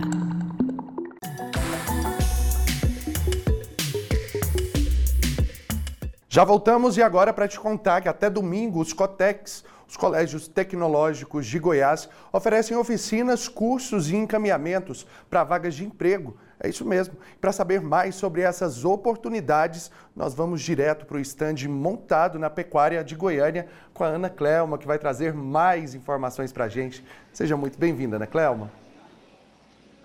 Já 6.29 6.43
voltamos 6.43 6.97
e 6.97 7.01
agora 7.01 7.33
para 7.33 7.47
te 7.47 7.59
contar 7.59 8.01
que 8.01 8.09
até 8.09 8.29
domingo 8.29 8.79
os 8.79 8.93
Cotex, 8.93 9.63
os 9.87 9.97
colégios 9.97 10.47
tecnológicos 10.47 11.45
de 11.45 11.59
Goiás, 11.59 12.09
oferecem 12.31 12.75
oficinas, 12.75 13.47
cursos 13.47 14.09
e 14.09 14.15
encaminhamentos 14.15 15.05
para 15.29 15.43
vagas 15.43 15.75
de 15.75 15.85
emprego. 15.85 16.37
É 16.59 16.69
isso 16.69 16.85
mesmo. 16.85 17.15
Para 17.39 17.51
saber 17.51 17.81
mais 17.81 18.15
sobre 18.15 18.41
essas 18.41 18.85
oportunidades, 18.85 19.91
nós 20.15 20.33
vamos 20.33 20.61
direto 20.61 21.05
para 21.05 21.17
o 21.17 21.19
estande 21.19 21.67
montado 21.67 22.39
na 22.39 22.49
pecuária 22.49 23.03
de 23.03 23.15
Goiânia 23.15 23.67
com 23.93 24.03
a 24.03 24.07
Ana 24.07 24.29
Clelma, 24.29 24.77
que 24.77 24.87
vai 24.87 24.97
trazer 24.97 25.33
mais 25.33 25.93
informações 25.93 26.51
para 26.51 26.65
a 26.65 26.69
gente. 26.69 27.05
Seja 27.33 27.57
muito 27.57 27.77
bem-vinda, 27.77 28.15
Ana 28.15 28.27
Clelma. 28.27 28.84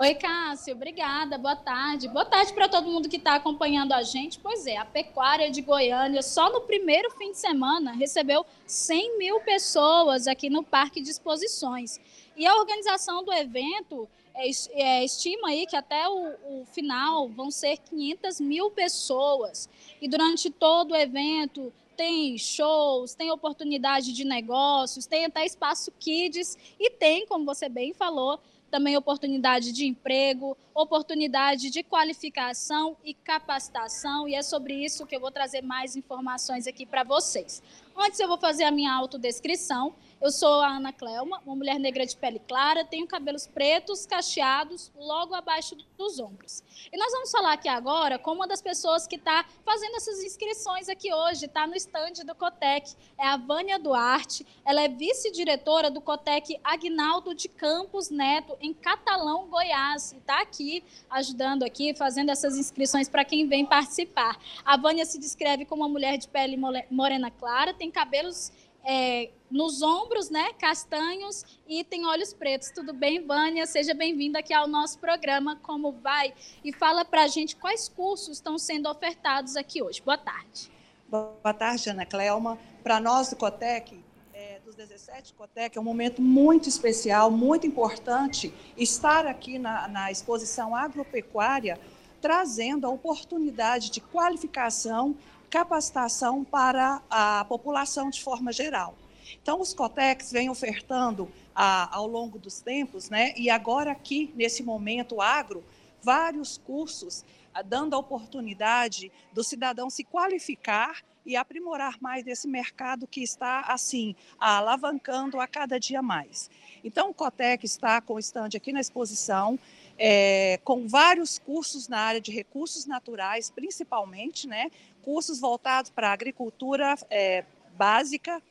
Oi, 0.02 0.14
Cássio, 0.14 0.74
obrigada, 0.74 1.36
boa 1.36 1.54
tarde. 1.54 2.08
Boa 2.08 2.24
tarde 2.24 2.54
para 2.54 2.66
todo 2.66 2.90
mundo 2.90 3.06
que 3.06 3.18
está 3.18 3.34
acompanhando 3.34 3.92
a 3.92 4.02
gente. 4.02 4.38
Pois 4.38 4.66
é, 4.66 4.78
a 4.78 4.84
Pecuária 4.86 5.50
de 5.50 5.60
Goiânia, 5.60 6.22
só 6.22 6.50
no 6.50 6.62
primeiro 6.62 7.10
fim 7.18 7.32
de 7.32 7.38
semana, 7.38 7.92
recebeu 7.92 8.46
100 8.66 9.18
mil 9.18 9.40
pessoas 9.40 10.26
aqui 10.26 10.48
no 10.48 10.62
Parque 10.62 11.02
de 11.02 11.10
Exposições. 11.10 12.00
E 12.34 12.46
a 12.46 12.56
organização 12.56 13.22
do 13.22 13.30
evento 13.30 14.08
é, 14.34 14.48
é, 14.70 15.04
estima 15.04 15.48
aí 15.48 15.66
que 15.66 15.76
até 15.76 16.08
o, 16.08 16.62
o 16.62 16.64
final 16.72 17.28
vão 17.28 17.50
ser 17.50 17.76
500 17.76 18.40
mil 18.40 18.70
pessoas. 18.70 19.68
E 20.00 20.08
durante 20.08 20.48
todo 20.48 20.92
o 20.92 20.96
evento, 20.96 21.70
tem 21.94 22.38
shows, 22.38 23.14
tem 23.14 23.30
oportunidade 23.30 24.14
de 24.14 24.24
negócios, 24.24 25.04
tem 25.04 25.26
até 25.26 25.44
espaço 25.44 25.92
kids 26.00 26.56
e 26.78 26.88
tem, 26.88 27.26
como 27.26 27.44
você 27.44 27.68
bem 27.68 27.92
falou, 27.92 28.40
também 28.70 28.96
oportunidade 28.96 29.72
de 29.72 29.86
emprego, 29.86 30.56
oportunidade 30.74 31.70
de 31.70 31.82
qualificação 31.82 32.96
e 33.04 33.12
capacitação, 33.12 34.28
e 34.28 34.34
é 34.34 34.42
sobre 34.42 34.74
isso 34.74 35.06
que 35.06 35.16
eu 35.16 35.20
vou 35.20 35.30
trazer 35.30 35.62
mais 35.62 35.96
informações 35.96 36.66
aqui 36.66 36.86
para 36.86 37.02
vocês. 37.02 37.62
Antes 37.96 38.20
eu 38.20 38.28
vou 38.28 38.38
fazer 38.38 38.64
a 38.64 38.70
minha 38.70 38.92
autodescrição. 38.92 39.94
Eu 40.20 40.30
sou 40.30 40.60
a 40.60 40.76
Ana 40.76 40.92
Clelma, 40.92 41.40
uma 41.46 41.56
mulher 41.56 41.78
negra 41.78 42.04
de 42.04 42.14
pele 42.14 42.38
clara, 42.46 42.84
tenho 42.84 43.06
cabelos 43.06 43.46
pretos, 43.46 44.04
cacheados, 44.04 44.92
logo 44.94 45.34
abaixo 45.34 45.74
dos 45.96 46.20
ombros. 46.20 46.62
E 46.92 46.98
nós 46.98 47.10
vamos 47.10 47.30
falar 47.30 47.54
aqui 47.54 47.70
agora 47.70 48.18
com 48.18 48.32
uma 48.32 48.46
das 48.46 48.60
pessoas 48.60 49.06
que 49.06 49.16
está 49.16 49.46
fazendo 49.64 49.96
essas 49.96 50.22
inscrições 50.22 50.90
aqui 50.90 51.10
hoje, 51.10 51.46
está 51.46 51.66
no 51.66 51.74
estande 51.74 52.22
do 52.22 52.34
Cotec, 52.34 52.94
é 53.16 53.26
a 53.26 53.38
Vânia 53.38 53.78
Duarte, 53.78 54.46
ela 54.62 54.82
é 54.82 54.88
vice-diretora 54.88 55.90
do 55.90 56.02
Cotec 56.02 56.60
Agnaldo 56.62 57.34
de 57.34 57.48
Campos 57.48 58.10
Neto, 58.10 58.58
em 58.60 58.74
Catalão, 58.74 59.48
Goiás, 59.48 60.12
e 60.12 60.18
está 60.18 60.42
aqui 60.42 60.84
ajudando 61.08 61.62
aqui, 61.62 61.94
fazendo 61.94 62.30
essas 62.30 62.58
inscrições 62.58 63.08
para 63.08 63.24
quem 63.24 63.48
vem 63.48 63.64
participar. 63.64 64.38
A 64.66 64.76
Vânia 64.76 65.06
se 65.06 65.18
descreve 65.18 65.64
como 65.64 65.80
uma 65.80 65.88
mulher 65.88 66.18
de 66.18 66.28
pele 66.28 66.58
morena 66.90 67.30
clara, 67.30 67.72
tem 67.72 67.90
cabelos 67.90 68.52
é, 68.84 69.30
nos 69.50 69.82
ombros, 69.82 70.30
né, 70.30 70.52
castanhos 70.54 71.44
e 71.68 71.82
tem 71.84 72.06
olhos 72.06 72.32
pretos. 72.32 72.70
Tudo 72.70 72.92
bem, 72.92 73.24
Vânia? 73.24 73.66
Seja 73.66 73.92
bem-vinda 73.94 74.38
aqui 74.38 74.54
ao 74.54 74.68
nosso 74.68 74.98
programa. 74.98 75.56
Como 75.56 75.92
vai? 75.92 76.32
E 76.64 76.72
fala 76.72 77.04
para 77.04 77.24
a 77.24 77.28
gente 77.28 77.56
quais 77.56 77.88
cursos 77.88 78.36
estão 78.36 78.58
sendo 78.58 78.88
ofertados 78.88 79.56
aqui 79.56 79.82
hoje. 79.82 80.00
Boa 80.00 80.18
tarde. 80.18 80.70
Boa 81.08 81.52
tarde, 81.52 81.90
Ana 81.90 82.06
Clelma. 82.06 82.58
Para 82.82 83.00
nós 83.00 83.28
do 83.28 83.36
Cotec, 83.36 83.98
é, 84.32 84.60
dos 84.64 84.74
17 84.76 85.34
Cotec, 85.34 85.76
é 85.76 85.80
um 85.80 85.84
momento 85.84 86.22
muito 86.22 86.68
especial, 86.68 87.30
muito 87.30 87.66
importante 87.66 88.54
estar 88.76 89.26
aqui 89.26 89.58
na, 89.58 89.88
na 89.88 90.10
exposição 90.10 90.74
agropecuária, 90.74 91.78
trazendo 92.20 92.86
a 92.86 92.90
oportunidade 92.90 93.90
de 93.90 94.00
qualificação 94.00 95.16
capacitação 95.50 96.44
para 96.44 97.02
a 97.10 97.44
população 97.44 98.08
de 98.08 98.22
forma 98.22 98.52
geral. 98.52 98.94
Então, 99.42 99.60
os 99.60 99.74
COTEX 99.74 100.30
vêm 100.30 100.48
ofertando 100.48 101.30
a, 101.54 101.94
ao 101.94 102.06
longo 102.06 102.38
dos 102.38 102.60
tempos, 102.60 103.10
né, 103.10 103.34
e 103.36 103.50
agora 103.50 103.90
aqui, 103.90 104.32
nesse 104.36 104.62
momento 104.62 105.20
agro, 105.20 105.64
vários 106.02 106.56
cursos, 106.56 107.24
a, 107.52 107.62
dando 107.62 107.94
a 107.94 107.98
oportunidade 107.98 109.10
do 109.32 109.42
cidadão 109.42 109.90
se 109.90 110.04
qualificar 110.04 111.02
e 111.24 111.36
aprimorar 111.36 111.96
mais 112.00 112.24
desse 112.24 112.48
mercado 112.48 113.06
que 113.06 113.22
está, 113.22 113.60
assim, 113.62 114.14
alavancando 114.38 115.38
a 115.40 115.46
cada 115.46 115.78
dia 115.78 116.00
mais. 116.00 116.50
Então, 116.82 117.10
o 117.10 117.14
COTEC 117.14 117.64
está 117.66 118.00
com 118.00 118.14
o 118.14 118.18
stand 118.18 118.50
aqui 118.56 118.72
na 118.72 118.80
exposição, 118.80 119.58
é, 119.98 120.58
com 120.64 120.88
vários 120.88 121.38
cursos 121.38 121.86
na 121.88 121.98
área 121.98 122.20
de 122.20 122.32
recursos 122.32 122.86
naturais, 122.86 123.50
principalmente, 123.50 124.48
né, 124.48 124.70
cursos 125.02 125.40
voltados 125.40 125.90
para 125.90 126.12
agricultura 126.12 126.94
é, 127.10 127.44
básica, 127.76 128.42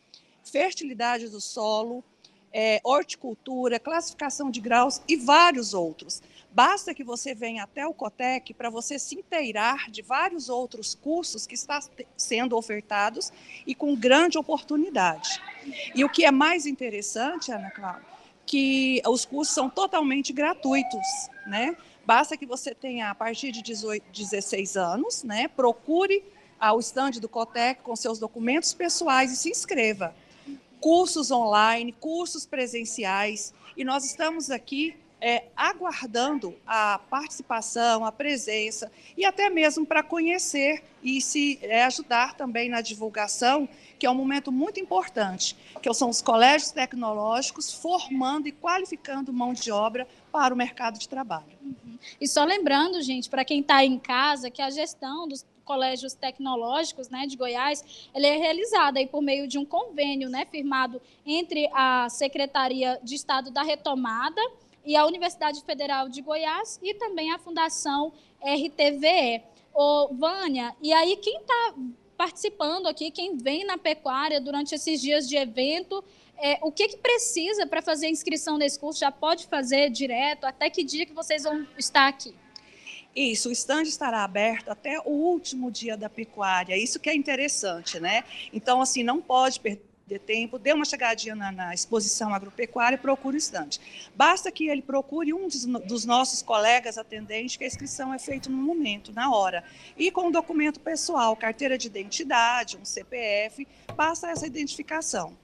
fertilidade 0.43 1.29
do 1.29 1.39
solo, 1.39 2.03
é, 2.51 2.79
horticultura, 2.83 3.79
classificação 3.79 4.49
de 4.49 4.59
graus 4.59 5.01
e 5.07 5.15
vários 5.15 5.73
outros. 5.73 6.21
Basta 6.51 6.95
que 6.95 7.03
você 7.03 7.35
venha 7.35 7.63
até 7.63 7.85
o 7.85 7.93
Cotec 7.93 8.53
para 8.55 8.69
você 8.69 8.97
se 8.97 9.15
inteirar 9.15 9.89
de 9.91 10.01
vários 10.01 10.49
outros 10.49 10.95
cursos 10.95 11.45
que 11.45 11.53
estão 11.53 11.79
sendo 12.17 12.57
ofertados 12.57 13.31
e 13.67 13.75
com 13.75 13.95
grande 13.95 14.37
oportunidade. 14.37 15.41
E 15.93 16.03
o 16.03 16.09
que 16.09 16.25
é 16.25 16.31
mais 16.31 16.65
interessante, 16.65 17.51
Ana 17.51 17.69
Cláudia, 17.69 18.05
que 18.45 18.99
os 19.05 19.25
cursos 19.25 19.53
são 19.53 19.69
totalmente 19.69 20.33
gratuitos, 20.33 21.29
né? 21.45 21.77
Basta 22.03 22.35
que 22.35 22.47
você 22.47 22.73
tenha 22.73 23.11
a 23.11 23.15
partir 23.15 23.51
de 23.51 23.61
18, 23.61 24.03
16 24.11 24.75
anos, 24.75 25.23
né? 25.23 25.47
Procure 25.47 26.23
ao 26.59 26.79
estande 26.79 27.19
do 27.19 27.29
Cotec 27.29 27.81
com 27.81 27.95
seus 27.95 28.19
documentos 28.19 28.73
pessoais 28.73 29.31
e 29.31 29.35
se 29.35 29.49
inscreva. 29.49 30.13
Cursos 30.79 31.31
online, 31.31 31.91
cursos 31.91 32.45
presenciais, 32.45 33.53
e 33.75 33.83
nós 33.83 34.05
estamos 34.05 34.49
aqui 34.49 34.95
é, 35.21 35.45
aguardando 35.55 36.55
a 36.65 36.99
participação, 37.09 38.05
a 38.05 38.11
presença 38.11 38.91
e 39.17 39.25
até 39.25 39.49
mesmo 39.49 39.85
para 39.85 40.01
conhecer 40.01 40.81
e 41.03 41.21
se 41.21 41.59
é, 41.61 41.83
ajudar 41.83 42.35
também 42.35 42.69
na 42.69 42.81
divulgação, 42.81 43.67
que 43.97 44.05
é 44.05 44.09
um 44.09 44.15
momento 44.15 44.51
muito 44.51 44.79
importante, 44.79 45.55
que 45.81 45.93
são 45.93 46.09
os 46.09 46.21
colégios 46.21 46.71
tecnológicos 46.71 47.73
formando 47.73 48.47
e 48.47 48.51
qualificando 48.51 49.33
mão 49.33 49.53
de 49.53 49.71
obra 49.71 50.07
para 50.31 50.53
o 50.53 50.57
mercado 50.57 50.97
de 50.97 51.07
trabalho. 51.07 51.57
Uhum. 51.61 51.97
E 52.19 52.27
só 52.27 52.43
lembrando, 52.43 53.01
gente, 53.01 53.29
para 53.29 53.43
quem 53.43 53.59
está 53.59 53.83
em 53.83 53.99
casa, 53.99 54.49
que 54.49 54.61
a 54.61 54.69
gestão 54.69 55.27
dos 55.27 55.45
colégios 55.69 56.15
tecnológicos 56.15 57.09
né, 57.09 57.27
de 57.27 57.37
Goiás, 57.37 58.09
ela 58.11 58.25
é 58.25 58.35
realizada 58.37 58.97
aí 58.97 59.05
por 59.05 59.21
meio 59.21 59.47
de 59.47 59.59
um 59.59 59.63
convênio 59.63 60.27
né, 60.27 60.43
firmado 60.49 60.99
entre 61.23 61.69
a 61.71 62.09
Secretaria 62.09 62.99
de 63.03 63.13
Estado 63.13 63.51
da 63.51 63.61
Retomada 63.61 64.41
e 64.83 64.95
a 64.95 65.05
Universidade 65.05 65.61
Federal 65.61 66.09
de 66.09 66.23
Goiás 66.23 66.79
e 66.81 66.95
também 66.95 67.31
a 67.31 67.37
Fundação 67.37 68.11
RTVE. 68.41 69.43
Ô, 69.71 70.07
Vânia, 70.11 70.75
e 70.81 70.91
aí 70.91 71.15
quem 71.17 71.37
está 71.37 71.75
participando 72.17 72.87
aqui, 72.87 73.11
quem 73.11 73.37
vem 73.37 73.63
na 73.63 73.77
pecuária 73.77 74.41
durante 74.41 74.73
esses 74.73 74.99
dias 74.99 75.29
de 75.29 75.37
evento, 75.37 76.03
é, 76.35 76.57
o 76.63 76.71
que, 76.71 76.87
que 76.87 76.97
precisa 76.97 77.67
para 77.67 77.83
fazer 77.83 78.07
a 78.07 78.09
inscrição 78.09 78.57
nesse 78.57 78.79
curso? 78.79 79.01
Já 79.01 79.11
pode 79.11 79.45
fazer 79.45 79.91
direto? 79.91 80.45
Até 80.45 80.67
que 80.71 80.83
dia 80.83 81.05
que 81.05 81.13
vocês 81.13 81.43
vão 81.43 81.67
estar 81.77 82.07
aqui? 82.07 82.33
Isso, 83.15 83.49
o 83.49 83.51
stand 83.51 83.83
estará 83.83 84.23
aberto 84.23 84.69
até 84.69 84.99
o 84.99 85.09
último 85.09 85.71
dia 85.71 85.97
da 85.97 86.09
pecuária. 86.09 86.77
Isso 86.77 86.99
que 86.99 87.09
é 87.09 87.15
interessante, 87.15 87.99
né? 87.99 88.23
Então, 88.53 88.81
assim, 88.81 89.03
não 89.03 89.21
pode 89.21 89.59
perder 89.59 89.89
tempo, 90.17 90.57
dê 90.57 90.73
uma 90.73 90.85
chegadinha 90.85 91.35
na, 91.35 91.51
na 91.51 91.73
exposição 91.73 92.33
agropecuária 92.33 92.95
e 92.95 92.99
procure 92.99 93.35
o 93.35 93.37
stand. 93.37 93.79
Basta 94.15 94.51
que 94.51 94.67
ele 94.67 94.81
procure 94.81 95.33
um 95.33 95.47
dos, 95.47 95.65
dos, 95.65 96.05
nossos 96.05 96.41
colegas 96.41 96.97
atendentes, 96.97 97.57
que 97.57 97.63
a 97.63 97.67
inscrição 97.67 98.11
é 98.13 98.17
feita 98.17 98.49
no 98.49 98.57
momento, 98.57 99.11
na 99.11 99.31
hora. 99.31 99.63
E 99.97 100.09
com 100.09 100.27
o 100.27 100.31
documento 100.31 100.79
pessoal, 100.79 101.35
carteira 101.35 101.77
de 101.77 101.87
identidade, 101.87 102.77
um 102.77 102.85
CPF, 102.85 103.67
passa 103.95 104.31
essa 104.31 104.47
identificação. 104.47 105.37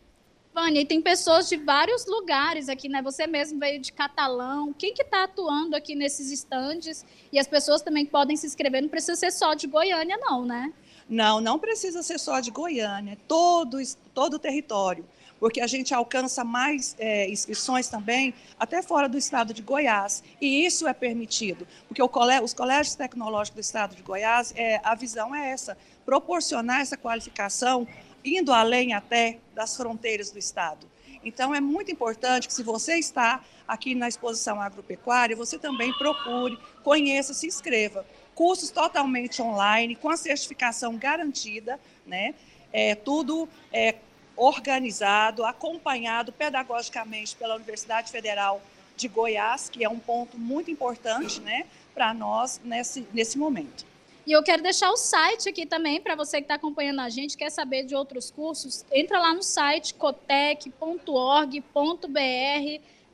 Vânia, 0.55 0.79
e 0.79 0.85
tem 0.85 1.01
pessoas 1.01 1.49
de 1.49 1.57
vários 1.57 2.05
lugares 2.05 2.69
aqui, 2.69 2.87
né? 2.87 3.01
Você 3.01 3.27
mesmo 3.27 3.59
veio 3.59 3.77
de 3.77 3.91
Catalão. 3.91 4.71
Quem 4.71 4.93
que 4.93 5.01
está 5.01 5.25
atuando 5.25 5.75
aqui 5.75 5.95
nesses 5.95 6.31
estandes? 6.31 7.05
E 7.29 7.37
as 7.37 7.45
pessoas 7.45 7.81
também 7.81 8.05
podem 8.05 8.37
se 8.37 8.47
inscrever, 8.47 8.81
não 8.81 8.87
precisa 8.87 9.17
ser 9.17 9.31
só 9.31 9.53
de 9.53 9.67
Goiânia, 9.67 10.17
não, 10.17 10.45
né? 10.45 10.71
Não, 11.09 11.41
não 11.41 11.59
precisa 11.59 12.01
ser 12.01 12.17
só 12.17 12.39
de 12.39 12.51
Goiânia, 12.51 13.17
todo, 13.27 13.79
todo 14.13 14.35
o 14.35 14.39
território, 14.39 15.05
porque 15.41 15.59
a 15.59 15.67
gente 15.67 15.93
alcança 15.93 16.45
mais 16.45 16.95
é, 16.97 17.29
inscrições 17.29 17.89
também 17.89 18.33
até 18.57 18.81
fora 18.81 19.09
do 19.09 19.17
estado 19.17 19.53
de 19.53 19.61
Goiás, 19.61 20.23
e 20.39 20.65
isso 20.65 20.87
é 20.87 20.93
permitido, 20.93 21.67
porque 21.87 22.01
os 22.01 22.53
colégios 22.53 22.95
tecnológicos 22.95 23.55
do 23.55 23.61
estado 23.61 23.95
de 23.95 24.01
Goiás, 24.01 24.53
é, 24.55 24.79
a 24.83 24.95
visão 24.95 25.35
é 25.35 25.51
essa, 25.51 25.77
proporcionar 26.05 26.81
essa 26.81 26.97
qualificação 26.97 27.87
indo 28.26 28.51
além 28.51 28.93
até 28.93 29.38
das 29.53 29.78
fronteiras 29.78 30.32
do 30.32 30.39
Estado. 30.39 30.89
Então, 31.23 31.53
é 31.53 31.61
muito 31.61 31.91
importante 31.91 32.47
que, 32.47 32.53
se 32.53 32.63
você 32.63 32.97
está 32.97 33.43
aqui 33.67 33.95
na 33.95 34.07
exposição 34.07 34.61
agropecuária, 34.61 35.36
você 35.36 35.57
também 35.57 35.93
procure, 35.93 36.57
conheça, 36.84 37.34
se 37.34 37.47
inscreva. 37.47 38.05
Cursos 38.34 38.69
totalmente 38.69 39.41
online, 39.41 39.95
com 39.95 40.09
a 40.09 40.17
certificação 40.17 40.97
garantida, 40.97 41.80
né? 42.05 42.36
É, 42.71 42.93
tudo 42.93 43.47
é, 43.71 43.95
organizado, 44.36 45.45
acompanhado 45.45 46.32
pedagogicamente 46.32 47.36
pela 47.36 47.55
Universidade 47.55 48.11
Federal 48.11 48.61
de 48.95 49.07
Goiás, 49.07 49.69
que 49.69 49.84
é 49.84 49.89
um 49.89 49.99
ponto 49.99 50.38
muito 50.38 50.69
importante 50.71 51.39
né, 51.41 51.65
para 51.93 52.13
nós 52.13 52.59
nesse, 52.63 53.07
nesse 53.13 53.38
momento. 53.38 53.86
E 54.26 54.32
eu 54.32 54.41
quero 54.41 54.63
deixar 54.63 54.89
o 54.89 54.97
site 54.97 55.49
aqui 55.49 55.65
também 55.67 56.01
para 56.01 56.15
você 56.15 56.38
que 56.38 56.45
está 56.45 56.55
acompanhando 56.55 56.99
a 56.99 57.09
gente, 57.09 57.38
quer 57.38 57.51
saber 57.51 57.84
de 57.84 57.95
outros 57.95 58.32
cursos, 58.32 58.84
entra 58.91 59.19
lá 59.19 59.34
no 59.34 59.43
site 59.43 59.93
cotec.org.br. 59.93 60.71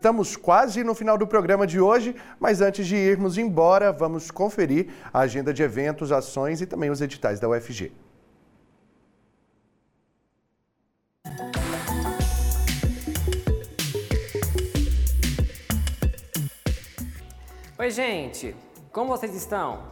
Estamos 0.00 0.34
quase 0.34 0.82
no 0.82 0.94
final 0.94 1.18
do 1.18 1.26
programa 1.26 1.66
de 1.66 1.78
hoje, 1.78 2.16
mas 2.38 2.62
antes 2.62 2.86
de 2.86 2.96
irmos 2.96 3.36
embora, 3.36 3.92
vamos 3.92 4.30
conferir 4.30 4.88
a 5.12 5.20
agenda 5.20 5.52
de 5.52 5.62
eventos, 5.62 6.10
ações 6.10 6.62
e 6.62 6.66
também 6.66 6.88
os 6.88 7.02
editais 7.02 7.38
da 7.38 7.50
UFG. 7.50 7.92
Oi, 17.78 17.90
gente! 17.90 18.69
Como 18.92 19.08
vocês 19.08 19.36
estão? 19.36 19.84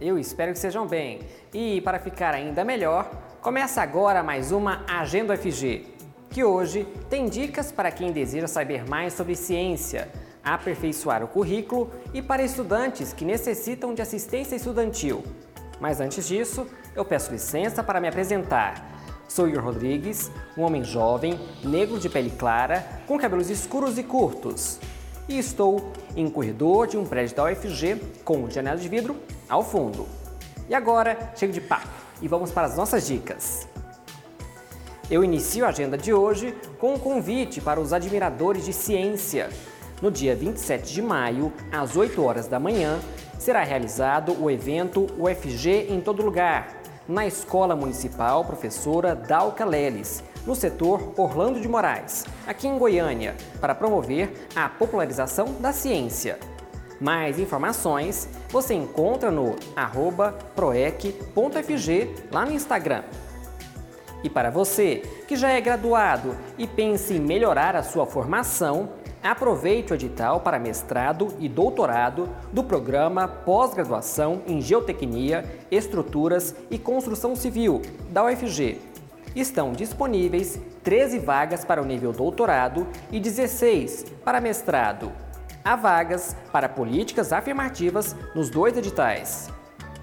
Eu 0.00 0.18
espero 0.18 0.54
que 0.54 0.58
sejam 0.58 0.86
bem. 0.86 1.20
E 1.52 1.82
para 1.82 1.98
ficar 1.98 2.32
ainda 2.32 2.64
melhor, 2.64 3.10
começa 3.42 3.82
agora 3.82 4.22
mais 4.22 4.52
uma 4.52 4.86
Agenda 4.88 5.34
UFG, 5.34 5.84
que 6.30 6.42
hoje 6.42 6.88
tem 7.10 7.28
dicas 7.28 7.70
para 7.70 7.90
quem 7.90 8.10
deseja 8.10 8.46
saber 8.46 8.88
mais 8.88 9.12
sobre 9.12 9.36
ciência, 9.36 10.10
aperfeiçoar 10.42 11.22
o 11.22 11.28
currículo 11.28 11.90
e 12.14 12.22
para 12.22 12.42
estudantes 12.42 13.12
que 13.12 13.22
necessitam 13.22 13.92
de 13.92 14.00
assistência 14.00 14.56
estudantil. 14.56 15.22
Mas 15.78 16.00
antes 16.00 16.26
disso, 16.26 16.66
eu 16.96 17.04
peço 17.04 17.30
licença 17.30 17.82
para 17.82 18.00
me 18.00 18.08
apresentar. 18.08 18.82
Sou 19.28 19.46
Igor 19.46 19.62
Rodrigues, 19.62 20.30
um 20.56 20.62
homem 20.62 20.82
jovem, 20.82 21.38
negro 21.62 22.00
de 22.00 22.08
pele 22.08 22.30
clara, 22.30 22.82
com 23.06 23.18
cabelos 23.18 23.50
escuros 23.50 23.98
e 23.98 24.02
curtos 24.02 24.80
e 25.28 25.38
estou 25.38 25.92
em 26.16 26.26
um 26.26 26.30
corredor 26.30 26.86
de 26.86 26.96
um 26.96 27.04
prédio 27.04 27.36
da 27.36 27.44
UFG 27.44 28.00
com 28.24 28.48
janela 28.48 28.78
de 28.78 28.88
vidro 28.88 29.16
ao 29.48 29.62
fundo. 29.62 30.06
E 30.68 30.74
agora, 30.74 31.32
chego 31.36 31.52
de 31.52 31.60
papo 31.60 31.88
e 32.20 32.28
vamos 32.28 32.50
para 32.50 32.66
as 32.66 32.76
nossas 32.76 33.06
dicas. 33.06 33.68
Eu 35.10 35.24
inicio 35.24 35.64
a 35.64 35.68
agenda 35.68 35.96
de 35.96 36.12
hoje 36.12 36.54
com 36.78 36.94
um 36.94 36.98
convite 36.98 37.60
para 37.60 37.80
os 37.80 37.92
admiradores 37.92 38.64
de 38.64 38.72
ciência. 38.72 39.48
No 40.02 40.10
dia 40.10 40.36
27 40.36 40.92
de 40.92 41.02
maio, 41.02 41.52
às 41.72 41.96
8 41.96 42.22
horas 42.22 42.46
da 42.46 42.60
manhã, 42.60 42.98
será 43.38 43.64
realizado 43.64 44.36
o 44.38 44.50
evento 44.50 45.06
UFG 45.18 45.86
em 45.90 46.00
Todo 46.00 46.22
Lugar, 46.22 46.82
na 47.08 47.26
Escola 47.26 47.74
Municipal 47.74 48.44
Professora 48.44 49.14
Dalca 49.14 49.64
Leles, 49.64 50.22
no 50.46 50.54
setor 50.54 51.12
Orlando 51.16 51.60
de 51.60 51.68
Moraes, 51.68 52.24
aqui 52.46 52.66
em 52.66 52.78
Goiânia, 52.78 53.36
para 53.60 53.74
promover 53.74 54.48
a 54.54 54.68
popularização 54.68 55.54
da 55.60 55.72
ciência. 55.72 56.38
Mais 57.00 57.38
informações 57.38 58.28
você 58.50 58.74
encontra 58.74 59.30
no 59.30 59.54
proec.fg 60.54 62.14
lá 62.32 62.44
no 62.44 62.52
Instagram. 62.52 63.04
E 64.24 64.28
para 64.28 64.50
você 64.50 65.02
que 65.28 65.36
já 65.36 65.50
é 65.50 65.60
graduado 65.60 66.36
e 66.56 66.66
pensa 66.66 67.14
em 67.14 67.20
melhorar 67.20 67.76
a 67.76 67.84
sua 67.84 68.04
formação, 68.04 68.88
aproveite 69.22 69.92
o 69.92 69.94
edital 69.94 70.40
para 70.40 70.58
mestrado 70.58 71.28
e 71.38 71.48
doutorado 71.48 72.28
do 72.52 72.64
programa 72.64 73.28
Pós-Graduação 73.28 74.42
em 74.46 74.60
Geotecnia, 74.60 75.44
Estruturas 75.70 76.54
e 76.68 76.78
Construção 76.78 77.36
Civil 77.36 77.82
da 78.10 78.24
UFG 78.24 78.97
estão 79.34 79.72
disponíveis 79.72 80.60
13 80.82 81.18
vagas 81.18 81.64
para 81.64 81.82
o 81.82 81.84
nível 81.84 82.12
doutorado 82.12 82.86
e 83.10 83.20
16 83.20 84.06
para 84.24 84.40
mestrado. 84.40 85.12
Há 85.64 85.76
vagas 85.76 86.36
para 86.52 86.68
políticas 86.68 87.32
afirmativas 87.32 88.16
nos 88.34 88.48
dois 88.48 88.76
editais. 88.76 89.50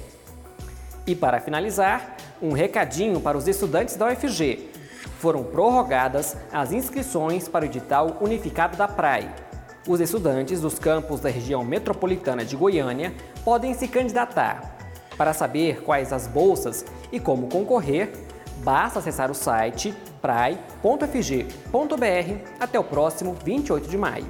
E 1.06 1.16
para 1.16 1.40
finalizar, 1.40 2.16
um 2.42 2.52
recadinho 2.52 3.20
para 3.20 3.38
os 3.38 3.48
estudantes 3.48 3.96
da 3.96 4.08
UFG. 4.08 4.70
Foram 5.20 5.44
prorrogadas 5.44 6.38
as 6.52 6.72
inscrições 6.72 7.48
para 7.48 7.66
o 7.66 7.68
edital 7.68 8.18
unificado 8.22 8.78
da 8.78 8.88
PRAE. 8.88 9.49
Os 9.90 10.00
estudantes 10.00 10.62
dos 10.62 10.78
campos 10.78 11.20
da 11.20 11.30
região 11.30 11.64
metropolitana 11.64 12.46
de 12.46 12.56
Goiânia 12.56 13.12
podem 13.44 13.74
se 13.74 13.88
candidatar. 13.88 14.78
Para 15.18 15.34
saber 15.34 15.82
quais 15.82 16.14
as 16.14 16.28
bolsas 16.28 16.86
e 17.12 17.20
como 17.20 17.50
concorrer, 17.50 18.12
basta 18.60 19.00
acessar 19.00 19.32
o 19.32 19.34
site 19.34 19.92
prae.fg.br 20.22 21.50
até 22.60 22.80
o 22.80 22.84
próximo 22.84 23.36
28 23.44 23.90
de 23.90 23.98
maio. 23.98 24.28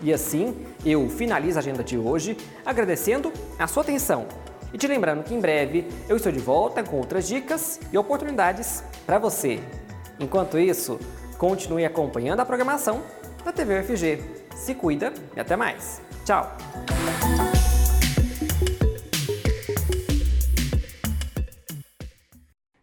E 0.00 0.10
assim, 0.10 0.56
eu 0.86 1.06
finalizo 1.10 1.58
a 1.58 1.60
agenda 1.60 1.84
de 1.84 1.98
hoje 1.98 2.34
agradecendo 2.64 3.30
a 3.58 3.66
sua 3.66 3.82
atenção 3.82 4.26
e 4.72 4.78
te 4.78 4.86
lembrando 4.86 5.22
que 5.22 5.34
em 5.34 5.40
breve 5.40 5.86
eu 6.08 6.16
estou 6.16 6.32
de 6.32 6.38
volta 6.38 6.82
com 6.82 6.96
outras 6.96 7.28
dicas 7.28 7.78
e 7.92 7.98
oportunidades 7.98 8.82
para 9.04 9.18
você. 9.18 9.60
Enquanto 10.18 10.58
isso, 10.58 10.98
continue 11.36 11.84
acompanhando 11.84 12.40
a 12.40 12.46
programação 12.46 13.02
da 13.44 13.52
TV 13.52 13.80
UFG. 13.80 14.45
Se 14.56 14.74
cuida 14.74 15.12
e 15.36 15.40
até 15.40 15.54
mais. 15.54 16.00
Tchau! 16.24 16.56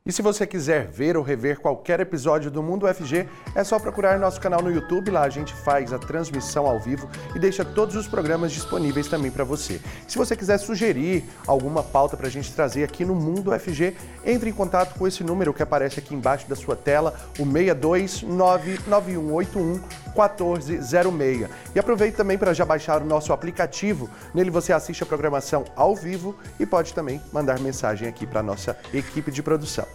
E 0.05 0.11
se 0.11 0.21
você 0.21 0.45
quiser 0.45 0.87
ver 0.87 1.15
ou 1.15 1.23
rever 1.23 1.61
qualquer 1.61 2.01
episódio 2.01 2.51
do 2.51 2.61
Mundo 2.61 2.85
UFG, 2.85 3.25
é 3.55 3.63
só 3.63 3.79
procurar 3.79 4.19
nosso 4.19 4.39
canal 4.39 4.61
no 4.61 4.69
YouTube, 4.69 5.09
lá 5.09 5.23
a 5.23 5.29
gente 5.29 5.53
faz 5.53 5.93
a 5.93 5.97
transmissão 5.97 6.67
ao 6.67 6.77
vivo 6.77 7.09
e 7.33 7.39
deixa 7.39 7.63
todos 7.63 7.95
os 7.95 8.05
programas 8.05 8.51
disponíveis 8.51 9.07
também 9.07 9.31
para 9.31 9.45
você. 9.45 9.79
Se 10.05 10.17
você 10.17 10.35
quiser 10.35 10.57
sugerir 10.57 11.23
alguma 11.47 11.81
pauta 11.81 12.17
para 12.17 12.27
a 12.27 12.29
gente 12.29 12.53
trazer 12.53 12.83
aqui 12.83 13.05
no 13.05 13.15
Mundo 13.15 13.51
UFG, 13.51 13.95
entre 14.25 14.49
em 14.49 14.53
contato 14.53 14.99
com 14.99 15.07
esse 15.07 15.23
número 15.23 15.53
que 15.53 15.63
aparece 15.63 15.99
aqui 15.99 16.13
embaixo 16.13 16.49
da 16.49 16.55
sua 16.55 16.75
tela, 16.75 17.17
o 17.39 17.45
6299181 17.45 20.02
1406. 20.15 21.49
E 21.75 21.79
aproveite 21.79 22.15
também 22.15 22.37
para 22.37 22.53
já 22.53 22.65
baixar 22.65 23.01
o 23.01 23.05
nosso 23.05 23.33
aplicativo. 23.33 24.09
Nele 24.33 24.49
você 24.49 24.73
assiste 24.73 25.03
a 25.03 25.05
programação 25.05 25.65
ao 25.75 25.95
vivo 25.95 26.35
e 26.59 26.65
pode 26.65 26.93
também 26.93 27.21
mandar 27.31 27.59
mensagem 27.59 28.07
aqui 28.07 28.25
para 28.25 28.39
a 28.39 28.43
nossa 28.43 28.77
equipe 28.93 29.31
de 29.31 29.41
produção. 29.41 29.85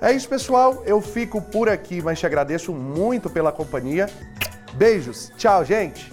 É 0.00 0.12
isso, 0.12 0.28
pessoal. 0.28 0.82
Eu 0.86 1.00
fico 1.00 1.42
por 1.42 1.68
aqui, 1.68 2.00
mas 2.00 2.18
te 2.18 2.26
agradeço 2.26 2.72
muito 2.72 3.28
pela 3.28 3.50
companhia. 3.50 4.08
Beijos. 4.74 5.32
Tchau, 5.36 5.64
gente. 5.64 6.12